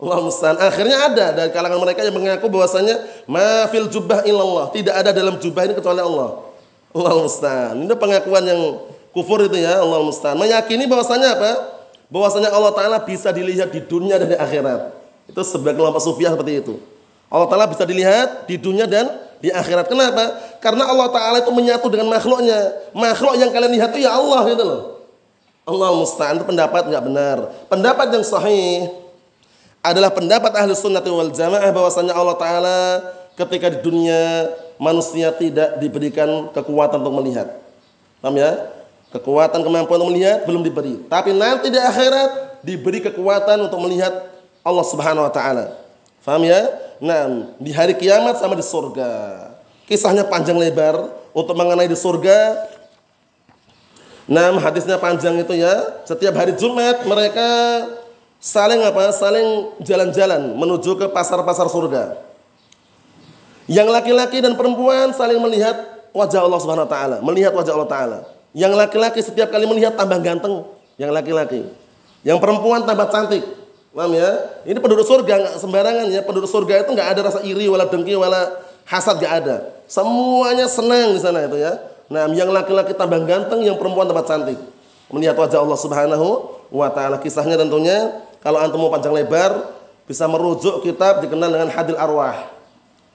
Allah 0.02 0.20
musta'an. 0.20 0.58
Akhirnya 0.58 0.98
ada 1.10 1.26
dari 1.32 1.50
kalangan 1.54 1.80
mereka 1.80 2.02
yang 2.02 2.16
mengaku 2.18 2.50
bahwasanya 2.50 3.00
ma 3.30 3.70
fil 3.70 3.88
jubah 3.88 4.26
illallah. 4.26 4.74
Tidak 4.74 4.94
ada 4.94 5.14
dalam 5.14 5.38
jubah 5.38 5.70
ini 5.70 5.74
kecuali 5.78 6.02
Allah. 6.02 6.44
Allah. 6.94 7.14
Ini 7.78 7.94
pengakuan 7.98 8.44
yang 8.46 8.62
kufur 9.14 9.42
itu 9.46 9.58
ya, 9.58 9.82
Allah 9.82 10.02
musta'an. 10.02 10.38
Meyakini 10.38 10.90
bahwasanya 10.90 11.38
apa? 11.38 11.52
Bahwasanya 12.10 12.54
Allah 12.54 12.74
taala 12.74 12.98
bisa 13.02 13.34
dilihat 13.34 13.74
di 13.74 13.82
dunia 13.82 14.22
dan 14.22 14.34
di 14.34 14.38
akhirat. 14.38 14.94
Itu 15.30 15.42
sebagai 15.46 15.82
kelompok 15.82 16.04
sufiah 16.04 16.34
seperti 16.34 16.62
itu. 16.62 16.74
Allah 17.34 17.48
taala 17.50 17.66
bisa 17.66 17.86
dilihat 17.88 18.46
di 18.46 18.62
dunia 18.62 18.86
dan 18.86 19.10
di 19.42 19.50
akhirat. 19.50 19.90
Kenapa? 19.90 20.38
Karena 20.62 20.90
Allah 20.90 21.10
taala 21.10 21.38
itu 21.42 21.50
menyatu 21.50 21.90
dengan 21.90 22.14
makhluknya. 22.14 22.92
Makhluk 22.94 23.34
yang 23.42 23.50
kalian 23.50 23.74
lihat 23.74 23.90
itu 23.98 24.06
ya 24.06 24.14
Allah 24.14 24.42
gitu 24.52 24.64
loh. 24.64 24.82
Allah 25.64 25.90
musta'an 25.96 26.38
itu 26.38 26.46
pendapat 26.46 26.92
nggak 26.92 27.04
benar. 27.08 27.38
Pendapat 27.72 28.12
yang 28.12 28.24
sahih 28.28 28.92
adalah 29.84 30.16
pendapat 30.16 30.56
ahli 30.56 30.72
sunnah 30.72 31.04
wal 31.04 31.30
jamaah 31.36 31.68
bahwasanya 31.76 32.16
Allah 32.16 32.40
Ta'ala 32.40 32.80
ketika 33.36 33.68
di 33.68 33.84
dunia 33.84 34.48
manusia 34.80 35.36
tidak 35.36 35.76
diberikan 35.84 36.48
kekuatan 36.56 37.04
untuk 37.04 37.20
melihat. 37.20 37.60
Paham 38.24 38.40
ya? 38.40 38.72
Kekuatan 39.12 39.62
kemampuan 39.62 40.00
untuk 40.00 40.16
melihat 40.16 40.48
belum 40.48 40.64
diberi. 40.64 41.04
Tapi 41.12 41.36
nanti 41.36 41.68
di 41.68 41.78
akhirat 41.78 42.64
diberi 42.64 43.04
kekuatan 43.04 43.68
untuk 43.68 43.78
melihat 43.84 44.32
Allah 44.64 44.86
Subhanahu 44.88 45.28
wa 45.28 45.34
taala. 45.36 45.76
Paham 46.24 46.48
ya? 46.48 46.64
Nah, 47.04 47.52
di 47.60 47.76
hari 47.76 48.00
kiamat 48.00 48.40
sama 48.40 48.56
di 48.56 48.64
surga. 48.64 49.12
Kisahnya 49.84 50.24
panjang 50.24 50.56
lebar 50.56 51.12
untuk 51.36 51.52
mengenai 51.60 51.92
di 51.92 52.00
surga. 52.00 52.72
Nah, 54.24 54.56
hadisnya 54.64 54.96
panjang 54.96 55.36
itu 55.36 55.60
ya. 55.60 56.00
Setiap 56.08 56.32
hari 56.40 56.56
Jumat 56.56 57.04
mereka 57.04 57.44
saling 58.44 58.84
apa? 58.84 59.16
Saling 59.16 59.80
jalan-jalan 59.80 60.60
menuju 60.60 61.00
ke 61.00 61.08
pasar-pasar 61.16 61.72
surga. 61.72 62.20
Yang 63.72 63.88
laki-laki 63.96 64.44
dan 64.44 64.60
perempuan 64.60 65.16
saling 65.16 65.40
melihat 65.40 66.04
wajah 66.12 66.44
Allah 66.44 66.60
Subhanahu 66.60 66.84
wa 66.84 66.92
taala, 66.92 67.18
melihat 67.24 67.56
wajah 67.56 67.72
Allah 67.72 67.88
taala. 67.88 68.20
Yang 68.52 68.76
laki-laki 68.76 69.24
setiap 69.24 69.48
kali 69.48 69.64
melihat 69.64 69.96
tambah 69.96 70.20
ganteng, 70.20 70.68
yang 71.00 71.16
laki-laki. 71.16 71.64
Yang 72.28 72.44
perempuan 72.44 72.84
tambah 72.84 73.08
cantik. 73.08 73.48
Paham 73.94 74.12
ya? 74.12 74.30
Ini 74.68 74.78
penduduk 74.84 75.06
surga 75.08 75.34
nggak 75.40 75.56
sembarangan 75.64 76.06
ya. 76.12 76.22
Penduduk 76.26 76.50
surga 76.50 76.84
itu 76.84 76.92
nggak 76.92 77.08
ada 77.14 77.20
rasa 77.30 77.40
iri 77.46 77.70
wala 77.70 77.88
dengki 77.88 78.18
wala 78.18 78.60
hasad 78.84 79.22
nggak 79.22 79.34
ada. 79.46 79.56
Semuanya 79.88 80.68
senang 80.68 81.16
di 81.16 81.22
sana 81.22 81.46
itu 81.48 81.62
ya. 81.62 81.78
Nah, 82.12 82.28
yang 82.36 82.52
laki-laki 82.52 82.92
tambah 82.98 83.24
ganteng, 83.24 83.64
yang 83.64 83.80
perempuan 83.80 84.10
tambah 84.10 84.26
cantik. 84.28 84.60
Melihat 85.14 85.38
wajah 85.38 85.62
Allah 85.62 85.80
Subhanahu 85.80 86.28
wa 86.74 86.90
taala. 86.90 87.22
Kisahnya 87.22 87.56
tentunya 87.56 88.18
kalau 88.44 88.60
antum 88.60 88.84
mau 88.84 88.92
panjang 88.92 89.16
lebar, 89.16 89.72
bisa 90.04 90.28
merujuk 90.28 90.84
kitab 90.84 91.24
dikenal 91.24 91.48
dengan 91.48 91.70
Hadil 91.72 91.96
Arwah. 91.96 92.52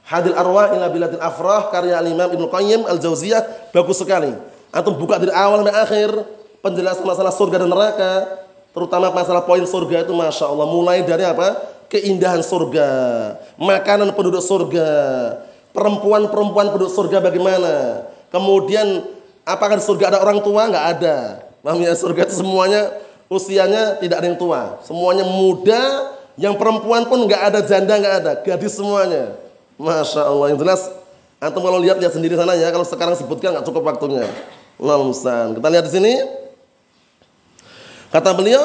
Hadil 0.08 0.32
Arwah 0.32 0.72
ila 0.72 0.88
biladil 0.88 1.20
afrah 1.20 1.68
karya 1.68 2.00
Al-Imam 2.00 2.32
Ibnu 2.32 2.48
Qayyim 2.48 2.88
Al-Jauziyah 2.88 3.76
bagus 3.76 4.00
sekali. 4.00 4.32
Antum 4.72 4.96
buka 4.96 5.20
dari 5.20 5.28
awal 5.36 5.60
sampai 5.60 5.76
akhir 5.76 6.10
penjelasan 6.64 7.04
masalah 7.04 7.28
surga 7.28 7.56
dan 7.60 7.68
neraka, 7.68 8.12
terutama 8.72 9.12
masalah 9.12 9.44
poin 9.44 9.60
surga 9.68 10.08
itu 10.08 10.16
masya 10.16 10.48
Allah 10.48 10.64
mulai 10.64 11.04
dari 11.04 11.28
apa? 11.28 11.76
Keindahan 11.88 12.40
surga, 12.44 12.88
makanan 13.56 14.12
penduduk 14.12 14.44
surga, 14.44 14.88
perempuan-perempuan 15.72 16.72
penduduk 16.72 16.92
surga 16.92 17.20
bagaimana, 17.20 18.04
kemudian 18.28 19.08
apakah 19.48 19.80
di 19.80 19.84
surga 19.84 20.12
ada 20.12 20.18
orang 20.20 20.44
tua? 20.44 20.68
Nggak 20.68 20.86
ada. 21.00 21.16
Paham 21.64 21.80
ya? 21.80 21.92
Surga 21.96 22.28
itu 22.28 22.44
semuanya 22.44 22.92
usianya 23.28 24.00
tidak 24.00 24.24
ada 24.24 24.26
yang 24.32 24.40
tua, 24.40 24.80
semuanya 24.84 25.24
muda, 25.28 26.16
yang 26.40 26.56
perempuan 26.56 27.04
pun 27.06 27.28
nggak 27.28 27.42
ada 27.52 27.60
janda 27.64 27.94
nggak 28.00 28.14
ada, 28.24 28.32
gadis 28.40 28.74
semuanya. 28.74 29.36
Masya 29.78 30.26
Allah 30.26 30.46
yang 30.50 30.58
jelas. 30.58 30.90
Antum 31.38 31.62
kalau 31.62 31.78
lihat 31.78 32.02
lihat 32.02 32.10
sendiri 32.10 32.34
sana 32.34 32.58
ya, 32.58 32.66
kalau 32.74 32.82
sekarang 32.82 33.14
sebutkan 33.14 33.54
nggak 33.54 33.66
cukup 33.68 33.86
waktunya. 33.86 34.26
Allah 34.78 34.98
Kita 35.54 35.68
lihat 35.70 35.84
di 35.86 35.92
sini. 35.92 36.14
Kata 38.10 38.34
beliau, 38.34 38.62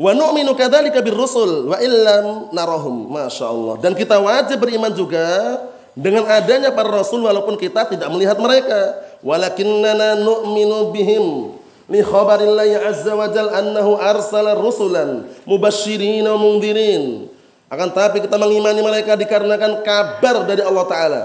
wa 0.00 0.12
nu'minu 0.16 0.56
kadzalika 0.56 1.04
birrusul 1.04 1.68
wa 1.68 1.76
illam 1.76 2.56
narahum. 2.56 3.12
Masya 3.12 3.44
Allah. 3.52 3.74
Dan 3.84 3.92
kita 3.92 4.16
wajib 4.16 4.64
beriman 4.64 4.96
juga 4.96 5.60
dengan 5.92 6.24
adanya 6.28 6.72
para 6.72 6.88
rasul 6.88 7.24
walaupun 7.24 7.60
kita 7.60 7.84
tidak 7.88 8.08
melihat 8.08 8.40
mereka. 8.40 8.96
Walakinnana 9.20 10.20
nu'minu 10.20 10.92
bihim 10.92 11.55
li 11.86 12.00
khabarillahi 12.02 12.74
azza 12.82 13.14
wa 13.14 13.30
jal 13.30 13.50
annahu 13.50 13.94
arsala 13.98 14.58
rusulan 14.58 15.26
mubasyirin 15.46 16.26
wa 16.26 16.38
mundhirin 16.38 17.30
akan 17.66 17.88
tapi 17.90 18.22
kita 18.22 18.38
mengimani 18.38 18.78
mereka 18.78 19.18
dikarenakan 19.18 19.82
kabar 19.82 20.46
dari 20.46 20.62
Allah 20.62 20.86
taala. 20.86 21.22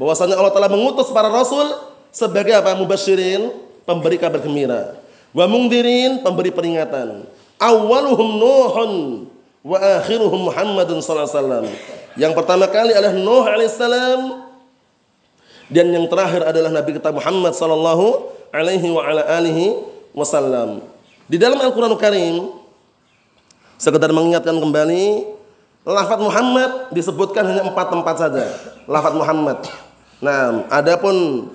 Bahwasanya 0.00 0.40
Allah 0.40 0.52
taala 0.52 0.72
mengutus 0.72 1.12
para 1.12 1.28
rasul 1.28 1.76
sebagai 2.08 2.56
apa? 2.56 2.72
Mubasyirin 2.72 3.52
pemberi 3.84 4.16
kabar 4.16 4.40
gembira. 4.40 4.96
Wa 5.36 5.44
mundhirin 5.44 6.24
pemberi 6.24 6.48
peringatan. 6.48 7.28
Awwaluhum 7.60 8.28
nuhun 8.40 8.92
wa 9.60 9.76
akhiruhum 10.00 10.48
Muhammadun 10.48 11.04
sallallahu 11.04 11.28
alaihi 11.28 11.36
wasallam. 11.36 11.64
Yang 12.16 12.32
pertama 12.32 12.64
kali 12.72 12.92
adalah 12.96 13.16
Nuh 13.20 13.44
alaihissalam 13.44 14.20
dan 15.68 15.86
yang 15.92 16.08
terakhir 16.08 16.48
adalah 16.48 16.70
Nabi 16.72 16.96
kita 16.96 17.12
Muhammad 17.12 17.52
sallallahu 17.52 18.30
alaihi 18.56 18.88
wa 18.88 19.04
ala 19.04 19.24
alihi 19.36 19.93
wasallam. 20.14 20.80
Di 21.26 21.36
dalam 21.36 21.58
Al-Qur'an 21.58 21.92
Karim 21.98 22.54
sekedar 23.76 24.08
mengingatkan 24.14 24.56
kembali 24.56 25.26
lafaz 25.84 26.18
Muhammad 26.22 26.94
disebutkan 26.94 27.44
hanya 27.44 27.66
empat 27.66 27.92
tempat 27.92 28.16
saja. 28.16 28.46
Lafaz 28.88 29.12
Muhammad. 29.12 29.58
Nah, 30.22 30.64
adapun 30.72 31.48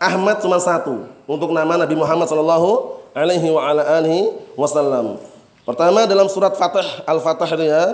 Ahmad 0.00 0.42
cuma 0.42 0.58
satu 0.58 1.06
untuk 1.28 1.52
nama 1.52 1.78
Nabi 1.78 1.94
Muhammad 1.94 2.26
sallallahu 2.26 2.98
alaihi 3.14 3.48
wa 3.52 3.62
ala 3.62 3.82
alihi 4.00 4.34
wasallam. 4.58 5.20
Pertama 5.62 6.08
dalam 6.08 6.26
surat 6.26 6.56
Fatah 6.56 7.04
Al-Fatah 7.06 7.48
itu 7.54 7.64
ya. 7.68 7.84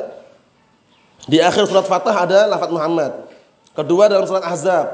Di 1.26 1.38
akhir 1.38 1.70
surat 1.70 1.86
Fatah 1.86 2.14
ada 2.14 2.50
lafaz 2.50 2.70
Muhammad. 2.70 3.12
Kedua 3.72 4.10
dalam 4.10 4.26
surat 4.28 4.44
Ahzab. 4.44 4.86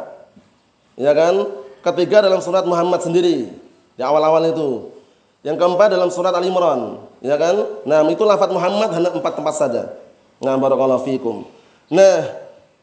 Ya 0.95 1.11
kan? 1.15 1.35
Ketiga 1.83 2.23
dalam 2.23 2.39
surat 2.43 2.63
Muhammad 2.67 3.03
sendiri. 3.03 3.51
Di 3.99 4.03
awal-awal 4.03 4.51
itu. 4.51 4.98
Yang 5.49 5.65
keempat 5.65 5.89
dalam 5.89 6.13
surat 6.13 6.37
Al 6.37 6.45
Imran, 6.45 7.09
ya 7.25 7.41
kan? 7.41 7.57
Nah, 7.89 8.05
itu 8.13 8.21
lafaz 8.21 8.53
Muhammad 8.53 8.93
hanya 8.93 9.17
empat 9.17 9.33
tempat 9.33 9.55
saja. 9.57 9.97
Nah, 10.45 10.61
barakallahu 10.61 11.09
fikum. 11.09 11.49
Nah, 11.89 12.29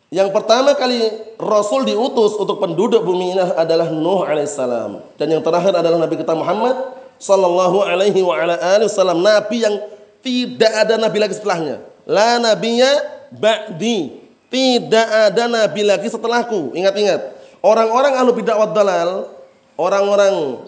yang 0.10 0.34
pertama 0.34 0.74
kali 0.74 0.98
Rasul 1.38 1.86
diutus 1.86 2.34
untuk 2.34 2.58
penduduk 2.58 3.06
bumi 3.06 3.38
ini 3.38 3.44
adalah 3.54 3.94
Nuh 3.94 4.26
alaihissalam 4.26 5.14
dan 5.14 5.28
yang 5.30 5.46
terakhir 5.46 5.78
adalah 5.78 6.02
Nabi 6.02 6.18
kita 6.18 6.34
Muhammad 6.34 6.74
sallallahu 7.22 7.86
alaihi 7.86 8.26
wa 8.26 8.34
ala 8.34 8.58
alihi 8.58 8.90
wasallam 8.90 9.24
nabi 9.24 9.64
yang 9.64 9.76
tidak 10.26 10.74
ada 10.74 10.98
nabi 10.98 11.18
lagi 11.22 11.38
setelahnya. 11.38 11.86
La 12.10 12.42
nabiyya 12.42 12.92
ba'di. 13.30 14.26
Tidak 14.50 15.08
ada 15.30 15.46
nabi 15.46 15.86
lagi 15.86 16.10
setelahku. 16.10 16.74
Ingat-ingat. 16.74 17.38
Orang-orang 17.62 18.14
ahlu 18.18 18.34
bid'ah 18.34 18.58
wad 18.58 18.74
dalal, 18.74 19.30
orang-orang 19.78 20.66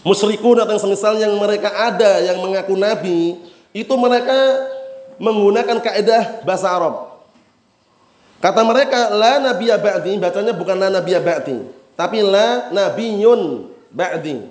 musyrikun 0.00 0.60
atau 0.60 0.72
yang 0.76 0.82
semisal 0.82 1.14
yang 1.20 1.34
mereka 1.36 1.68
ada 1.68 2.20
yang 2.24 2.40
mengaku 2.40 2.76
nabi 2.76 3.36
itu 3.70 3.94
mereka 3.94 4.36
menggunakan 5.20 5.78
kaidah 5.78 6.42
bahasa 6.42 6.72
Arab. 6.72 7.12
Kata 8.40 8.64
mereka 8.64 9.12
la 9.12 9.36
nabiyya 9.36 9.76
ba'di, 9.76 10.16
bacanya 10.16 10.56
bukan 10.56 10.76
la 10.80 10.88
nabiyya 10.88 11.20
ba'di, 11.20 11.60
tapi 11.92 12.24
la 12.24 12.72
nabiyyun 12.72 13.68
ba'di. 13.92 14.48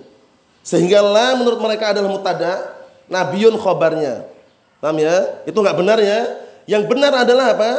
Sehingga 0.62 1.02
la 1.02 1.34
menurut 1.34 1.58
mereka 1.58 1.90
adalah 1.90 2.06
mutada, 2.06 2.54
nabiyun 3.10 3.58
khobarnya. 3.58 4.30
Paham 4.78 5.02
ya? 5.02 5.42
Itu 5.50 5.58
enggak 5.66 5.78
benar 5.82 5.98
ya. 5.98 6.38
Yang 6.70 6.86
benar 6.86 7.12
adalah 7.26 7.58
apa? 7.58 7.72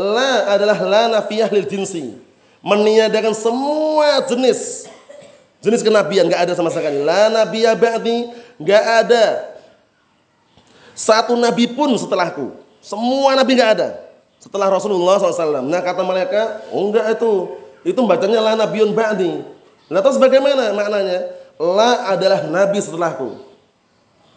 La 0.00 0.56
adalah 0.56 0.78
la 0.88 1.02
nafiyah 1.20 1.52
lil 1.52 1.68
jinsi. 1.68 2.16
Meniadakan 2.64 3.36
semua 3.36 4.24
jenis 4.24 4.88
jenis 5.62 5.82
kenabian 5.82 6.26
enggak 6.26 6.48
ada 6.48 6.52
sama 6.54 6.70
sekali. 6.70 7.02
La 7.02 7.28
nabiyya 7.32 7.74
ba'di, 7.74 8.30
enggak 8.58 8.84
ada 9.06 9.24
satu 10.94 11.38
nabi 11.38 11.70
pun 11.70 11.94
setelahku. 11.94 12.54
Semua 12.82 13.34
nabi 13.38 13.58
enggak 13.58 13.72
ada 13.78 13.88
setelah 14.38 14.70
Rasulullah 14.70 15.18
SAW. 15.18 15.66
Nah 15.66 15.82
kata 15.82 16.02
mereka, 16.06 16.62
oh 16.70 16.90
enggak 16.90 17.18
itu, 17.18 17.32
itu 17.82 18.00
bacanya 18.06 18.38
la 18.42 18.52
nabiun 18.54 18.94
ba'di. 18.94 19.42
Nah 19.90 20.00
terus 20.02 20.18
bagaimana 20.18 20.74
maknanya? 20.74 21.34
La 21.58 22.14
adalah 22.14 22.46
nabi 22.46 22.78
setelahku. 22.78 23.34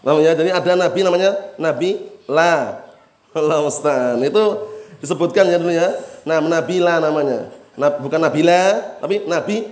Namanya, 0.02 0.34
jadi 0.34 0.50
ada 0.58 0.74
nabi 0.74 1.00
namanya 1.06 1.38
nabi 1.62 2.02
la. 2.26 2.82
Allah 3.32 3.64
Ustaz. 3.64 4.20
Itu 4.20 4.68
disebutkan 5.00 5.48
ya 5.48 5.58
dulu 5.62 5.72
ya. 5.72 5.96
Nah, 6.28 6.44
nabi 6.44 6.84
la 6.84 7.00
namanya. 7.00 7.50
Nah, 7.80 7.90
bukan 7.98 8.20
nabila, 8.20 8.98
tapi 9.00 9.24
nabi 9.26 9.72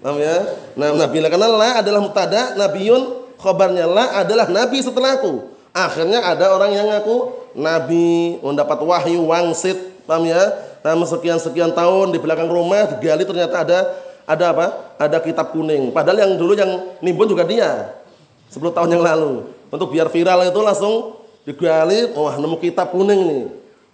la. 0.00 0.08
Namanya, 0.08 0.36
nah 0.76 0.88
nabi 0.96 1.16
karena 1.20 1.48
la 1.48 1.70
adalah 1.84 2.00
mutada, 2.00 2.56
nabiun 2.56 3.02
khobarnya 3.36 3.84
la 3.84 4.24
adalah 4.24 4.48
nabi 4.48 4.80
setelahku. 4.80 5.52
Akhirnya 5.70 6.24
ada 6.24 6.50
orang 6.50 6.74
yang 6.74 6.90
ngaku 6.90 7.16
nabi, 7.54 8.40
mendapat 8.42 8.80
wahyu 8.82 9.22
wangsit, 9.28 9.76
paham 10.08 10.26
ya? 10.26 10.40
Nah, 10.80 10.96
sekian-sekian 11.04 11.76
tahun 11.76 12.16
di 12.16 12.18
belakang 12.18 12.48
rumah 12.48 12.88
digali 12.96 13.28
ternyata 13.28 13.60
ada 13.60 13.78
ada 14.24 14.44
apa? 14.56 14.66
Ada 14.96 15.20
kitab 15.20 15.52
kuning. 15.52 15.92
Padahal 15.92 16.24
yang 16.24 16.32
dulu 16.40 16.56
yang 16.56 16.96
nimbun 17.04 17.28
juga 17.28 17.44
dia. 17.44 18.00
10 18.48 18.74
tahun 18.74 18.90
yang 18.98 19.04
lalu. 19.04 19.46
Untuk 19.70 19.94
biar 19.94 20.10
viral 20.10 20.48
itu 20.48 20.60
langsung 20.64 21.22
digali, 21.46 22.10
wah 22.16 22.34
nemu 22.40 22.56
kitab 22.58 22.90
kuning 22.90 23.20
nih. 23.28 23.44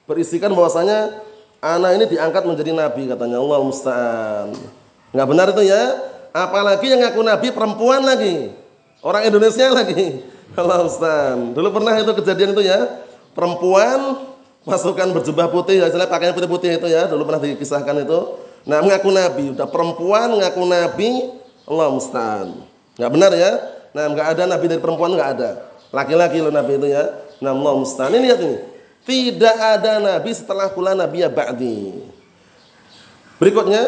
Berisikan 0.07 0.55
bahwasanya 0.55 1.21
anak 1.61 1.91
ini 1.99 2.05
diangkat 2.07 2.43
menjadi 2.47 2.71
nabi 2.73 3.11
katanya 3.11 3.43
Allah 3.43 3.59
musta'an. 3.61 4.49
Enggak 5.17 5.29
benar 5.33 5.47
itu 5.57 5.65
ya? 5.65 5.83
Apalagi 6.37 6.93
yang 6.93 7.01
ngaku 7.01 7.25
nabi 7.25 7.49
perempuan 7.49 8.05
lagi. 8.05 8.53
Orang 9.01 9.25
Indonesia 9.25 9.73
lagi. 9.73 10.21
Allah 10.61 10.85
Ustaz. 10.85 11.57
Dulu 11.57 11.73
pernah 11.73 11.97
itu 11.97 12.13
kejadian 12.13 12.53
itu 12.53 12.69
ya 12.69 13.01
perempuan 13.33 14.29
masukkan 14.65 15.09
berjubah 15.13 15.53
putih, 15.53 15.81
istilah 15.85 16.11
pakaian 16.11 16.33
putih-putih 16.33 16.81
itu 16.81 16.89
ya, 16.91 17.07
dulu 17.07 17.29
pernah 17.29 17.45
dikisahkan 17.45 18.03
itu. 18.03 18.21
Nah, 18.67 18.83
mengaku 18.83 19.15
nabi, 19.15 19.55
udah 19.55 19.69
perempuan 19.71 20.27
mengaku 20.37 20.67
nabi, 20.67 21.31
Allah 21.69 21.89
musta'an. 21.93 22.67
Enggak 22.99 23.11
benar 23.15 23.33
ya? 23.37 23.53
Nah, 23.95 24.05
enggak 24.11 24.27
ada 24.35 24.43
nabi 24.51 24.65
dari 24.67 24.83
perempuan 24.83 25.15
enggak 25.15 25.31
ada. 25.39 25.51
Laki-laki 25.95 26.43
lo 26.43 26.51
nabi 26.51 26.77
itu 26.77 26.89
ya. 26.91 27.05
Nah, 27.39 27.55
Allah 27.55 27.73
musta'an. 27.79 28.11
Ini 28.11 28.21
lihat 28.27 28.41
ini. 28.43 28.59
Tidak 29.07 29.57
ada 29.63 30.03
nabi 30.03 30.35
setelah 30.35 30.67
kula 30.75 30.99
nabi 30.99 31.23
ya 31.23 31.31
ba'di. 31.31 32.03
Berikutnya, 33.39 33.87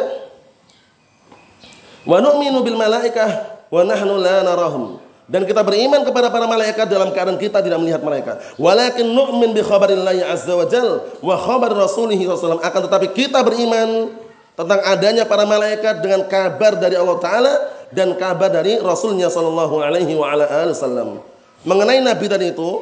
wa 2.08 2.24
nu'minu 2.24 2.64
bil 2.64 2.80
malaikah 2.80 3.60
wa 3.68 3.84
nahnu 3.84 4.16
la 4.16 4.40
narahum. 4.40 4.96
Dan 5.28 5.44
kita 5.44 5.60
beriman 5.60 6.08
kepada 6.08 6.32
para 6.32 6.48
malaikat 6.48 6.88
dalam 6.88 7.12
keadaan 7.12 7.36
kita 7.36 7.60
tidak 7.60 7.76
melihat 7.76 8.00
mereka. 8.00 8.40
Walakin 8.56 9.12
nu'min 9.12 9.52
bi 9.52 9.60
khabarillahi 9.60 10.24
azza 10.24 10.56
wa 10.56 10.64
jal 10.64 11.04
wa 11.20 11.36
khabar 11.36 11.76
rasulihi 11.76 12.24
sallallahu 12.24 12.64
akan 12.64 12.80
tetapi 12.88 13.12
kita 13.12 13.44
beriman 13.44 14.08
tentang 14.56 14.80
adanya 14.88 15.28
para 15.28 15.44
malaikat 15.44 16.00
dengan 16.00 16.24
kabar 16.24 16.80
dari 16.80 16.96
Allah 16.96 17.20
taala 17.20 17.54
dan 17.92 18.16
kabar 18.16 18.48
dari 18.48 18.80
rasulnya 18.80 19.28
sallallahu 19.28 19.84
alaihi 19.84 20.16
wa 20.16 20.32
ala 20.32 20.48
wasallam. 20.48 21.20
Mengenai 21.68 22.00
nabi 22.00 22.24
tadi 22.24 22.54
itu 22.54 22.80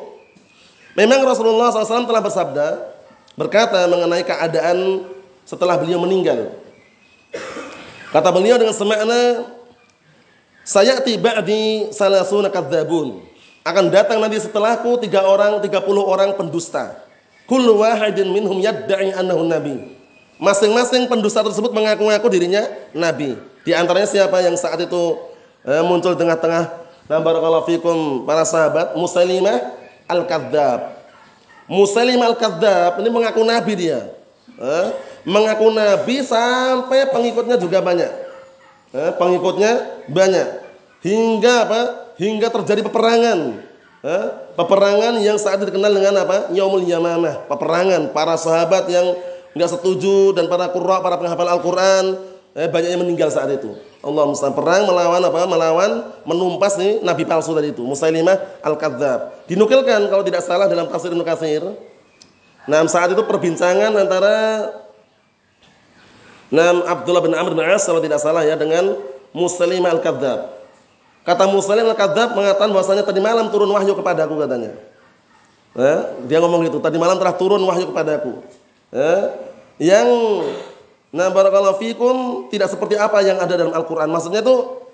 memang 0.95 1.25
Rasulullah 1.25 1.73
SAW 1.73 2.05
telah 2.05 2.21
bersabda 2.21 2.69
berkata 3.33 3.89
mengenai 3.89 4.21
keadaan 4.21 5.03
setelah 5.49 5.81
beliau 5.81 6.03
meninggal. 6.03 6.53
Kata 8.17 8.33
beliau 8.33 8.57
dengan 8.57 8.73
semakna 8.73 9.45
Sayati 10.65 11.21
ba'di 11.21 11.93
salasuna 11.93 12.49
kadzabun. 12.49 13.21
Akan 13.61 13.93
datang 13.93 14.19
nanti 14.19 14.41
setelahku 14.41 14.99
tiga 14.99 15.23
orang, 15.23 15.61
tiga 15.61 15.85
puluh 15.85 16.01
orang 16.01 16.33
pendusta. 16.33 16.97
Kullu 17.45 17.85
wahidin 17.85 18.33
minhum 18.33 18.57
yadda'i 18.59 19.13
annahu 19.15 19.45
nabi. 19.45 19.95
Masing-masing 20.41 21.07
pendusta 21.13 21.45
tersebut 21.45 21.71
mengaku-ngaku 21.77 22.27
dirinya 22.33 22.67
nabi. 22.97 23.39
Di 23.63 23.77
antaranya 23.77 24.09
siapa 24.09 24.43
yang 24.43 24.59
saat 24.59 24.81
itu 24.81 25.21
eh, 25.63 25.85
muncul 25.85 26.17
tengah-tengah 26.19 26.89
dan 27.07 27.21
barakallahu 27.23 27.69
fikum 27.69 28.27
para 28.27 28.43
sahabat 28.43 28.99
Musailimah 28.99 29.77
al-Kadzab. 30.11 31.05
Musailimah 31.69 32.33
al-Kadzab 32.35 32.99
ini 33.05 33.11
mengaku 33.13 33.47
nabi 33.47 33.73
dia. 33.77 34.11
Eh, 34.59 34.87
mengaku 35.27 35.75
nabi 35.75 36.23
sampai 36.23 37.11
pengikutnya 37.11 37.59
juga 37.59 37.83
banyak. 37.83 38.11
Eh, 38.95 39.13
pengikutnya 39.19 40.07
banyak. 40.07 40.49
Hingga 41.03 41.55
apa? 41.67 41.81
Hingga 42.17 42.49
terjadi 42.63 42.87
peperangan. 42.87 43.39
Eh, 44.07 44.27
peperangan 44.55 45.19
yang 45.19 45.35
saat 45.37 45.59
itu 45.59 45.75
dikenal 45.75 45.91
dengan 45.91 46.15
apa? 46.23 46.55
Yaumul 46.55 46.87
Yamamah. 46.87 47.51
Peperangan 47.51 48.15
para 48.15 48.39
sahabat 48.39 48.87
yang 48.87 49.19
enggak 49.53 49.75
setuju 49.75 50.33
dan 50.33 50.47
para 50.47 50.71
qurra, 50.71 51.03
para 51.03 51.19
penghafal 51.19 51.51
Al-Qur'an, 51.51 52.23
eh, 52.55 52.71
banyak 52.71 52.95
yang 52.95 53.03
meninggal 53.03 53.29
saat 53.35 53.51
itu. 53.51 53.75
Allah 54.07 54.23
musta'an 54.31 54.55
perang 54.55 54.87
melawan 54.87 55.19
apa? 55.19 55.41
Melawan 55.51 55.91
menumpas 56.23 56.79
nih 56.79 57.03
nabi 57.03 57.27
palsu 57.27 57.51
tadi 57.51 57.75
itu, 57.75 57.83
Musailimah 57.83 58.63
Al-Kadzdzab. 58.63 59.51
Dinukilkan 59.51 60.07
kalau 60.07 60.23
tidak 60.23 60.47
salah 60.47 60.71
dalam 60.71 60.87
tafsir 60.87 61.11
Ibnu. 61.11 61.27
Nah, 62.67 62.83
saat 62.87 63.11
itu 63.15 63.23
perbincangan 63.27 63.95
antara 63.95 64.71
Nam 66.51 66.87
Abdullah 66.87 67.23
bin 67.23 67.35
Amr 67.35 67.53
bin 67.59 67.67
As 67.67 67.83
kalau 67.83 67.99
tidak 67.99 68.23
salah 68.23 68.47
ya 68.47 68.55
dengan 68.55 68.95
Muslim 69.35 69.83
al-Kadzab. 69.83 70.55
Kata 71.27 71.45
Muslim 71.51 71.91
al-Kadzab 71.91 72.39
mengatakan 72.39 72.71
bahwasanya 72.71 73.03
tadi 73.03 73.19
malam 73.19 73.51
turun 73.51 73.67
wahyu 73.75 73.99
kepadaku 73.99 74.39
katanya. 74.39 74.73
Eh, 75.77 76.01
dia 76.31 76.41
ngomong 76.41 76.65
gitu, 76.65 76.81
tadi 76.81 76.97
malam 76.97 77.21
telah 77.21 77.35
turun 77.37 77.61
wahyu 77.67 77.91
kepadaku. 77.91 78.41
Eh, 78.95 79.23
yang 79.83 80.09
nah 81.13 81.29
barakallahu 81.29 81.77
fikum 81.83 82.47
tidak 82.49 82.73
seperti 82.73 82.97
apa 82.97 83.21
yang 83.21 83.37
ada 83.43 83.59
dalam 83.59 83.75
Al-Qur'an. 83.75 84.09
Maksudnya 84.09 84.41
itu 84.41 84.87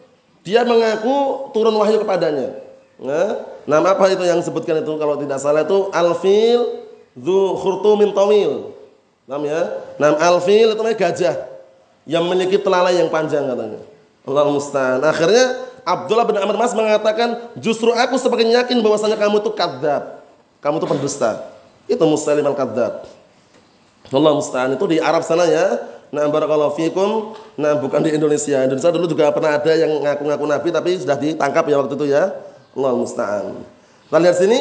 dia 0.42 0.66
mengaku 0.66 1.48
turun 1.54 1.76
wahyu 1.78 2.02
kepadanya. 2.02 2.58
Eh, 3.02 3.30
nama 3.68 3.94
apa 3.94 4.10
itu 4.10 4.26
yang 4.26 4.42
disebutkan 4.42 4.82
itu 4.82 4.92
kalau 4.98 5.20
tidak 5.20 5.38
salah 5.38 5.62
itu 5.62 5.90
al-fil 5.94 6.82
dzu 7.14 7.60
khurtumin 7.60 8.10
tawil. 8.10 8.74
Paham 9.26 9.42
ya? 9.46 9.60
Nam 9.96 10.18
alfil 10.18 10.74
itu 10.74 10.80
namanya 10.82 10.98
gajah 10.98 11.36
yang 12.04 12.26
memiliki 12.26 12.58
telalai 12.58 12.98
yang 12.98 13.08
panjang 13.08 13.46
katanya. 13.46 13.80
Allah 14.22 14.44
musta'an. 14.50 15.00
Akhirnya 15.02 15.44
Abdullah 15.82 16.26
bin 16.26 16.38
Amr 16.38 16.54
Mas 16.58 16.74
mengatakan, 16.74 17.54
justru 17.58 17.90
aku 17.90 18.18
semakin 18.18 18.54
yakin 18.62 18.78
bahwasanya 18.82 19.18
kamu 19.18 19.42
itu 19.42 19.50
kadzab. 19.54 20.22
Kamu 20.62 20.78
itu 20.78 20.86
pendusta. 20.86 21.30
Itu 21.90 22.02
Muslim 22.06 22.46
al-kadzab. 22.46 23.06
Allah 24.12 24.32
musta'an 24.34 24.70
itu 24.74 24.84
di 24.86 24.98
Arab 25.02 25.26
sana 25.26 25.46
ya. 25.46 25.78
Nah, 26.12 26.28
barakallahu 26.28 26.76
fikum. 26.76 27.32
Nah, 27.56 27.78
bukan 27.80 28.04
di 28.04 28.12
Indonesia. 28.12 28.62
Indonesia 28.62 28.92
dulu 28.92 29.08
juga 29.08 29.32
pernah 29.32 29.56
ada 29.56 29.72
yang 29.72 29.90
ngaku-ngaku 30.04 30.44
nabi 30.44 30.68
tapi 30.68 30.90
sudah 31.00 31.16
ditangkap 31.16 31.64
ya 31.66 31.76
waktu 31.80 31.94
itu 31.96 32.06
ya. 32.12 32.36
Allah 32.76 32.92
musta'an. 32.94 33.58
Kita 34.06 34.18
lihat 34.20 34.36
sini. 34.38 34.58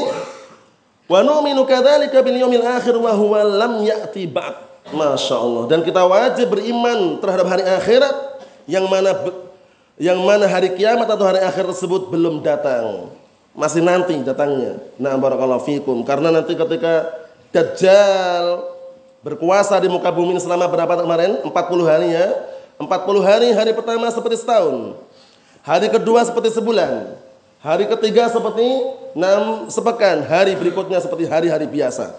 Wa 1.09 1.25
nu'minu 1.25 1.63
kadzalika 1.65 2.21
bil 2.21 2.37
yaumil 2.37 2.65
akhir 2.65 2.95
wa 2.97 3.11
huwa 3.13 3.41
lam 3.45 3.81
ya'ti 3.85 4.25
ba'd. 4.29 4.71
Allah. 4.91 5.63
Dan 5.69 5.85
kita 5.85 6.03
wajib 6.03 6.51
beriman 6.51 7.21
terhadap 7.21 7.47
hari 7.47 7.63
akhirat 7.63 8.43
yang 8.65 8.89
mana 8.89 9.13
yang 10.01 10.19
mana 10.19 10.49
hari 10.49 10.73
kiamat 10.73 11.05
atau 11.05 11.25
hari 11.29 11.39
akhir 11.39 11.69
tersebut 11.69 12.09
belum 12.09 12.41
datang. 12.41 13.13
Masih 13.53 13.83
nanti 13.83 14.15
datangnya. 14.23 14.79
Nah, 14.95 15.19
barakallahu 15.19 15.63
fikum. 15.67 16.01
Karena 16.07 16.31
nanti 16.31 16.55
ketika 16.55 17.21
Dajjal 17.51 18.63
berkuasa 19.19 19.75
di 19.83 19.91
muka 19.91 20.07
bumi 20.07 20.39
selama 20.39 20.71
berapa 20.71 21.03
kemarin? 21.03 21.43
40 21.43 21.51
hari 21.83 22.15
ya. 22.15 22.31
40 22.79 23.21
hari, 23.21 23.47
hari 23.53 23.71
pertama 23.75 24.07
seperti 24.09 24.41
setahun. 24.41 24.97
Hari 25.61 25.91
kedua 25.91 26.23
seperti 26.25 26.49
sebulan. 26.55 27.13
Hari 27.61 27.85
ketiga 27.85 28.25
seperti 28.25 28.65
enam 29.13 29.69
sepekan, 29.69 30.25
hari 30.25 30.57
berikutnya 30.57 30.97
seperti 30.97 31.29
hari-hari 31.29 31.69
biasa. 31.69 32.09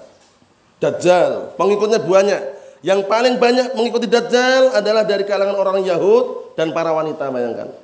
Dajjal, 0.78 1.58
pengikutnya 1.58 1.98
banyak. 1.98 2.42
Yang 2.82 3.10
paling 3.10 3.42
banyak 3.42 3.74
mengikuti 3.74 4.06
Dajjal 4.06 4.70
adalah 4.70 5.02
dari 5.02 5.26
kalangan 5.26 5.58
orang 5.58 5.82
Yahud 5.82 6.54
dan 6.54 6.70
para 6.70 6.94
wanita, 6.94 7.26
bayangkan. 7.34 7.74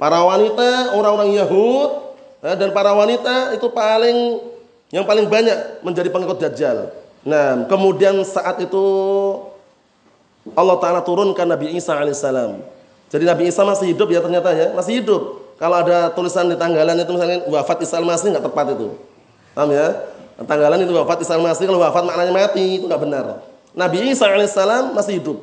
Para 0.00 0.24
wanita, 0.24 0.96
orang-orang 0.96 1.36
Yahud 1.36 2.16
eh, 2.48 2.56
dan 2.56 2.72
para 2.72 2.96
wanita 2.96 3.60
itu 3.60 3.68
paling 3.68 4.40
yang 4.88 5.04
paling 5.04 5.28
banyak 5.28 5.84
menjadi 5.84 6.08
pengikut 6.08 6.40
Dajjal. 6.40 6.96
Nah, 7.28 7.68
kemudian 7.68 8.24
saat 8.24 8.56
itu 8.56 8.84
Allah 10.56 10.80
Ta'ala 10.80 11.04
turunkan 11.04 11.44
Nabi 11.44 11.76
Isa 11.76 11.92
alaihissalam. 11.92 12.56
Jadi 13.12 13.24
Nabi 13.28 13.52
Isa 13.52 13.68
masih 13.68 13.92
hidup 13.92 14.08
ya 14.08 14.24
ternyata 14.24 14.48
ya, 14.56 14.72
masih 14.72 15.04
hidup. 15.04 15.41
Kalau 15.62 15.78
ada 15.78 16.10
tulisan 16.10 16.50
di 16.50 16.58
tanggalan 16.58 16.98
itu 16.98 17.06
misalnya 17.14 17.46
wafat 17.46 17.86
Isa 17.86 18.02
masih 18.02 18.34
nggak 18.34 18.50
tepat 18.50 18.74
itu. 18.74 18.98
Paham 19.54 19.70
ya? 19.70 19.94
Tanggalan 20.42 20.82
itu 20.82 20.90
wafat 20.90 21.22
Isa 21.22 21.38
masih 21.38 21.70
kalau 21.70 21.78
wafat 21.78 22.02
maknanya 22.02 22.34
mati 22.34 22.82
itu 22.82 22.90
nggak 22.90 22.98
benar. 22.98 23.46
Nabi 23.70 24.10
Isa 24.10 24.26
alaihissalam 24.26 24.90
masih 24.90 25.22
hidup. 25.22 25.38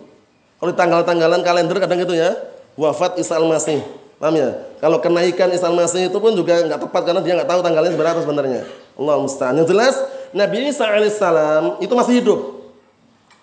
Kalau 0.59 0.75
di 0.75 0.75
tanggal-tanggalan 0.75 1.39
kalender 1.39 1.79
kadang 1.79 2.03
itu 2.03 2.19
ya, 2.19 2.35
wafat 2.75 3.15
Isa 3.15 3.39
masih. 3.39 3.79
Paham 4.19 4.35
ya? 4.35 4.59
Kalau 4.83 4.99
kenaikan 4.99 5.47
Isa 5.55 5.71
masih 5.71 6.11
itu 6.11 6.17
pun 6.19 6.35
juga 6.35 6.67
nggak 6.67 6.83
tepat 6.83 7.01
karena 7.07 7.23
dia 7.23 7.39
nggak 7.39 7.47
tahu 7.55 7.63
tanggalnya 7.63 7.91
seberapa 7.95 8.19
sebenarnya. 8.19 8.61
Allah 8.99 9.15
musta'an. 9.23 9.55
Yang 9.55 9.71
jelas 9.71 9.95
Nabi 10.35 10.67
Isa 10.67 10.83
alaihissalam 10.83 11.79
itu 11.79 11.93
masih 11.95 12.19
hidup. 12.19 12.39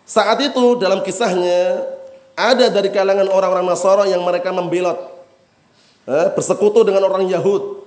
Saat 0.05 0.45
itu 0.45 0.77
dalam 0.77 1.01
kisahnya 1.01 1.89
ada 2.37 2.69
dari 2.69 2.93
kalangan 2.93 3.33
orang-orang 3.33 3.65
Nasara 3.65 4.05
yang 4.05 4.21
mereka 4.21 4.53
membelot, 4.53 5.16
eh, 6.07 6.27
bersekutu 6.33 6.87
dengan 6.87 7.05
orang 7.11 7.27
Yahud, 7.27 7.83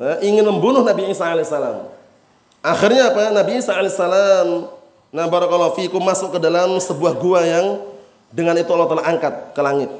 eh, 0.00 0.16
ingin 0.24 0.42
membunuh 0.42 0.82
Nabi 0.82 1.12
Isa 1.12 1.28
alaihissalam. 1.28 1.84
Akhirnya 2.64 3.12
apa? 3.12 3.30
Nabi 3.30 3.60
Isa 3.60 3.76
alaihissalam, 3.76 4.66
nah 5.12 5.26
barakallahu 5.28 5.78
fikum 5.78 6.02
masuk 6.02 6.34
ke 6.34 6.38
dalam 6.42 6.80
sebuah 6.80 7.14
gua 7.20 7.44
yang 7.44 7.66
dengan 8.32 8.56
itu 8.56 8.68
Allah 8.72 8.88
telah 8.88 9.04
angkat 9.08 9.34
ke 9.54 9.60
langit. 9.62 9.90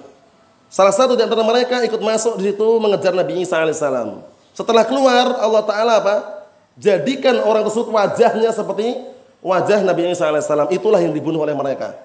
Salah 0.69 0.93
satu 0.93 1.17
di 1.17 1.25
antara 1.25 1.41
mereka 1.41 1.81
ikut 1.81 2.01
masuk 2.01 2.37
di 2.37 2.53
situ 2.53 2.69
mengejar 2.77 3.17
Nabi 3.17 3.41
Isa 3.41 3.57
alaihissalam. 3.57 4.21
Setelah 4.53 4.85
keluar 4.85 5.39
Allah 5.41 5.63
Taala 5.65 5.95
apa? 6.03 6.17
Jadikan 6.77 7.41
orang 7.43 7.65
tersebut 7.65 7.89
wajahnya 7.89 8.53
seperti 8.53 9.01
wajah 9.41 9.81
Nabi 9.81 10.13
Isa 10.13 10.29
alaihissalam 10.29 10.69
itulah 10.69 11.01
yang 11.01 11.17
dibunuh 11.17 11.41
oleh 11.41 11.57
mereka. 11.57 11.97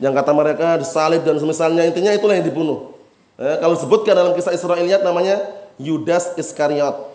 Yang 0.00 0.16
kata 0.16 0.32
mereka 0.32 0.66
disalib 0.80 1.20
dan 1.28 1.36
semisalnya 1.36 1.84
intinya 1.84 2.08
itulah 2.16 2.32
yang 2.32 2.46
dibunuh. 2.48 2.99
Eh, 3.40 3.56
kalau 3.56 3.72
disebutkan 3.72 4.12
dalam 4.12 4.36
kisah 4.36 4.52
Israiliyat 4.52 5.00
namanya 5.00 5.40
Yudas 5.80 6.36
Iskariot. 6.36 7.08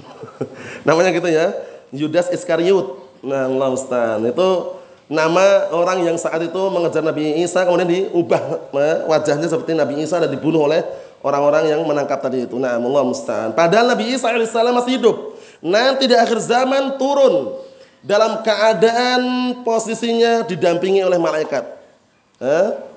namanya 0.88 1.12
gitu 1.12 1.28
ya, 1.28 1.52
Yudas 1.92 2.32
Iskariot. 2.32 2.96
Nah, 3.20 3.52
Allah 3.52 3.68
Ustaz. 3.76 4.16
Itu 4.24 4.80
nama 5.12 5.68
orang 5.68 6.08
yang 6.08 6.16
saat 6.16 6.40
itu 6.40 6.62
mengejar 6.72 7.04
Nabi 7.04 7.44
Isa 7.44 7.68
kemudian 7.68 7.84
diubah 7.84 8.40
eh, 8.80 8.96
wajahnya 9.12 9.44
seperti 9.44 9.76
Nabi 9.76 10.00
Isa 10.00 10.16
dan 10.16 10.32
dibunuh 10.32 10.64
oleh 10.64 10.80
orang-orang 11.20 11.68
yang 11.68 11.84
menangkap 11.84 12.24
tadi 12.24 12.48
itu. 12.48 12.56
Nah, 12.56 12.80
Allah 12.80 13.04
Ustaz. 13.04 13.52
Padahal 13.52 13.92
Nabi 13.92 14.08
Isa 14.08 14.32
alaihissalam 14.32 14.72
masih 14.72 14.96
hidup. 14.96 15.36
Nanti 15.60 16.08
di 16.08 16.16
akhir 16.16 16.40
zaman 16.40 16.96
turun 16.96 17.60
dalam 18.00 18.40
keadaan 18.40 19.20
posisinya 19.60 20.48
didampingi 20.48 21.04
oleh 21.04 21.20
malaikat. 21.20 21.76
Eh? 22.40 22.87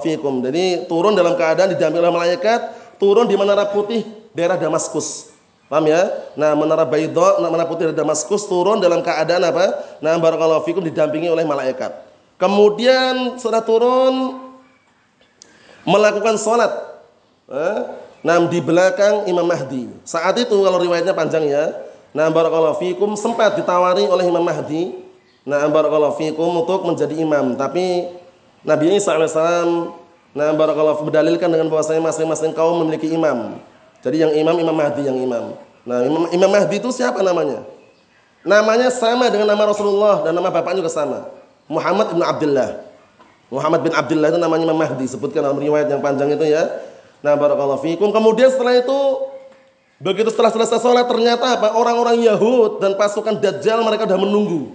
Fikum. 0.00 0.44
Jadi 0.44 0.84
turun 0.86 1.16
dalam 1.16 1.34
keadaan 1.34 1.72
didampingi 1.72 2.02
oleh 2.02 2.14
malaikat, 2.14 2.60
turun 3.00 3.26
di 3.26 3.36
menara 3.36 3.68
putih 3.68 4.04
daerah 4.36 4.60
Damaskus. 4.60 5.32
Paham 5.70 5.86
ya? 5.86 6.02
Nah, 6.34 6.58
menara 6.58 6.82
Baidha, 6.82 7.38
nah, 7.38 7.48
menara 7.48 7.68
putih 7.68 7.88
daerah 7.88 7.98
Damaskus 8.02 8.44
turun 8.50 8.82
dalam 8.82 9.00
keadaan 9.00 9.46
apa? 9.46 9.98
Nah, 10.02 10.18
barakallahu 10.18 10.66
fikum 10.66 10.82
didampingi 10.82 11.30
oleh 11.30 11.46
malaikat. 11.46 11.94
Kemudian 12.40 13.36
setelah 13.38 13.62
turun 13.62 14.40
melakukan 15.84 16.36
sholat. 16.40 16.72
Eh? 17.48 17.78
Nah, 18.20 18.36
di 18.48 18.60
belakang 18.60 19.28
Imam 19.30 19.46
Mahdi. 19.46 19.88
Saat 20.04 20.36
itu 20.36 20.56
kalau 20.60 20.76
riwayatnya 20.76 21.16
panjang 21.16 21.48
ya, 21.48 21.72
Nah, 22.10 22.26
barakallahu 22.26 22.82
fikum 22.82 23.14
sempat 23.14 23.54
ditawari 23.54 24.02
oleh 24.02 24.26
Imam 24.26 24.42
Mahdi. 24.42 24.98
Nah, 25.46 25.62
barakallahu 25.70 26.18
fikum 26.18 26.66
untuk 26.66 26.82
menjadi 26.84 27.16
imam, 27.16 27.56
tapi 27.56 28.10
Nabi 28.64 28.96
Isa 28.96 29.16
alaihissalam 29.16 29.96
nah 30.30 30.54
barakallahu 30.54 31.10
berdalilkan 31.10 31.50
dengan 31.50 31.66
bahwasanya 31.66 32.06
masing-masing 32.06 32.54
kaum 32.54 32.80
memiliki 32.86 33.10
imam. 33.10 33.58
Jadi 34.00 34.22
yang 34.22 34.32
imam 34.32 34.56
Imam 34.62 34.76
Mahdi 34.76 35.02
yang 35.04 35.18
imam. 35.18 35.58
Nah, 35.80 36.04
Imam, 36.04 36.28
imam 36.28 36.50
Mahdi 36.52 36.76
itu 36.76 36.92
siapa 36.92 37.24
namanya? 37.24 37.64
Namanya 38.44 38.92
sama 38.92 39.32
dengan 39.32 39.48
nama 39.48 39.68
Rasulullah 39.68 40.22
dan 40.22 40.36
nama 40.36 40.52
bapaknya 40.52 40.84
juga 40.84 40.92
sama. 40.92 41.28
Muhammad 41.66 42.12
bin 42.12 42.20
Abdullah. 42.20 42.84
Muhammad 43.48 43.80
bin 43.82 43.92
Abdullah 43.96 44.28
itu 44.30 44.38
namanya 44.38 44.70
Imam 44.70 44.78
Mahdi, 44.78 45.08
sebutkan 45.08 45.40
dalam 45.40 45.58
riwayat 45.58 45.88
yang 45.88 46.04
panjang 46.04 46.30
itu 46.36 46.46
ya. 46.46 46.68
Nah, 47.24 47.34
barakallahu 47.36 47.80
fikum. 47.80 48.12
Kemudian 48.12 48.52
setelah 48.52 48.76
itu 48.76 48.98
Begitu 50.00 50.32
setelah 50.32 50.48
selesai 50.48 50.80
sholat 50.80 51.04
ternyata 51.04 51.60
apa? 51.60 51.76
Orang-orang 51.76 52.24
Yahud 52.24 52.80
dan 52.80 52.96
pasukan 52.96 53.36
Dajjal 53.36 53.84
mereka 53.84 54.08
sudah 54.08 54.16
menunggu. 54.16 54.72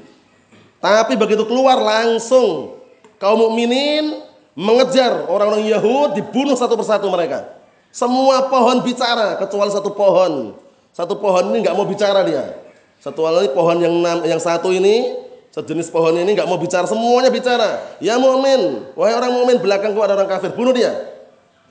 Tapi 0.78 1.18
begitu 1.18 1.50
keluar 1.50 1.82
langsung 1.82 2.78
kaum 3.22 3.50
mukminin 3.50 4.24
mengejar 4.56 5.28
orang-orang 5.28 5.68
Yahud 5.68 6.16
dibunuh 6.16 6.56
satu 6.56 6.80
persatu 6.80 7.08
mereka. 7.12 7.48
Semua 7.92 8.52
pohon 8.52 8.84
bicara 8.84 9.40
kecuali 9.40 9.72
satu 9.72 9.92
pohon. 9.96 10.56
Satu 10.96 11.20
pohon 11.20 11.52
ini 11.52 11.64
nggak 11.64 11.76
mau 11.76 11.88
bicara 11.88 12.24
dia. 12.24 12.56
Satu 13.00 13.28
lagi 13.28 13.52
pohon 13.52 13.78
yang 13.80 13.96
yang 14.24 14.40
satu 14.40 14.72
ini 14.72 15.16
sejenis 15.52 15.92
pohon 15.92 16.16
ini 16.16 16.36
nggak 16.36 16.48
mau 16.48 16.60
bicara 16.60 16.88
semuanya 16.88 17.32
bicara. 17.32 18.00
Ya 18.04 18.20
mukmin, 18.20 18.92
wahai 18.96 19.16
orang 19.16 19.32
mukmin 19.32 19.58
belakangku 19.60 20.00
ada 20.04 20.16
orang 20.16 20.28
kafir, 20.28 20.52
bunuh 20.56 20.76
dia. 20.76 20.92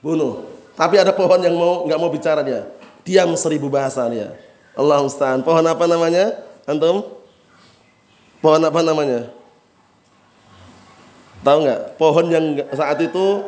Bunuh. 0.04 0.44
Tapi 0.76 1.00
ada 1.00 1.12
pohon 1.12 1.40
yang 1.40 1.56
mau 1.56 1.84
nggak 1.88 2.00
mau 2.00 2.08
bicara 2.12 2.40
dia 2.44 2.68
diam 3.04 3.30
seribu 3.36 3.68
bahasa 3.68 4.02
dia. 4.08 4.32
Allah 4.74 5.04
Ustaz. 5.04 5.38
Pohon 5.44 5.62
apa 5.68 5.84
namanya? 5.86 6.40
Antum? 6.66 7.04
Pohon 8.40 8.64
apa 8.64 8.80
namanya? 8.80 9.30
Tahu 11.44 11.58
nggak? 11.60 11.80
Pohon 12.00 12.26
yang 12.32 12.56
saat 12.72 12.96
itu 13.04 13.44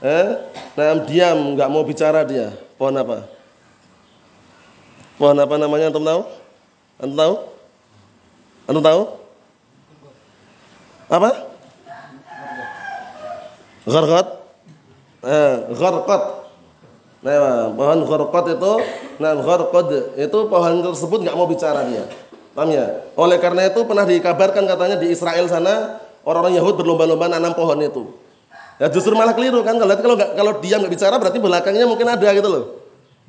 eh, 0.00 0.28
nah, 0.74 0.96
diam, 1.04 1.52
nggak 1.54 1.68
mau 1.68 1.84
bicara 1.84 2.24
dia. 2.24 2.56
Pohon 2.80 2.96
apa? 2.96 3.28
Pohon 5.20 5.36
apa 5.36 5.54
namanya? 5.60 5.92
Antum 5.92 6.02
tahu? 6.02 6.20
Antum 6.96 7.18
tahu? 7.20 7.34
Antum 8.64 8.84
tahu? 8.84 9.02
Apa? 11.12 11.30
Gharqat? 13.84 14.26
Eh, 15.24 15.54
gharqat. 15.76 16.22
Nah, 17.24 17.72
pohon 17.72 18.00
gharqad 18.04 18.44
itu, 18.56 18.72
nah 19.20 19.32
gharqad 19.36 19.88
itu 20.16 20.38
pohon 20.48 20.80
tersebut 20.80 21.18
nggak 21.24 21.36
mau 21.36 21.44
bicara 21.44 21.84
dia. 21.88 22.08
Paham 22.56 22.72
ya? 22.72 23.04
Oleh 23.18 23.36
karena 23.40 23.68
itu 23.68 23.82
pernah 23.84 24.06
dikabarkan 24.06 24.64
katanya 24.64 24.96
di 24.96 25.10
Israel 25.10 25.48
sana 25.50 26.03
orang-orang 26.24 26.56
Yahud 26.58 26.74
berlomba-lomba 26.80 27.28
nanam 27.28 27.52
pohon 27.52 27.78
itu. 27.80 28.10
Ya 28.82 28.90
justru 28.90 29.14
malah 29.14 29.36
keliru 29.38 29.62
kan 29.62 29.78
kalau 29.78 29.94
kalau 29.94 30.16
kalau 30.18 30.52
dia 30.58 30.82
nggak 30.82 30.90
bicara 30.90 31.14
berarti 31.14 31.38
belakangnya 31.38 31.86
mungkin 31.86 32.10
ada 32.10 32.28
gitu 32.34 32.48
loh. 32.50 32.64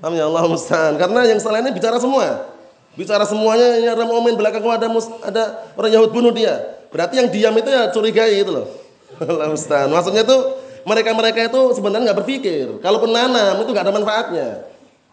Paham 0.01 0.17
ya 0.17 0.25
Allah 0.25 0.43
musta'an. 0.49 0.97
Karena 0.97 1.21
yang 1.29 1.37
selainnya 1.37 1.69
bicara 1.69 2.01
semua. 2.01 2.49
Bicara 2.95 3.27
semuanya 3.27 3.77
ini 3.77 3.87
ada 3.91 4.03
momen 4.07 4.33
belakangnya 4.33 4.81
ada 4.81 4.87
ada 5.21 5.43
orang 5.77 5.91
Yahud 5.93 6.09
bunuh 6.09 6.33
dia. 6.33 6.81
Berarti 6.89 7.21
yang 7.21 7.29
diam 7.29 7.53
itu 7.59 7.69
ya 7.69 7.91
curigai 7.93 8.41
gitu 8.41 8.51
loh. 8.57 8.65
Allah 9.21 9.53
musta'an. 9.53 9.87
Maksudnya 9.93 10.25
tuh 10.25 10.57
mereka-mereka 10.81 11.45
itu 11.45 11.61
sebenarnya 11.77 12.11
nggak 12.11 12.19
berpikir. 12.25 12.65
Kalau 12.81 12.97
penanam 12.97 13.61
itu 13.61 13.69
nggak 13.69 13.85
ada 13.85 13.93
manfaatnya. 13.93 14.47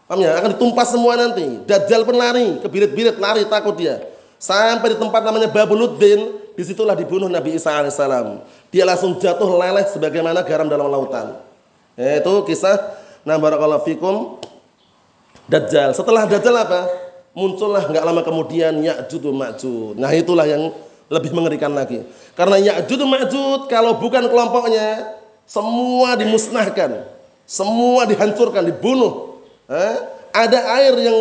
Paham 0.09 0.19
ya? 0.19 0.37
Akan 0.41 0.49
ditumpas 0.57 0.89
semua 0.89 1.13
nanti. 1.15 1.61
Dajjal 1.63 2.03
pun 2.03 2.17
lari, 2.17 2.59
kebirit-birit 2.59 3.17
lari 3.21 3.45
takut 3.47 3.77
dia. 3.77 4.01
Sampai 4.41 4.91
di 4.93 4.97
tempat 4.99 5.23
namanya 5.23 5.47
Babuluddin, 5.47 6.42
di 6.53 6.63
situlah 6.63 6.93
dibunuh 6.93 7.29
Nabi 7.29 7.57
Isa 7.57 7.73
alaihissalam. 7.73 8.41
Dia 8.69 8.85
langsung 8.85 9.17
jatuh 9.17 9.49
leleh 9.57 9.85
sebagaimana 9.89 10.45
garam 10.45 10.69
dalam 10.69 10.89
lautan. 10.89 11.37
Itu 11.97 12.45
kisah 12.45 12.77
barakallahu 13.25 13.85
fikum 13.85 14.41
Dajjal. 15.43 15.91
Setelah 15.91 16.23
Dajjal 16.25 16.55
apa? 16.55 16.87
Muncullah 17.33 17.89
nggak 17.89 18.05
lama 18.05 18.21
kemudian 18.21 18.77
Ya'jud 18.79 19.25
Ma'jud. 19.33 19.97
Nah 19.97 20.13
itulah 20.13 20.45
yang 20.45 20.71
lebih 21.09 21.33
mengerikan 21.33 21.73
lagi. 21.73 22.05
Karena 22.37 22.61
Ya'jud 22.61 23.01
Ma'jud 23.03 23.67
kalau 23.67 23.97
bukan 23.97 24.29
kelompoknya 24.29 25.17
semua 25.43 26.15
dimusnahkan, 26.15 27.03
semua 27.43 28.05
dihancurkan, 28.07 28.63
dibunuh. 28.69 29.41
Eh? 29.67 29.95
Ada 30.33 30.59
air 30.79 30.93
yang 31.01 31.17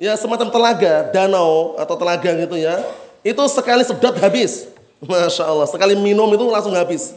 ya 0.00 0.18
semacam 0.18 0.50
telaga, 0.50 1.12
danau 1.14 1.78
atau 1.78 1.94
telaga 1.94 2.30
gitu 2.34 2.56
ya. 2.58 2.80
Itu 3.24 3.40
sekali 3.48 3.82
sedot 3.82 4.20
habis. 4.20 4.68
Masya 5.00 5.44
Allah, 5.48 5.66
sekali 5.68 5.96
minum 5.96 6.28
itu 6.32 6.44
langsung 6.48 6.76
habis. 6.76 7.16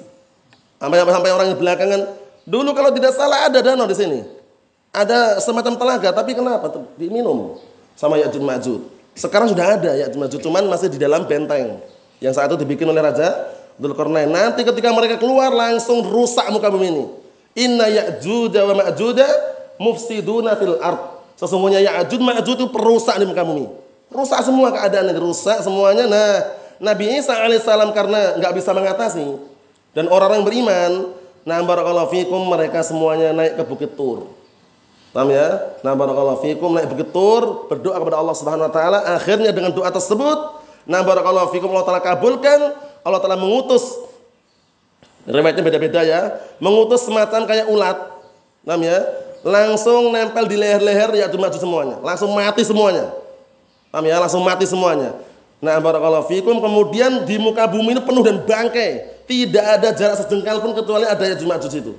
Sampai 0.80 1.04
sampai 1.04 1.32
orang 1.36 1.48
yang 1.52 1.60
belakangan, 1.60 2.02
dulu 2.48 2.72
kalau 2.72 2.92
tidak 2.96 3.12
salah 3.16 3.52
ada 3.52 3.60
danau 3.60 3.86
di 3.86 3.96
sini. 3.96 4.20
Ada 4.96 5.44
semacam 5.44 5.76
telaga, 5.76 6.10
tapi 6.16 6.32
kenapa? 6.32 6.72
Diminum 6.96 7.60
sama 7.94 8.18
Ya'juj 8.18 8.42
Ma'juj. 8.42 8.82
Sekarang 9.14 9.52
sudah 9.52 9.78
ada 9.78 9.92
Ya'juj 9.94 10.18
Ma'juj, 10.18 10.40
cuman 10.42 10.64
masih 10.72 10.90
di 10.90 10.98
dalam 10.98 11.28
benteng 11.28 11.82
yang 12.24 12.34
saat 12.34 12.50
itu 12.50 12.58
dibikin 12.62 12.88
oleh 12.88 13.04
Raja 13.04 13.52
Dzulkarnain. 13.78 14.30
Nanti 14.30 14.66
ketika 14.66 14.90
mereka 14.90 15.22
keluar 15.22 15.54
langsung 15.54 16.02
rusak 16.02 16.50
muka 16.50 16.72
bumi 16.72 16.88
ini. 16.90 17.04
Inna 17.58 17.90
Ya'juj 17.90 18.54
wa 18.54 18.74
Ma'juj 18.86 19.20
mufsiduna 19.78 20.58
fil 20.58 20.78
ard. 20.82 21.20
Sesungguhnya 21.38 21.82
Ya'juj 21.82 22.22
Ma'juj 22.22 22.58
itu 22.58 22.68
perusak 22.74 23.18
di 23.22 23.26
muka 23.26 23.46
bumi. 23.46 23.87
Rusak 24.08 24.40
semua 24.44 24.72
keadaan 24.72 25.12
rusak 25.20 25.60
semuanya. 25.62 26.08
Nah, 26.08 26.32
Nabi 26.80 27.20
Isa 27.20 27.36
alaihissalam 27.36 27.92
karena 27.92 28.40
nggak 28.40 28.54
bisa 28.56 28.72
mengatasi 28.72 29.36
dan 29.98 30.08
orang-orang 30.08 30.46
beriman 30.46 30.92
Nah, 31.48 31.64
barakallahu 31.64 32.12
fikum 32.12 32.44
mereka 32.44 32.84
semuanya 32.84 33.32
naik 33.32 33.56
ke 33.56 33.64
Bukit 33.64 33.96
Tur. 33.96 34.28
Paham 35.16 35.32
ya? 35.32 35.80
Nah, 35.80 35.96
barakallahu 35.96 36.44
fikum 36.44 36.76
naik 36.76 36.92
Bukit 36.92 37.16
Tur, 37.16 37.72
berdoa 37.72 37.96
kepada 38.04 38.20
Allah 38.20 38.36
Subhanahu 38.36 38.68
wa 38.68 38.74
taala. 38.76 39.00
Akhirnya 39.16 39.56
dengan 39.56 39.72
doa 39.72 39.88
tersebut, 39.88 40.60
nah 40.84 41.08
barakallahu 41.08 41.56
fikum 41.56 41.72
Allah 41.72 41.88
taala 41.88 42.04
kabulkan, 42.04 42.76
Allah 43.00 43.24
taala 43.24 43.40
mengutus 43.40 43.80
riwayatnya 45.24 45.64
beda-beda 45.64 46.04
ya, 46.04 46.36
mengutus 46.60 47.08
semacam 47.08 47.48
kayak 47.48 47.72
ulat. 47.72 47.96
Paham 48.68 48.84
ya? 48.84 49.08
Langsung 49.48 50.12
nempel 50.12 50.52
di 50.52 50.60
leher-leher 50.60 51.16
ya 51.16 51.32
maju 51.32 51.56
semuanya, 51.56 51.96
langsung 52.04 52.28
mati 52.36 52.68
semuanya. 52.68 53.08
Paham 53.98 54.14
ya? 54.14 54.22
Langsung 54.22 54.46
mati 54.46 54.70
semuanya. 54.70 55.18
Nah, 55.58 55.82
barakallahu 55.82 56.30
fikum 56.30 56.62
kemudian 56.62 57.26
di 57.26 57.42
muka 57.42 57.66
bumi 57.66 57.98
ini 57.98 58.02
penuh 58.06 58.22
dan 58.22 58.46
bangkai. 58.46 59.26
Tidak 59.26 59.66
ada 59.66 59.90
jarak 59.90 60.22
sejengkal 60.22 60.62
pun 60.62 60.78
kecuali 60.78 61.10
ada 61.10 61.18
yang 61.26 61.42
Ma'juj 61.42 61.82
itu. 61.82 61.98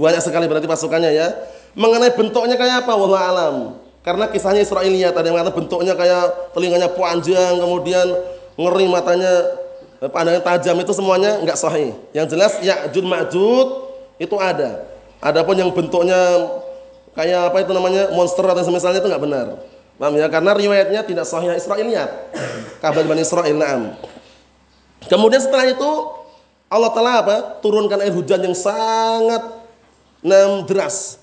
Banyak 0.00 0.24
sekali 0.24 0.48
berarti 0.48 0.64
pasukannya 0.64 1.12
ya. 1.12 1.36
Mengenai 1.76 2.16
bentuknya 2.16 2.56
kayak 2.56 2.88
apa? 2.88 2.92
Wallah 2.96 3.22
alam. 3.28 3.56
Karena 4.00 4.32
kisahnya 4.32 4.64
Israiliyat 4.64 5.12
ada 5.12 5.28
yang 5.28 5.36
mengatakan 5.36 5.60
bentuknya 5.60 5.92
kayak 5.92 6.56
telinganya 6.56 6.88
panjang, 6.96 7.60
kemudian 7.60 8.06
ngeri 8.56 8.86
matanya, 8.88 9.32
eh, 10.00 10.08
pandangan 10.08 10.40
tajam 10.40 10.80
itu 10.80 10.92
semuanya 10.96 11.36
enggak 11.36 11.60
sahih. 11.60 11.92
Yang 12.16 12.32
jelas 12.32 12.52
Ya'jud 12.64 13.04
Ma'jud 13.04 13.68
itu 14.16 14.36
ada. 14.40 14.88
Adapun 15.20 15.52
yang 15.52 15.68
bentuknya 15.68 16.16
kayak 17.12 17.52
apa 17.52 17.60
itu 17.60 17.76
namanya 17.76 18.08
monster 18.16 18.48
atau 18.48 18.64
semisalnya 18.64 19.04
itu 19.04 19.08
enggak 19.12 19.24
benar. 19.28 19.75
Paham 19.96 20.14
ya? 20.20 20.28
Karena 20.28 20.52
riwayatnya 20.52 21.00
tidak 21.08 21.24
sahih 21.24 21.56
Israiliyat. 21.56 22.10
Kabar 22.84 23.04
Bani 23.08 23.24
Israil, 23.24 23.56
na'am. 23.56 23.96
Kemudian 25.08 25.40
setelah 25.40 25.64
itu 25.72 25.90
Allah 26.68 26.90
Ta'ala 26.92 27.12
apa? 27.24 27.36
Turunkan 27.64 28.04
air 28.04 28.12
hujan 28.12 28.42
yang 28.44 28.52
sangat 28.52 29.40
nam 30.20 30.68
deras. 30.68 31.16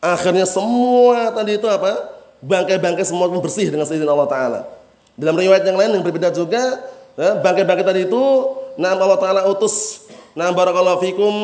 Akhirnya 0.00 0.48
semua 0.48 1.30
tadi 1.30 1.60
itu 1.60 1.68
apa? 1.70 2.18
Bangkai-bangkai 2.40 3.04
semua 3.04 3.28
bersih 3.28 3.68
dengan 3.68 3.86
seizin 3.86 4.08
Allah 4.08 4.26
Ta'ala. 4.26 4.60
Dalam 5.14 5.36
riwayat 5.36 5.62
yang 5.68 5.76
lain 5.76 6.00
yang 6.00 6.04
berbeda 6.04 6.32
juga, 6.32 6.80
ya, 7.14 7.36
bangkai-bangkai 7.38 7.84
tadi 7.84 8.00
itu, 8.08 8.22
nam 8.80 8.96
Allah 8.98 9.20
Ta'ala 9.20 9.40
utus 9.46 10.08
Nam 10.30 10.54
barakallahu 10.54 11.02
fikum 11.02 11.34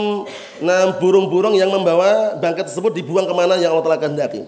Nam 0.62 0.94
burung-burung 1.02 1.58
yang 1.58 1.68
membawa 1.74 2.38
bangkai 2.38 2.70
tersebut 2.70 2.94
dibuang 2.94 3.26
ke 3.26 3.34
mana 3.34 3.58
yang 3.58 3.74
Allah 3.74 3.84
Ta'ala 3.84 3.98
kehendaki. 3.98 4.46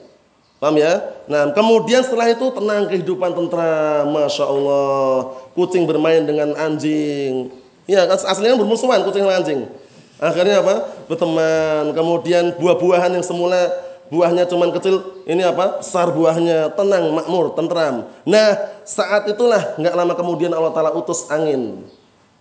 Paham 0.59 0.74
ya? 0.74 0.98
Nah, 1.30 1.54
kemudian 1.54 2.02
setelah 2.02 2.34
itu 2.34 2.50
tenang 2.50 2.90
kehidupan 2.90 3.30
tentram, 3.30 4.11
masya 4.11 4.44
Allah. 4.46 5.38
Kucing 5.54 5.86
bermain 5.86 6.26
dengan 6.26 6.50
anjing, 6.59 7.54
Ya, 7.88 8.04
aslinya 8.04 8.61
bermusuhan 8.61 9.00
kucing 9.00 9.24
dan 9.24 9.40
anjing. 9.40 9.61
Akhirnya 10.20 10.61
apa? 10.61 10.92
Berteman. 11.09 11.96
Kemudian 11.96 12.52
buah-buahan 12.61 13.16
yang 13.16 13.24
semula 13.24 13.72
buahnya 14.12 14.44
cuman 14.44 14.76
kecil, 14.76 15.24
ini 15.24 15.40
apa? 15.40 15.80
Besar 15.80 16.12
buahnya, 16.12 16.76
tenang, 16.76 17.16
makmur, 17.16 17.56
tentram. 17.56 18.04
Nah, 18.28 18.48
saat 18.84 19.24
itulah 19.32 19.80
nggak 19.80 19.94
lama 19.96 20.12
kemudian 20.12 20.52
Allah 20.52 20.76
Taala 20.76 20.92
utus 20.92 21.32
angin. 21.32 21.88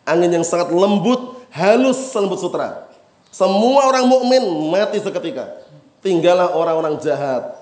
Angin 0.03 0.31
yang 0.35 0.43
sangat 0.43 0.67
lembut, 0.67 1.39
halus 1.55 2.11
selembut 2.11 2.43
sutra. 2.43 2.91
Semua 3.31 3.87
orang 3.87 4.03
mukmin 4.03 4.43
mati 4.67 4.99
seketika. 4.99 5.63
Tinggallah 6.03 6.59
orang-orang 6.59 6.99
jahat. 6.99 7.56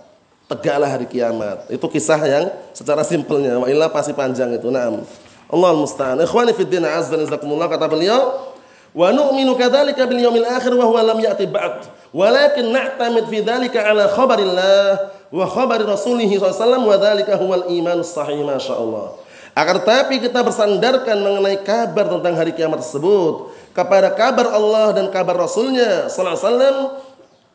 Tegaklah 0.45 0.85
hari 0.85 1.09
kiamat. 1.09 1.65
Itu 1.73 1.89
kisah 1.89 2.21
yang 2.21 2.45
secara 2.69 3.01
simpelnya. 3.01 3.57
Wa 3.57 3.65
illa 3.65 3.89
pasti 3.89 4.13
panjang 4.13 4.53
itu. 4.53 4.69
Naam. 4.69 5.01
Allah 5.49 5.71
musta'an. 5.73 6.21
Ikhwani 6.21 6.53
fi 6.53 6.65
din 6.65 6.85
azza 6.85 7.17
jazakumullah 7.17 7.69
kata 7.69 7.85
beliau, 7.89 8.53
wa 8.93 9.09
nu'minu 9.13 9.57
kadzalika 9.57 10.05
bil 10.05 10.21
yaumil 10.21 10.45
akhir 10.45 10.73
wa 10.73 10.85
huwa 10.85 11.01
lam 11.01 11.17
ya'ti 11.21 11.45
ba'd. 11.49 11.89
Walakin 12.13 12.73
na'tamid 12.73 13.25
fi 13.29 13.41
dzalika 13.41 13.85
ala 13.85 14.09
khabarillah 14.09 15.13
wa 15.33 15.45
khabari 15.49 15.85
rasulih 15.85 16.29
sallallahu 16.29 16.93
wa 16.93 16.97
dzalika 16.97 17.33
huwal 17.37 17.65
iman 17.69 18.01
sahih 18.05 18.41
masyaallah. 18.45 19.17
Akan 19.55 19.79
tetapi 19.79 20.19
kita 20.19 20.43
bersandarkan 20.43 21.15
mengenai 21.23 21.63
kabar 21.63 22.11
tentang 22.11 22.35
hari 22.35 22.51
kiamat 22.51 22.83
tersebut 22.83 23.55
kepada 23.71 24.11
kabar 24.11 24.51
Allah 24.51 24.91
dan 24.91 25.07
kabar 25.07 25.47
Rasulnya 25.47 26.11
sallallahu 26.11 26.35
alaihi 26.35 26.43
wasallam 26.43 26.77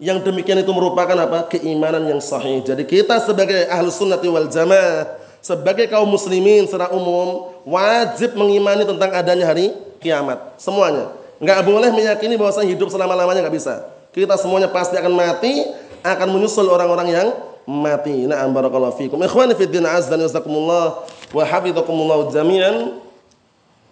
yang 0.00 0.24
demikian 0.24 0.64
itu 0.64 0.72
merupakan 0.72 1.12
apa? 1.12 1.46
keimanan 1.52 2.08
yang 2.08 2.18
sahih. 2.24 2.64
Jadi 2.64 2.88
kita 2.88 3.20
sebagai 3.20 3.68
ahlu 3.68 3.92
sunnati 3.92 4.26
wal 4.32 4.48
jamaah 4.48 5.20
sebagai 5.44 5.88
kaum 5.92 6.08
muslimin 6.08 6.64
secara 6.64 6.88
umum 6.92 7.52
wajib 7.68 8.32
mengimani 8.36 8.88
tentang 8.88 9.12
adanya 9.12 9.44
hari 9.44 9.76
kiamat. 10.00 10.56
Semuanya. 10.56 11.12
Nggak 11.40 11.60
boleh 11.68 11.92
meyakini 11.92 12.36
bahwa 12.36 12.52
saya 12.52 12.68
hidup 12.68 12.88
selama 12.88 13.12
lamanya 13.12 13.44
nggak 13.44 13.56
bisa. 13.56 13.84
Kita 14.12 14.40
semuanya 14.40 14.72
pasti 14.72 14.96
akan 14.96 15.12
mati 15.12 15.68
akan 16.00 16.28
menyusul 16.32 16.68
orang-orang 16.68 17.08
yang 17.12 17.28
mati. 17.68 18.24
Na'am 18.24 18.52
barakallahu 18.56 18.96
fikum. 18.96 19.20
Ikhwani 19.20 19.52
fid 19.52 19.68
din 19.68 19.84
azza 19.84 20.16
wa 20.16 20.20
jazakumullah 20.20 20.86
wa 21.32 21.42
hafizakumullah 21.44 22.32
jami'an. 22.32 23.04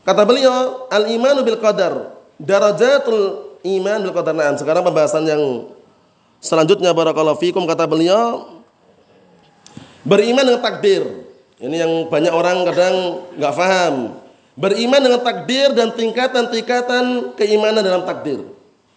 Kata 0.09 0.25
beliau 0.25 0.89
al 0.89 1.05
imanu 1.13 1.45
bil 1.45 1.61
qadar 1.61 2.17
darajatul 2.41 3.57
iman 3.65 3.99
bil 4.05 4.13
qadar. 4.17 4.33
Na'am 4.37 4.57
sekarang 4.61 4.85
pembahasan 4.85 5.25
yang 5.29 5.43
selanjutnya 6.39 6.95
barakallahu 6.95 7.39
fikum 7.39 7.67
kata 7.67 7.87
beliau 7.87 8.59
beriman 10.07 10.45
dengan 10.47 10.63
takdir 10.63 11.29
ini 11.59 11.75
yang 11.75 12.07
banyak 12.07 12.31
orang 12.31 12.63
kadang 12.71 12.95
nggak 13.35 13.55
paham. 13.55 13.95
Beriman 14.59 15.01
dengan 15.03 15.21
takdir 15.23 15.75
dan 15.75 15.95
tingkatan-tingkatan 15.95 17.35
keimanan 17.35 17.83
dalam 17.83 18.07
takdir. 18.07 18.47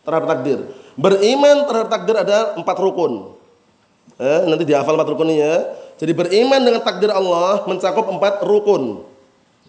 Terhadap 0.06 0.28
takdir. 0.38 0.60
Beriman 0.94 1.66
terhadap 1.66 1.89
takdir 1.89 2.16
ada 2.18 2.58
empat 2.58 2.78
rukun. 2.78 3.34
Eh, 4.22 4.42
nanti 4.46 4.66
dihafal 4.66 4.94
empat 4.94 5.10
rukun 5.10 5.34
ini 5.34 5.42
ya. 5.42 5.74
Jadi 5.98 6.14
beriman 6.18 6.62
dengan 6.62 6.82
takdir 6.82 7.10
Allah 7.10 7.66
mencakup 7.66 8.10
empat 8.10 8.46
rukun. 8.46 9.06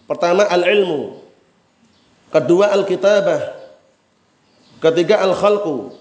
Pertama 0.05 0.45
al-ilmu. 0.45 1.17
Kedua 2.29 2.73
al-kitabah. 2.73 3.57
Ketiga 4.81 5.21
al-khalqu. 5.25 5.97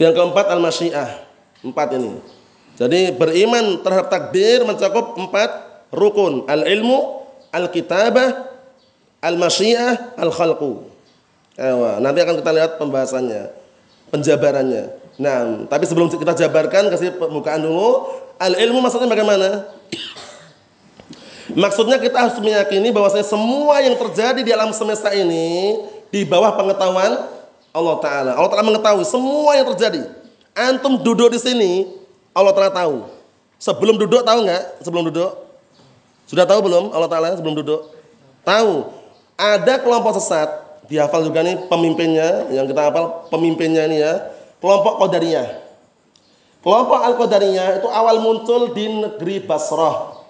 Yang 0.00 0.12
keempat 0.16 0.46
al-masyiah. 0.48 1.28
Empat 1.60 1.92
ini. 1.92 2.16
Jadi 2.80 3.12
beriman 3.12 3.84
terhadap 3.84 4.08
takdir 4.08 4.64
mencakup 4.64 5.12
empat 5.20 5.50
rukun. 5.92 6.48
Al-ilmu, 6.48 7.28
al-kitabah, 7.52 8.48
al-masyiah, 9.20 10.16
al-khalqu. 10.16 10.88
Nanti 12.00 12.18
akan 12.24 12.40
kita 12.40 12.50
lihat 12.56 12.70
pembahasannya, 12.80 13.52
penjabarannya. 14.08 14.96
Nah, 15.20 15.68
tapi 15.68 15.84
sebelum 15.84 16.08
kita 16.08 16.32
jabarkan 16.32 16.88
kasih 16.88 17.20
pembukaan 17.20 17.60
dulu. 17.60 18.08
Al-ilmu 18.40 18.80
maksudnya 18.80 19.04
bagaimana? 19.04 19.68
Maksudnya 21.52 22.00
kita 22.00 22.16
harus 22.16 22.40
meyakini 22.40 22.88
bahwasanya 22.88 23.28
semua 23.28 23.84
yang 23.84 24.00
terjadi 24.00 24.40
di 24.40 24.48
alam 24.48 24.72
semesta 24.72 25.12
ini 25.12 25.76
di 26.08 26.24
bawah 26.24 26.56
pengetahuan 26.56 27.20
Allah 27.70 27.96
Taala. 28.02 28.32
Allah 28.34 28.50
Taala 28.50 28.66
mengetahui 28.66 29.06
semua 29.06 29.54
yang 29.58 29.66
terjadi. 29.74 30.02
Antum 30.54 30.98
duduk 31.00 31.30
di 31.30 31.38
sini, 31.38 31.86
Allah 32.34 32.50
Ta'ala 32.50 32.74
tahu. 32.74 33.06
Sebelum 33.56 33.96
duduk 33.96 34.26
tahu 34.26 34.44
nggak? 34.44 34.82
Sebelum 34.82 35.04
duduk? 35.08 35.30
Sudah 36.26 36.44
tahu 36.46 36.60
belum 36.66 36.90
Allah 36.90 37.08
Ta'ala 37.10 37.34
sebelum 37.38 37.54
duduk? 37.58 37.90
Tahu. 38.42 38.90
Ada 39.40 39.80
kelompok 39.80 40.20
sesat, 40.20 40.48
dihafal 40.90 41.24
juga 41.24 41.40
nih 41.40 41.70
pemimpinnya, 41.70 42.50
yang 42.52 42.68
kita 42.68 42.92
hafal 42.92 43.30
pemimpinnya 43.32 43.88
ini 43.88 44.04
ya. 44.04 44.28
Kelompok 44.60 45.00
Qadariyah. 45.00 45.48
Kelompok 46.60 47.00
Al-Qadariyah 47.00 47.80
itu 47.80 47.88
awal 47.88 48.20
muncul 48.20 48.76
di 48.76 48.84
negeri 48.84 49.40
Basrah. 49.40 50.20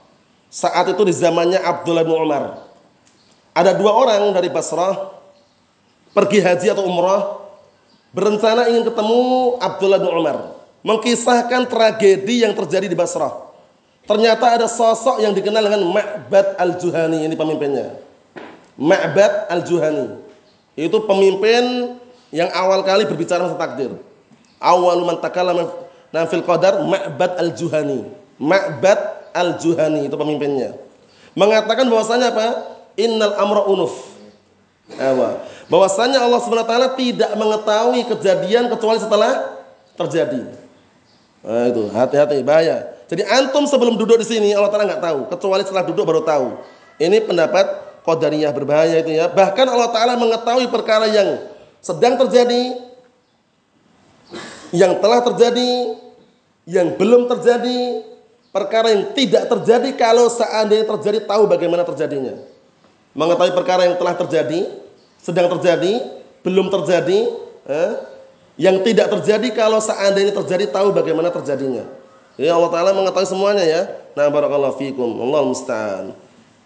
Saat 0.46 0.94
itu 0.94 1.02
di 1.02 1.10
zamannya 1.10 1.58
Abdullah 1.58 2.06
bin 2.06 2.14
Umar. 2.14 2.70
Ada 3.50 3.74
dua 3.74 3.90
orang 3.90 4.30
dari 4.30 4.46
Basrah 4.46 5.10
pergi 6.10 6.38
haji 6.42 6.66
atau 6.74 6.84
umrah 6.86 7.38
berencana 8.10 8.66
ingin 8.70 8.86
ketemu 8.86 9.20
Abdullah 9.62 9.98
bin 10.02 10.10
Umar 10.10 10.60
mengkisahkan 10.80 11.68
tragedi 11.68 12.42
yang 12.44 12.56
terjadi 12.56 12.88
di 12.88 12.96
Basrah. 12.96 13.52
Ternyata 14.08 14.58
ada 14.58 14.66
sosok 14.66 15.22
yang 15.22 15.30
dikenal 15.36 15.62
dengan 15.62 15.86
Ma'bad 15.86 16.58
al-Juhani 16.58 17.30
ini 17.30 17.34
pemimpinnya. 17.38 18.00
Ma'bad 18.74 19.46
al-Juhani. 19.52 20.18
Itu 20.74 21.04
pemimpin 21.04 21.94
yang 22.34 22.50
awal 22.50 22.82
kali 22.82 23.06
berbicara 23.06 23.46
tentang 23.46 23.60
takdir. 23.60 23.90
Awal 24.58 25.04
man 25.06 25.22
takallama 25.22 25.70
fil 26.26 26.42
qadar 26.42 26.82
Ma'bad 26.82 27.38
al-Juhani. 27.38 28.08
Ma'bad 28.40 29.30
al-Juhani 29.36 30.10
itu 30.10 30.16
pemimpinnya. 30.16 30.74
Mengatakan 31.38 31.86
bahwasanya 31.86 32.34
apa? 32.34 32.46
Innal 32.98 33.38
amra 33.38 33.62
unuf. 33.70 34.09
Bahwasanya 35.70 36.18
Allah 36.18 36.40
SWT 36.42 36.74
tidak 36.98 37.30
mengetahui 37.38 38.02
kejadian 38.10 38.66
kecuali 38.72 38.98
setelah 38.98 39.60
terjadi. 39.94 40.50
Nah, 41.40 41.64
itu 41.70 41.82
hati-hati 41.94 42.42
bahaya. 42.42 42.90
Jadi 43.10 43.26
antum 43.26 43.66
sebelum 43.66 43.98
duduk 43.98 44.22
di 44.22 44.26
sini 44.26 44.54
Allah 44.54 44.70
Taala 44.70 44.86
nggak 44.86 45.02
tahu, 45.02 45.20
kecuali 45.34 45.62
setelah 45.66 45.84
duduk 45.86 46.04
baru 46.06 46.22
tahu. 46.22 46.58
Ini 47.00 47.26
pendapat 47.26 47.66
qadariyah 48.06 48.52
berbahaya 48.54 49.02
itu 49.02 49.18
ya. 49.18 49.26
Bahkan 49.30 49.66
Allah 49.66 49.90
Taala 49.90 50.14
mengetahui 50.14 50.68
perkara 50.70 51.10
yang 51.10 51.48
sedang 51.80 52.20
terjadi, 52.20 52.76
yang 54.70 55.00
telah 55.00 55.20
terjadi, 55.26 55.96
yang 56.68 56.94
belum 56.94 57.26
terjadi, 57.26 58.04
perkara 58.54 58.94
yang 58.94 59.10
tidak 59.16 59.48
terjadi 59.48 59.90
kalau 59.96 60.30
seandainya 60.30 60.86
terjadi 60.86 61.18
tahu 61.26 61.50
bagaimana 61.50 61.82
terjadinya. 61.82 62.36
Mengetahui 63.10 63.52
perkara 63.54 63.90
yang 63.90 63.98
telah 63.98 64.14
terjadi, 64.14 64.70
sedang 65.18 65.50
terjadi, 65.58 65.98
belum 66.46 66.70
terjadi, 66.70 67.20
eh, 67.66 67.92
yang 68.60 68.84
tidak 68.84 69.08
terjadi 69.08 69.48
kalau 69.56 69.80
seandainya 69.80 70.36
terjadi 70.36 70.68
tahu 70.68 70.92
bagaimana 70.92 71.32
terjadinya. 71.32 71.88
Ya 72.40 72.56
Allah 72.56 72.70
Taala 72.72 72.90
mengetahui 72.96 73.28
semuanya 73.28 73.64
ya. 73.64 73.82
Nah 74.14 74.28
barakallahu 74.28 74.76
fikum. 74.76 75.08
Allah 75.28 75.40
musta'an. 75.44 76.04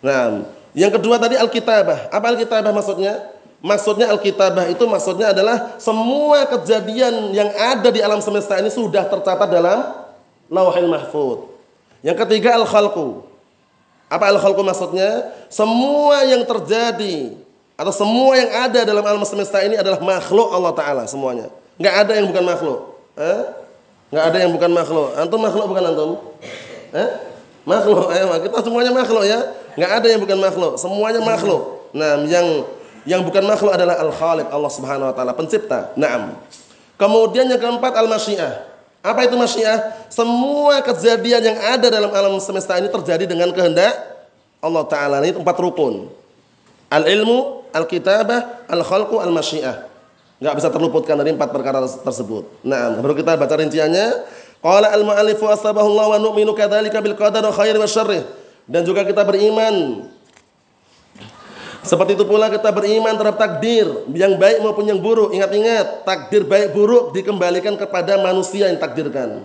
Nah, 0.04 0.44
yang 0.76 0.90
kedua 0.90 1.16
tadi 1.16 1.38
al-kitabah. 1.38 2.10
Apa 2.12 2.34
al-kitabah 2.34 2.70
maksudnya? 2.74 3.30
Maksudnya 3.64 4.12
al-kitabah 4.12 4.68
itu 4.68 4.84
maksudnya 4.84 5.32
adalah 5.32 5.80
semua 5.80 6.44
kejadian 6.44 7.32
yang 7.32 7.48
ada 7.56 7.88
di 7.88 8.04
alam 8.04 8.20
semesta 8.20 8.60
ini 8.60 8.68
sudah 8.68 9.08
tercatat 9.08 9.48
dalam 9.48 10.04
lauhil 10.52 10.90
mahfud. 10.90 11.48
Yang 12.04 12.28
ketiga 12.28 12.60
al-khalqu. 12.60 13.33
Apa 14.08 14.30
al-khalqu 14.30 14.62
maksudnya? 14.62 15.32
Semua 15.48 16.22
yang 16.28 16.44
terjadi 16.44 17.34
atau 17.74 17.90
semua 17.90 18.38
yang 18.38 18.50
ada 18.54 18.86
dalam 18.86 19.02
alam 19.02 19.24
semesta 19.26 19.58
ini 19.64 19.74
adalah 19.74 19.98
makhluk 19.98 20.54
Allah 20.54 20.72
Ta'ala 20.76 21.02
semuanya. 21.10 21.50
Nggak 21.74 21.94
ada 22.06 22.12
yang 22.22 22.26
bukan 22.30 22.44
makhluk. 22.46 22.78
Eh? 23.18 23.40
Nggak 24.14 24.24
ada 24.30 24.38
yang 24.46 24.52
bukan 24.54 24.70
makhluk. 24.70 25.08
Antum 25.18 25.40
makhluk 25.42 25.66
bukan 25.74 25.84
antum? 25.90 26.10
Eh? 26.94 27.08
Makhluk. 27.66 28.14
Eh, 28.14 28.22
kita 28.46 28.62
semuanya 28.62 28.92
makhluk 28.94 29.24
ya. 29.26 29.40
Nggak 29.74 29.90
ada 29.90 30.06
yang 30.06 30.20
bukan 30.22 30.38
makhluk. 30.38 30.72
Semuanya 30.78 31.18
makhluk. 31.18 31.90
Nah, 31.90 32.22
yang 32.26 32.62
yang 33.04 33.20
bukan 33.26 33.42
makhluk 33.42 33.74
adalah 33.74 34.00
Al-Khaliq 34.00 34.48
Allah 34.48 34.70
Subhanahu 34.70 35.10
wa 35.10 35.14
taala, 35.14 35.32
pencipta. 35.34 35.92
Naam. 35.98 36.38
Kemudian 36.94 37.50
yang 37.50 37.58
keempat 37.58 37.92
al-masyiah. 37.98 38.73
Apa 39.04 39.28
itu 39.28 39.36
masyiah? 39.36 40.08
Semua 40.08 40.80
kejadian 40.80 41.44
yang 41.44 41.58
ada 41.60 41.92
dalam 41.92 42.08
alam 42.08 42.40
semesta 42.40 42.80
ini 42.80 42.88
terjadi 42.88 43.28
dengan 43.28 43.52
kehendak 43.52 43.92
Allah 44.64 44.84
Ta'ala. 44.88 45.20
Ini 45.20 45.36
empat 45.36 45.60
rukun. 45.60 46.08
Al-ilmu, 46.88 47.68
al-kitabah, 47.68 48.64
al-khalqu, 48.64 49.20
al-masyiah. 49.20 49.84
Enggak 50.40 50.54
bisa 50.56 50.68
terluputkan 50.72 51.20
dari 51.20 51.36
empat 51.36 51.52
perkara 51.52 51.84
tersebut. 51.84 52.48
Nah, 52.64 52.96
baru 52.96 53.12
kita 53.12 53.36
baca 53.36 53.54
rinciannya. 53.60 54.24
Qala 54.64 54.88
al-mu'allifu 54.96 55.52
asbahullah 55.52 56.16
wa 56.16 56.18
nu'minu 56.24 56.56
kadzalika 56.56 57.04
bil 57.04 57.12
qadar 57.12 57.44
khair 57.52 57.76
wa 57.76 57.84
syarrih. 57.84 58.24
Dan 58.64 58.88
juga 58.88 59.04
kita 59.04 59.20
beriman 59.20 60.08
seperti 61.84 62.16
itu 62.16 62.24
pula 62.24 62.48
kita 62.48 62.72
beriman 62.72 63.12
terhadap 63.12 63.36
takdir 63.36 63.84
yang 64.16 64.40
baik 64.40 64.64
maupun 64.64 64.88
yang 64.88 64.96
buruk. 64.96 65.36
Ingat-ingat, 65.36 66.08
takdir 66.08 66.42
baik 66.48 66.72
buruk 66.72 67.12
dikembalikan 67.12 67.76
kepada 67.76 68.16
manusia 68.16 68.72
yang 68.72 68.80
takdirkan. 68.80 69.44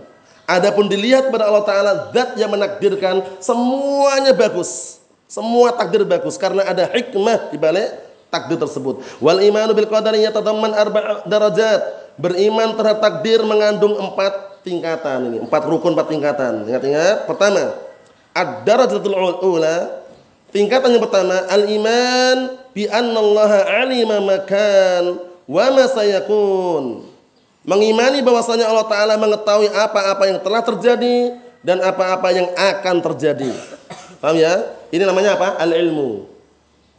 Adapun 0.50 0.88
dilihat 0.90 1.30
pada 1.30 1.46
Allah 1.52 1.62
Taala 1.68 1.92
zat 2.16 2.34
yang 2.40 2.50
menakdirkan 2.50 3.22
semuanya 3.38 4.34
bagus. 4.34 4.98
Semua 5.30 5.70
takdir 5.76 6.02
bagus 6.08 6.40
karena 6.42 6.66
ada 6.66 6.90
hikmah 6.90 7.54
di 7.54 7.58
balik 7.62 8.02
takdir 8.34 8.58
tersebut. 8.58 9.04
Wal 9.22 9.46
imanu 9.46 9.78
bil 9.78 9.86
qadari 9.86 10.26
yatadamman 10.26 10.74
arba' 10.74 11.28
darajat. 11.28 12.10
Beriman 12.18 12.74
terhadap 12.76 13.00
takdir 13.00 13.40
mengandung 13.46 13.96
empat 13.96 14.64
tingkatan 14.64 15.32
ini, 15.32 15.38
empat 15.44 15.64
rukun, 15.70 15.96
empat 15.96 16.08
tingkatan. 16.12 16.68
Ingat-ingat. 16.68 17.30
Pertama, 17.30 17.78
ad-darajatul 18.36 19.16
ula 19.44 19.99
Tingkatan 20.50 20.98
yang 20.98 21.04
pertama, 21.06 21.46
al-iman 21.46 22.58
bi 22.74 22.90
annallaha 22.90 23.86
alima 23.86 24.18
makan 24.18 25.22
wa 25.46 25.66
ma 25.70 25.86
sayakun. 25.86 27.06
Mengimani 27.62 28.26
bahwasanya 28.26 28.66
Allah 28.66 28.88
taala 28.90 29.14
mengetahui 29.20 29.70
apa-apa 29.70 30.24
yang 30.26 30.40
telah 30.42 30.62
terjadi 30.66 31.38
dan 31.62 31.78
apa-apa 31.86 32.34
yang 32.34 32.48
akan 32.58 32.96
terjadi. 33.12 33.52
Paham 34.18 34.42
ya? 34.42 34.74
Ini 34.90 35.06
namanya 35.06 35.38
apa? 35.38 35.62
Al-ilmu. 35.62 36.26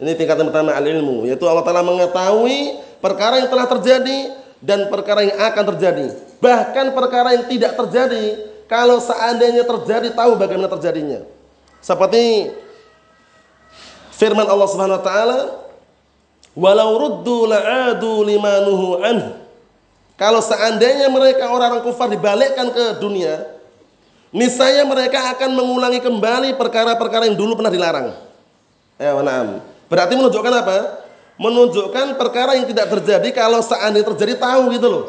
Ini 0.01 0.17
tingkatan 0.17 0.49
pertama 0.49 0.73
al-ilmu, 0.73 1.27
yaitu 1.27 1.45
Allah 1.45 1.67
taala 1.67 1.83
mengetahui 1.83 2.79
perkara 3.03 3.43
yang 3.43 3.51
telah 3.51 3.67
terjadi 3.67 4.19
dan 4.63 4.89
perkara 4.89 5.27
yang 5.27 5.37
akan 5.37 5.65
terjadi. 5.75 6.07
Bahkan 6.39 6.87
perkara 6.97 7.37
yang 7.37 7.45
tidak 7.51 7.77
terjadi, 7.77 8.25
kalau 8.71 9.03
seandainya 9.03 9.67
terjadi 9.67 10.15
tahu 10.15 10.39
bagaimana 10.39 10.71
terjadinya. 10.71 11.21
Seperti 11.85 12.49
Firman 14.21 14.45
Allah 14.45 14.69
Subhanahu 14.69 15.01
wa 15.01 15.05
taala, 15.05 15.39
"Walau 16.53 16.91
ruddu 17.01 17.49
la'adu 17.49 18.21
limanuhu 18.21 19.01
an." 19.01 19.41
Kalau 20.21 20.45
seandainya 20.45 21.09
mereka 21.09 21.49
orang-orang 21.49 21.81
kufar 21.81 22.13
dibalikkan 22.13 22.69
ke 22.69 23.01
dunia, 23.01 23.49
niscaya 24.29 24.85
mereka 24.85 25.33
akan 25.33 25.57
mengulangi 25.57 26.05
kembali 26.05 26.53
perkara-perkara 26.61 27.33
yang 27.33 27.41
dulu 27.41 27.57
pernah 27.57 27.73
dilarang. 27.73 28.13
Ya, 29.01 29.17
na'am. 29.17 29.65
Berarti 29.89 30.13
menunjukkan 30.21 30.53
apa? 30.53 31.09
Menunjukkan 31.41 32.21
perkara 32.21 32.61
yang 32.61 32.69
tidak 32.69 32.93
terjadi 32.93 33.33
kalau 33.33 33.65
seandainya 33.65 34.05
terjadi 34.13 34.37
tahu 34.37 34.69
gitu 34.77 34.87
loh. 34.93 35.05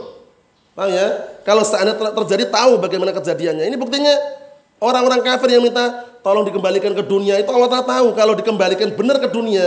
Paham 0.71 0.95
ya? 0.95 1.07
Kalau 1.43 1.67
seandainya 1.67 1.99
terjadi 1.99 2.47
tahu 2.47 2.79
bagaimana 2.79 3.11
kejadiannya. 3.11 3.67
Ini 3.67 3.75
buktinya 3.75 4.15
orang-orang 4.81 5.21
kafir 5.21 5.53
yang 5.53 5.63
minta 5.63 6.09
tolong 6.25 6.43
dikembalikan 6.43 6.91
ke 6.97 7.05
dunia 7.05 7.37
itu 7.37 7.47
Allah 7.53 7.69
Ta'ala 7.69 7.85
tahu. 7.85 8.07
Kalau 8.17 8.33
dikembalikan 8.33 8.89
benar 8.97 9.21
ke 9.21 9.29
dunia 9.29 9.63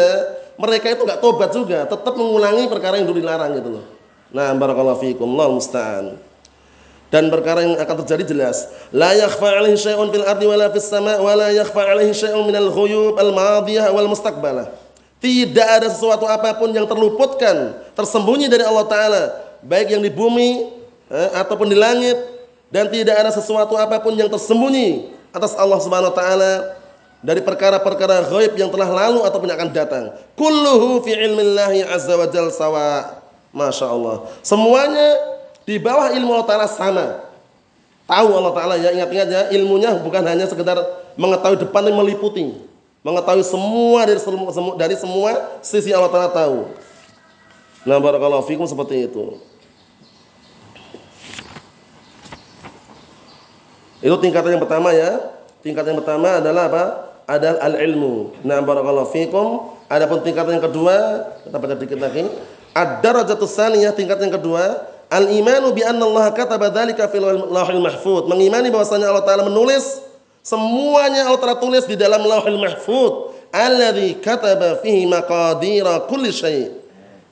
mereka 0.58 0.90
itu 0.90 1.06
nggak 1.06 1.22
tobat 1.22 1.50
juga. 1.54 1.86
Tetap 1.86 2.14
mengulangi 2.18 2.66
perkara 2.66 2.98
yang 2.98 3.06
dulu 3.06 3.22
dilarang 3.22 3.54
gitu 3.54 3.70
loh. 3.78 3.84
Nah 4.34 4.50
barakallahu 4.58 4.98
fiikum. 4.98 5.30
Allah 5.38 5.48
musta'an. 5.54 6.06
Dan 7.14 7.30
perkara 7.30 7.62
yang 7.62 7.78
akan 7.78 7.96
terjadi 8.02 8.34
jelas. 8.34 8.66
La 8.90 9.14
yakhfa 9.14 9.46
'alaihi 9.46 9.78
syai'un 9.78 10.10
fil 10.10 10.26
ardi 10.26 10.50
wala 10.50 10.66
fis 10.74 10.90
sama' 10.90 11.22
wala 11.22 11.54
yakhfa 11.54 11.78
'alaihi 11.78 12.10
syai'un 12.10 12.42
minal 12.42 12.74
ghuyub 12.74 13.14
al 13.14 13.30
madiyah 13.30 13.94
wal 13.94 14.10
mustaqbalah. 14.10 14.74
Tidak 15.22 15.68
ada 15.78 15.86
sesuatu 15.88 16.26
apa 16.26 16.58
pun 16.58 16.74
yang 16.74 16.90
terluputkan 16.90 17.78
tersembunyi 17.94 18.50
dari 18.50 18.66
Allah 18.66 18.84
taala. 18.90 19.22
Baik 19.62 19.94
yang 19.94 20.02
di 20.02 20.10
bumi 20.10 20.68
eh, 21.08 21.30
ataupun 21.38 21.70
di 21.70 21.78
langit 21.78 22.33
dan 22.74 22.90
tidak 22.90 23.14
ada 23.14 23.30
sesuatu 23.30 23.78
apa 23.78 24.02
pun 24.02 24.18
yang 24.18 24.26
tersembunyi 24.26 25.14
atas 25.30 25.54
Allah 25.54 25.78
Subhanahu 25.78 26.10
wa 26.10 26.18
taala 26.18 26.74
dari 27.22 27.38
perkara-perkara 27.38 28.26
ghaib 28.26 28.58
yang 28.58 28.66
telah 28.74 28.90
lalu 28.90 29.22
ataupun 29.22 29.46
yang 29.46 29.58
akan 29.62 29.70
datang. 29.70 30.04
Kulluhu 30.34 31.06
fi 31.06 31.14
ilmillahi 31.14 31.86
azza 31.86 32.18
wa 32.18 32.26
jalla 32.26 32.50
sawa. 32.50 33.22
Masya 33.54 33.86
Allah. 33.86 34.26
Semuanya 34.42 35.14
di 35.62 35.78
bawah 35.78 36.10
ilmu 36.10 36.34
Allah 36.34 36.48
Ta'ala 36.50 36.66
sama. 36.66 37.06
Tahu 38.04 38.28
Allah 38.34 38.52
Ta'ala 38.52 38.74
ya, 38.76 38.90
ingat-ingat 38.90 39.28
ya, 39.30 39.42
ilmunya 39.54 39.94
bukan 40.02 40.26
hanya 40.26 40.44
sekedar 40.50 40.76
mengetahui 41.14 41.62
depan 41.62 41.86
dan 41.86 41.94
meliputi. 41.94 42.50
Mengetahui 43.06 43.46
semua 43.46 44.02
dari 44.02 44.18
semua, 44.18 44.74
dari 44.74 44.96
semua 44.98 45.30
sisi 45.62 45.94
Allah 45.94 46.10
Ta'ala 46.10 46.34
tahu. 46.34 46.74
Nah 47.86 48.02
barakallahu 48.02 48.42
fikum 48.42 48.66
seperti 48.66 49.06
itu. 49.06 49.38
Itu 54.04 54.20
tingkatan 54.20 54.60
yang 54.60 54.62
pertama 54.62 54.92
ya. 54.92 55.32
Tingkatan 55.64 55.96
yang 55.96 56.00
pertama 56.04 56.36
adalah 56.36 56.68
apa? 56.68 56.84
Adalah 57.24 57.64
al-ilmu. 57.72 58.36
Nah, 58.44 58.60
barakallahu 58.60 59.08
fikum. 59.08 59.72
Adapun 59.88 60.20
tingkatan 60.20 60.60
yang 60.60 60.64
kedua, 60.68 61.24
kita 61.40 61.56
baca 61.56 61.72
dikit 61.72 61.96
lagi. 61.96 62.28
Ad-darajatus 62.76 63.48
saniyah 63.56 63.96
tingkatan 63.96 64.28
yang 64.28 64.36
kedua, 64.36 64.84
al-imanu 65.08 65.72
bi 65.72 65.80
anna 65.80 66.04
Allah 66.04 66.36
kataba 66.36 66.68
dzalika 66.68 67.08
fil 67.08 67.24
lauhil 67.48 67.80
mahfuz. 67.80 68.28
Mengimani 68.28 68.68
bahwasanya 68.68 69.08
Allah 69.08 69.24
Taala 69.24 69.48
menulis 69.48 70.04
semuanya 70.44 71.24
Allah 71.24 71.40
Taala 71.40 71.56
tulis 71.56 71.88
di 71.88 71.96
dalam 71.96 72.20
lauhil 72.28 72.60
mahfuz. 72.60 73.32
Alladzi 73.56 74.20
kataba 74.20 74.84
fihi 74.84 75.08
maqadira 75.08 76.04
kulli 76.04 76.28
syai'. 76.28 76.68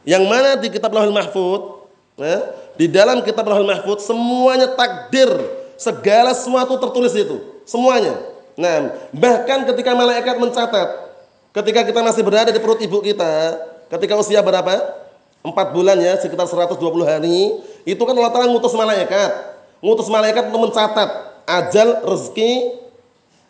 Yang 0.09 0.25
mana 0.25 0.57
di 0.57 0.73
kitab 0.73 0.89
lauhil 0.89 1.13
mahfuz, 1.13 1.85
ya, 2.17 2.49
di 2.81 2.89
dalam 2.89 3.21
kitab 3.21 3.45
lauhil 3.45 3.69
mahfuz 3.69 4.09
semuanya 4.09 4.73
takdir 4.73 5.61
Segala 5.83 6.31
sesuatu 6.31 6.79
tertulis 6.79 7.11
itu, 7.11 7.43
semuanya. 7.67 8.15
Nah, 8.55 8.95
bahkan 9.11 9.67
ketika 9.67 9.99
malaikat 9.99 10.39
mencatat, 10.39 10.89
ketika 11.51 11.83
kita 11.83 12.01
masih 12.07 12.23
berada 12.23 12.55
di 12.55 12.63
perut 12.63 12.79
ibu 12.79 13.03
kita, 13.03 13.59
ketika 13.91 14.15
usia 14.15 14.39
berapa? 14.39 15.03
Empat 15.43 15.75
bulan 15.75 15.99
ya, 15.99 16.15
sekitar 16.23 16.47
120 16.47 16.79
hari, 17.03 17.59
itu 17.83 17.99
kan 17.99 18.15
Allah 18.15 18.31
Ta'ala 18.31 18.47
ngutus 18.47 18.71
malaikat. 18.79 19.31
Ngutus 19.83 20.07
malaikat 20.07 20.55
untuk 20.55 20.71
mencatat 20.71 21.11
ajal, 21.51 22.07
rezeki, 22.07 22.79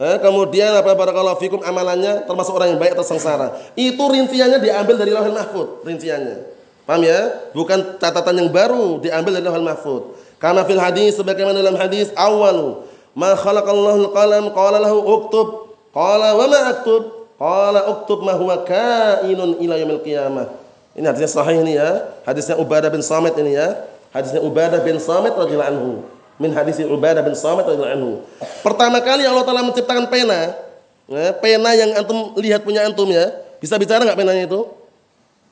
eh, 0.00 0.16
kemudian 0.24 0.72
apa 0.72 0.96
barakallahu 0.96 1.36
fikum 1.36 1.60
amalannya 1.60 2.24
termasuk 2.24 2.56
orang 2.56 2.72
yang 2.72 2.80
baik 2.80 2.96
atau 2.96 3.04
sengsara. 3.04 3.60
Itu 3.76 4.08
rinciannya 4.08 4.56
diambil 4.56 4.96
dari 4.96 5.12
Lauhul 5.12 5.36
Mahfud, 5.36 5.84
rinciannya. 5.84 6.48
Paham 6.88 7.04
ya? 7.04 7.52
Bukan 7.52 8.00
catatan 8.00 8.40
yang 8.40 8.48
baru 8.48 8.98
diambil 8.98 9.36
dari 9.36 9.44
Lauhul 9.44 9.68
Mahfud. 9.68 10.02
Karena 10.42 10.66
fil 10.66 10.82
hadis 10.82 11.14
sebagaimana 11.14 11.62
dalam 11.62 11.78
hadis 11.78 12.10
awalu 12.18 12.82
ma 13.14 13.38
khalaqallahu 13.38 14.10
al-qalam 14.10 14.50
qala 14.50 14.82
lahu 14.82 14.98
uktub 14.98 15.70
qala 15.94 16.34
wa 16.34 16.50
ma 16.50 16.60
aktub 16.74 17.30
qala 17.38 17.86
uktub 17.94 18.26
ma 18.26 18.34
huwa 18.34 18.66
kainun 18.66 19.62
ila 19.62 19.78
yaumil 19.78 20.02
qiyamah. 20.02 20.50
Ini 20.98 21.06
hadisnya 21.06 21.30
sahih 21.30 21.62
ini 21.62 21.78
ya. 21.78 22.10
Hadisnya 22.26 22.58
Ubadah 22.58 22.90
bin 22.90 23.00
Samit 23.06 23.38
ini 23.38 23.54
ya. 23.54 23.86
Hadisnya 24.10 24.42
Ubadah 24.42 24.82
bin 24.82 24.98
Samit 24.98 25.38
radhiyallahu 25.38 25.70
anhu. 25.72 25.90
Min 26.42 26.50
hadis 26.52 26.82
Ubadah 26.82 27.22
bin 27.22 27.38
Samit 27.38 27.64
radhiyallahu 27.64 27.94
anhu. 27.96 28.12
Pertama 28.66 28.98
kali 28.98 29.22
Allah 29.22 29.46
Taala 29.46 29.62
menciptakan 29.62 30.10
pena, 30.10 30.58
ya, 31.06 31.32
pena 31.38 31.70
yang 31.72 31.96
antum 31.96 32.34
lihat 32.36 32.66
punya 32.66 32.82
antum 32.82 33.08
ya. 33.08 33.30
Bisa 33.62 33.78
bicara 33.78 34.02
nggak 34.02 34.18
penanya 34.18 34.42
itu? 34.44 34.66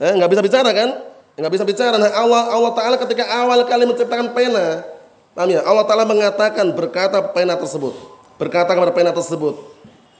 Eh, 0.02 0.12
nggak 0.18 0.28
bisa 0.34 0.42
bicara 0.42 0.70
kan? 0.74 1.09
Nggak 1.40 1.52
bisa 1.56 1.64
bicara. 1.64 1.96
Nah, 1.96 2.12
Allah 2.12 2.52
Allah 2.52 2.72
Taala 2.76 2.96
ketika 3.00 3.24
awal 3.24 3.64
kali 3.64 3.88
menciptakan 3.88 4.36
pena, 4.36 4.84
paham 5.32 5.48
ya? 5.48 5.64
Allah 5.64 5.84
Taala 5.88 6.04
mengatakan 6.04 6.68
berkata 6.76 7.24
pena 7.32 7.56
tersebut, 7.56 7.96
berkata 8.36 8.76
kepada 8.76 8.92
pena 8.92 9.10
tersebut, 9.10 9.56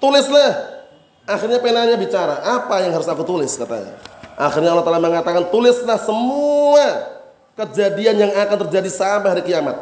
tulislah. 0.00 0.80
Akhirnya 1.28 1.60
penanya 1.60 1.94
bicara, 1.94 2.42
apa 2.42 2.82
yang 2.82 2.96
harus 2.96 3.06
aku 3.06 3.22
tulis 3.22 3.52
katanya. 3.54 3.94
Akhirnya 4.40 4.72
Allah 4.72 4.82
Taala 4.88 4.98
mengatakan 4.98 5.52
tulislah 5.52 6.00
semua 6.00 7.20
kejadian 7.54 8.16
yang 8.16 8.32
akan 8.32 8.56
terjadi 8.66 8.88
sampai 8.88 9.28
hari 9.36 9.42
kiamat. 9.44 9.76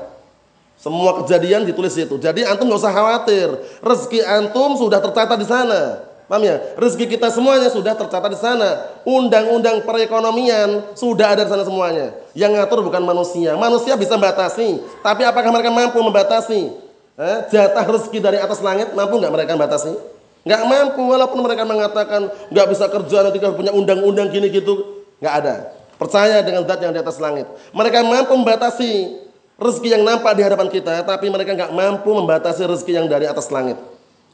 Semua 0.79 1.23
kejadian 1.23 1.67
ditulis 1.67 1.95
itu. 1.95 2.19
Jadi 2.19 2.47
antum 2.47 2.71
nggak 2.71 2.83
usah 2.83 2.95
khawatir. 2.95 3.49
Rezeki 3.83 4.23
antum 4.27 4.79
sudah 4.79 5.03
tercatat 5.03 5.39
di 5.39 5.47
sana. 5.47 6.08
Paham 6.29 6.45
ya? 6.45 6.61
Rezeki 6.77 7.17
kita 7.17 7.33
semuanya 7.33 7.73
sudah 7.73 7.97
tercatat 7.97 8.29
di 8.29 8.37
sana. 8.37 9.01
Undang-undang 9.09 9.81
perekonomian 9.81 10.93
sudah 10.93 11.33
ada 11.33 11.49
di 11.49 11.51
sana 11.51 11.65
semuanya. 11.65 12.13
Yang 12.37 12.61
ngatur 12.61 12.85
bukan 12.85 13.01
manusia. 13.01 13.57
Manusia 13.57 13.97
bisa 13.97 14.21
membatasi, 14.21 14.85
tapi 15.01 15.25
apakah 15.25 15.49
mereka 15.49 15.73
mampu 15.73 15.97
membatasi? 16.05 16.69
Eh, 17.19 17.39
jatah 17.51 17.83
rezeki 17.83 18.23
dari 18.23 18.39
atas 18.39 18.63
langit 18.63 18.93
mampu 18.95 19.19
nggak 19.19 19.33
mereka 19.33 19.57
membatasi? 19.57 19.91
Nggak 20.45 20.63
mampu 20.69 21.03
walaupun 21.03 21.41
mereka 21.43 21.65
mengatakan 21.65 22.31
nggak 22.53 22.67
bisa 22.77 22.87
kerja 22.93 23.27
nanti 23.27 23.43
kalau 23.43 23.57
punya 23.57 23.73
undang-undang 23.73 24.29
gini 24.29 24.53
gitu, 24.53 25.03
nggak 25.25 25.35
ada. 25.43 25.55
Percaya 25.99 26.45
dengan 26.45 26.63
zat 26.63 26.79
yang 26.79 26.95
di 26.95 27.01
atas 27.01 27.19
langit. 27.19 27.49
Mereka 27.75 28.05
mampu 28.05 28.37
membatasi 28.37 29.19
rezeki 29.59 29.99
yang 29.99 30.05
nampak 30.05 30.37
di 30.37 30.45
hadapan 30.45 30.69
kita, 30.71 31.03
tapi 31.03 31.33
mereka 31.33 31.57
nggak 31.57 31.73
mampu 31.73 32.13
membatasi 32.13 32.69
rezeki 32.69 32.93
yang 33.01 33.07
dari 33.11 33.25
atas 33.27 33.51
langit. 33.51 33.81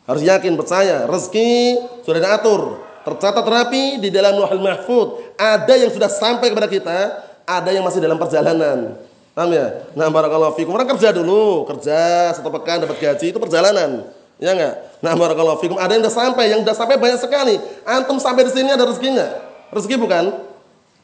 Harus 0.05 0.22
yakin, 0.24 0.52
percaya. 0.57 1.09
Rezeki 1.09 1.80
sudah 2.05 2.20
diatur. 2.20 2.84
Tercatat 3.05 3.44
rapi 3.44 4.00
di 4.00 4.09
dalam 4.09 4.40
Lauhul 4.40 4.64
Mahfud. 4.64 5.36
Ada 5.36 5.76
yang 5.76 5.92
sudah 5.92 6.09
sampai 6.09 6.52
kepada 6.52 6.68
kita, 6.68 6.98
ada 7.44 7.70
yang 7.72 7.84
masih 7.84 8.00
dalam 8.00 8.16
perjalanan. 8.16 8.96
Paham 9.34 9.50
ya? 9.50 9.84
Nah, 9.92 10.09
barakallahu 10.09 10.55
fikum. 10.57 10.72
Orang 10.72 10.88
kerja 10.94 11.11
dulu, 11.11 11.66
kerja 11.68 12.30
satu 12.32 12.48
pekan 12.55 12.86
dapat 12.86 12.96
gaji 13.02 13.34
itu 13.34 13.38
perjalanan. 13.42 14.07
Ya 14.38 14.55
enggak? 14.55 14.74
Nah, 15.02 15.12
barakallahu 15.18 15.59
fikum. 15.59 15.76
Ada 15.76 15.98
yang 15.98 16.02
sudah 16.07 16.14
sampai, 16.14 16.44
yang 16.52 16.61
sudah 16.62 16.76
sampai 16.76 16.96
banyak 17.00 17.18
sekali. 17.18 17.57
Antum 17.82 18.16
sampai 18.22 18.46
di 18.46 18.52
sini 18.55 18.70
ada 18.70 18.86
rezekinya. 18.86 19.26
Rezeki 19.74 19.96
bukan? 19.98 20.38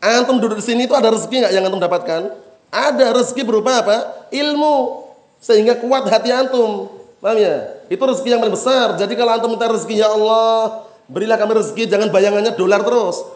Antum 0.00 0.38
duduk 0.38 0.62
di 0.62 0.64
sini 0.64 0.86
itu 0.86 0.94
ada 0.94 1.10
rezeki 1.10 1.42
enggak 1.42 1.52
yang 1.52 1.64
antum 1.66 1.82
dapatkan? 1.82 2.22
Ada 2.70 3.06
rezeki 3.16 3.42
berupa 3.42 3.82
apa? 3.82 4.28
Ilmu. 4.30 5.08
Sehingga 5.42 5.80
kuat 5.82 6.06
hati 6.06 6.30
antum. 6.30 6.86
Paham 7.18 7.36
ya? 7.40 7.79
Itu 7.90 7.98
rezeki 8.06 8.38
yang 8.38 8.40
paling 8.40 8.54
besar. 8.54 8.94
Jadi 8.94 9.18
kalau 9.18 9.34
antum 9.34 9.50
minta 9.50 9.66
rezeki 9.66 9.98
ya 9.98 10.14
Allah, 10.14 10.86
berilah 11.10 11.34
kami 11.34 11.58
rezeki, 11.58 11.90
jangan 11.90 12.06
bayangannya 12.14 12.54
dolar 12.54 12.86
terus. 12.86 13.26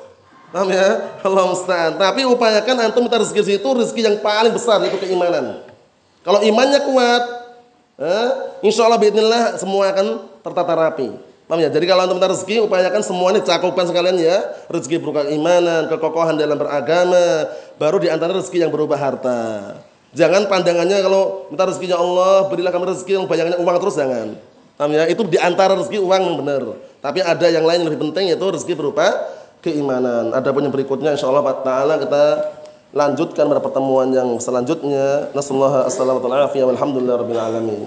Paham 0.55 0.71
ya? 0.71 1.19
Allah 1.27 1.45
musta'an. 1.51 1.99
Tapi 1.99 2.23
upayakan 2.23 2.87
antum 2.87 3.03
minta 3.03 3.19
rezeki 3.19 3.59
itu 3.59 3.67
rezeki 3.67 4.01
yang 4.07 4.17
paling 4.23 4.55
besar 4.55 4.79
itu 4.87 4.95
keimanan. 5.03 5.67
Kalau 6.23 6.39
imannya 6.47 6.87
kuat, 6.87 7.23
eh, 7.99 8.31
insya 8.63 8.87
Allah 8.87 9.03
bismillah 9.03 9.59
semua 9.59 9.91
akan 9.91 10.23
tertata 10.47 10.73
rapi. 10.79 11.11
Paham 11.51 11.59
ya? 11.59 11.69
Jadi 11.75 11.85
kalau 11.91 12.07
antum 12.07 12.23
minta 12.23 12.31
rezeki, 12.31 12.63
upayakan 12.63 13.03
semuanya 13.03 13.43
cakupan 13.43 13.91
sekalian 13.91 14.23
ya. 14.23 14.39
Rezeki 14.71 15.03
berupa 15.03 15.27
keimanan, 15.27 15.91
kekokohan 15.91 16.39
dalam 16.39 16.55
beragama, 16.55 17.51
baru 17.75 17.99
di 17.99 18.07
antara 18.07 18.39
rezeki 18.39 18.63
yang 18.63 18.71
berupa 18.71 18.95
harta. 18.95 19.75
Jangan 20.15 20.47
pandangannya 20.47 21.03
kalau 21.03 21.51
minta 21.51 21.67
rezekinya 21.67 21.99
Allah, 21.99 22.47
berilah 22.47 22.71
kami 22.71 22.87
rezeki 22.87 23.13
yang 23.19 23.27
bayangannya 23.27 23.59
uang 23.59 23.77
terus 23.83 23.99
jangan. 23.99 24.39
Ya? 24.91 25.05
Itu 25.11 25.27
di 25.27 25.39
antara 25.39 25.75
rezeki 25.75 25.99
uang 26.03 26.23
yang 26.23 26.37
benar. 26.39 26.63
Tapi 27.03 27.19
ada 27.23 27.47
yang 27.51 27.67
lain 27.67 27.83
yang 27.83 27.89
lebih 27.91 28.11
penting 28.11 28.31
yaitu 28.31 28.47
rezeki 28.47 28.79
berupa 28.79 29.11
keimanan. 29.59 30.31
Ada 30.31 30.55
pun 30.55 30.63
yang 30.63 30.75
berikutnya 30.75 31.19
insyaallah 31.19 31.67
taala 31.67 31.99
kita 31.99 32.25
lanjutkan 32.95 33.51
pada 33.51 33.59
pertemuan 33.59 34.15
yang 34.15 34.39
selanjutnya. 34.39 35.35
Nasallahu 35.35 35.87
alaihi 35.87 35.91
wasallam. 35.91 36.17
Alhamdulillah 36.79 37.19
alamin. 37.19 37.83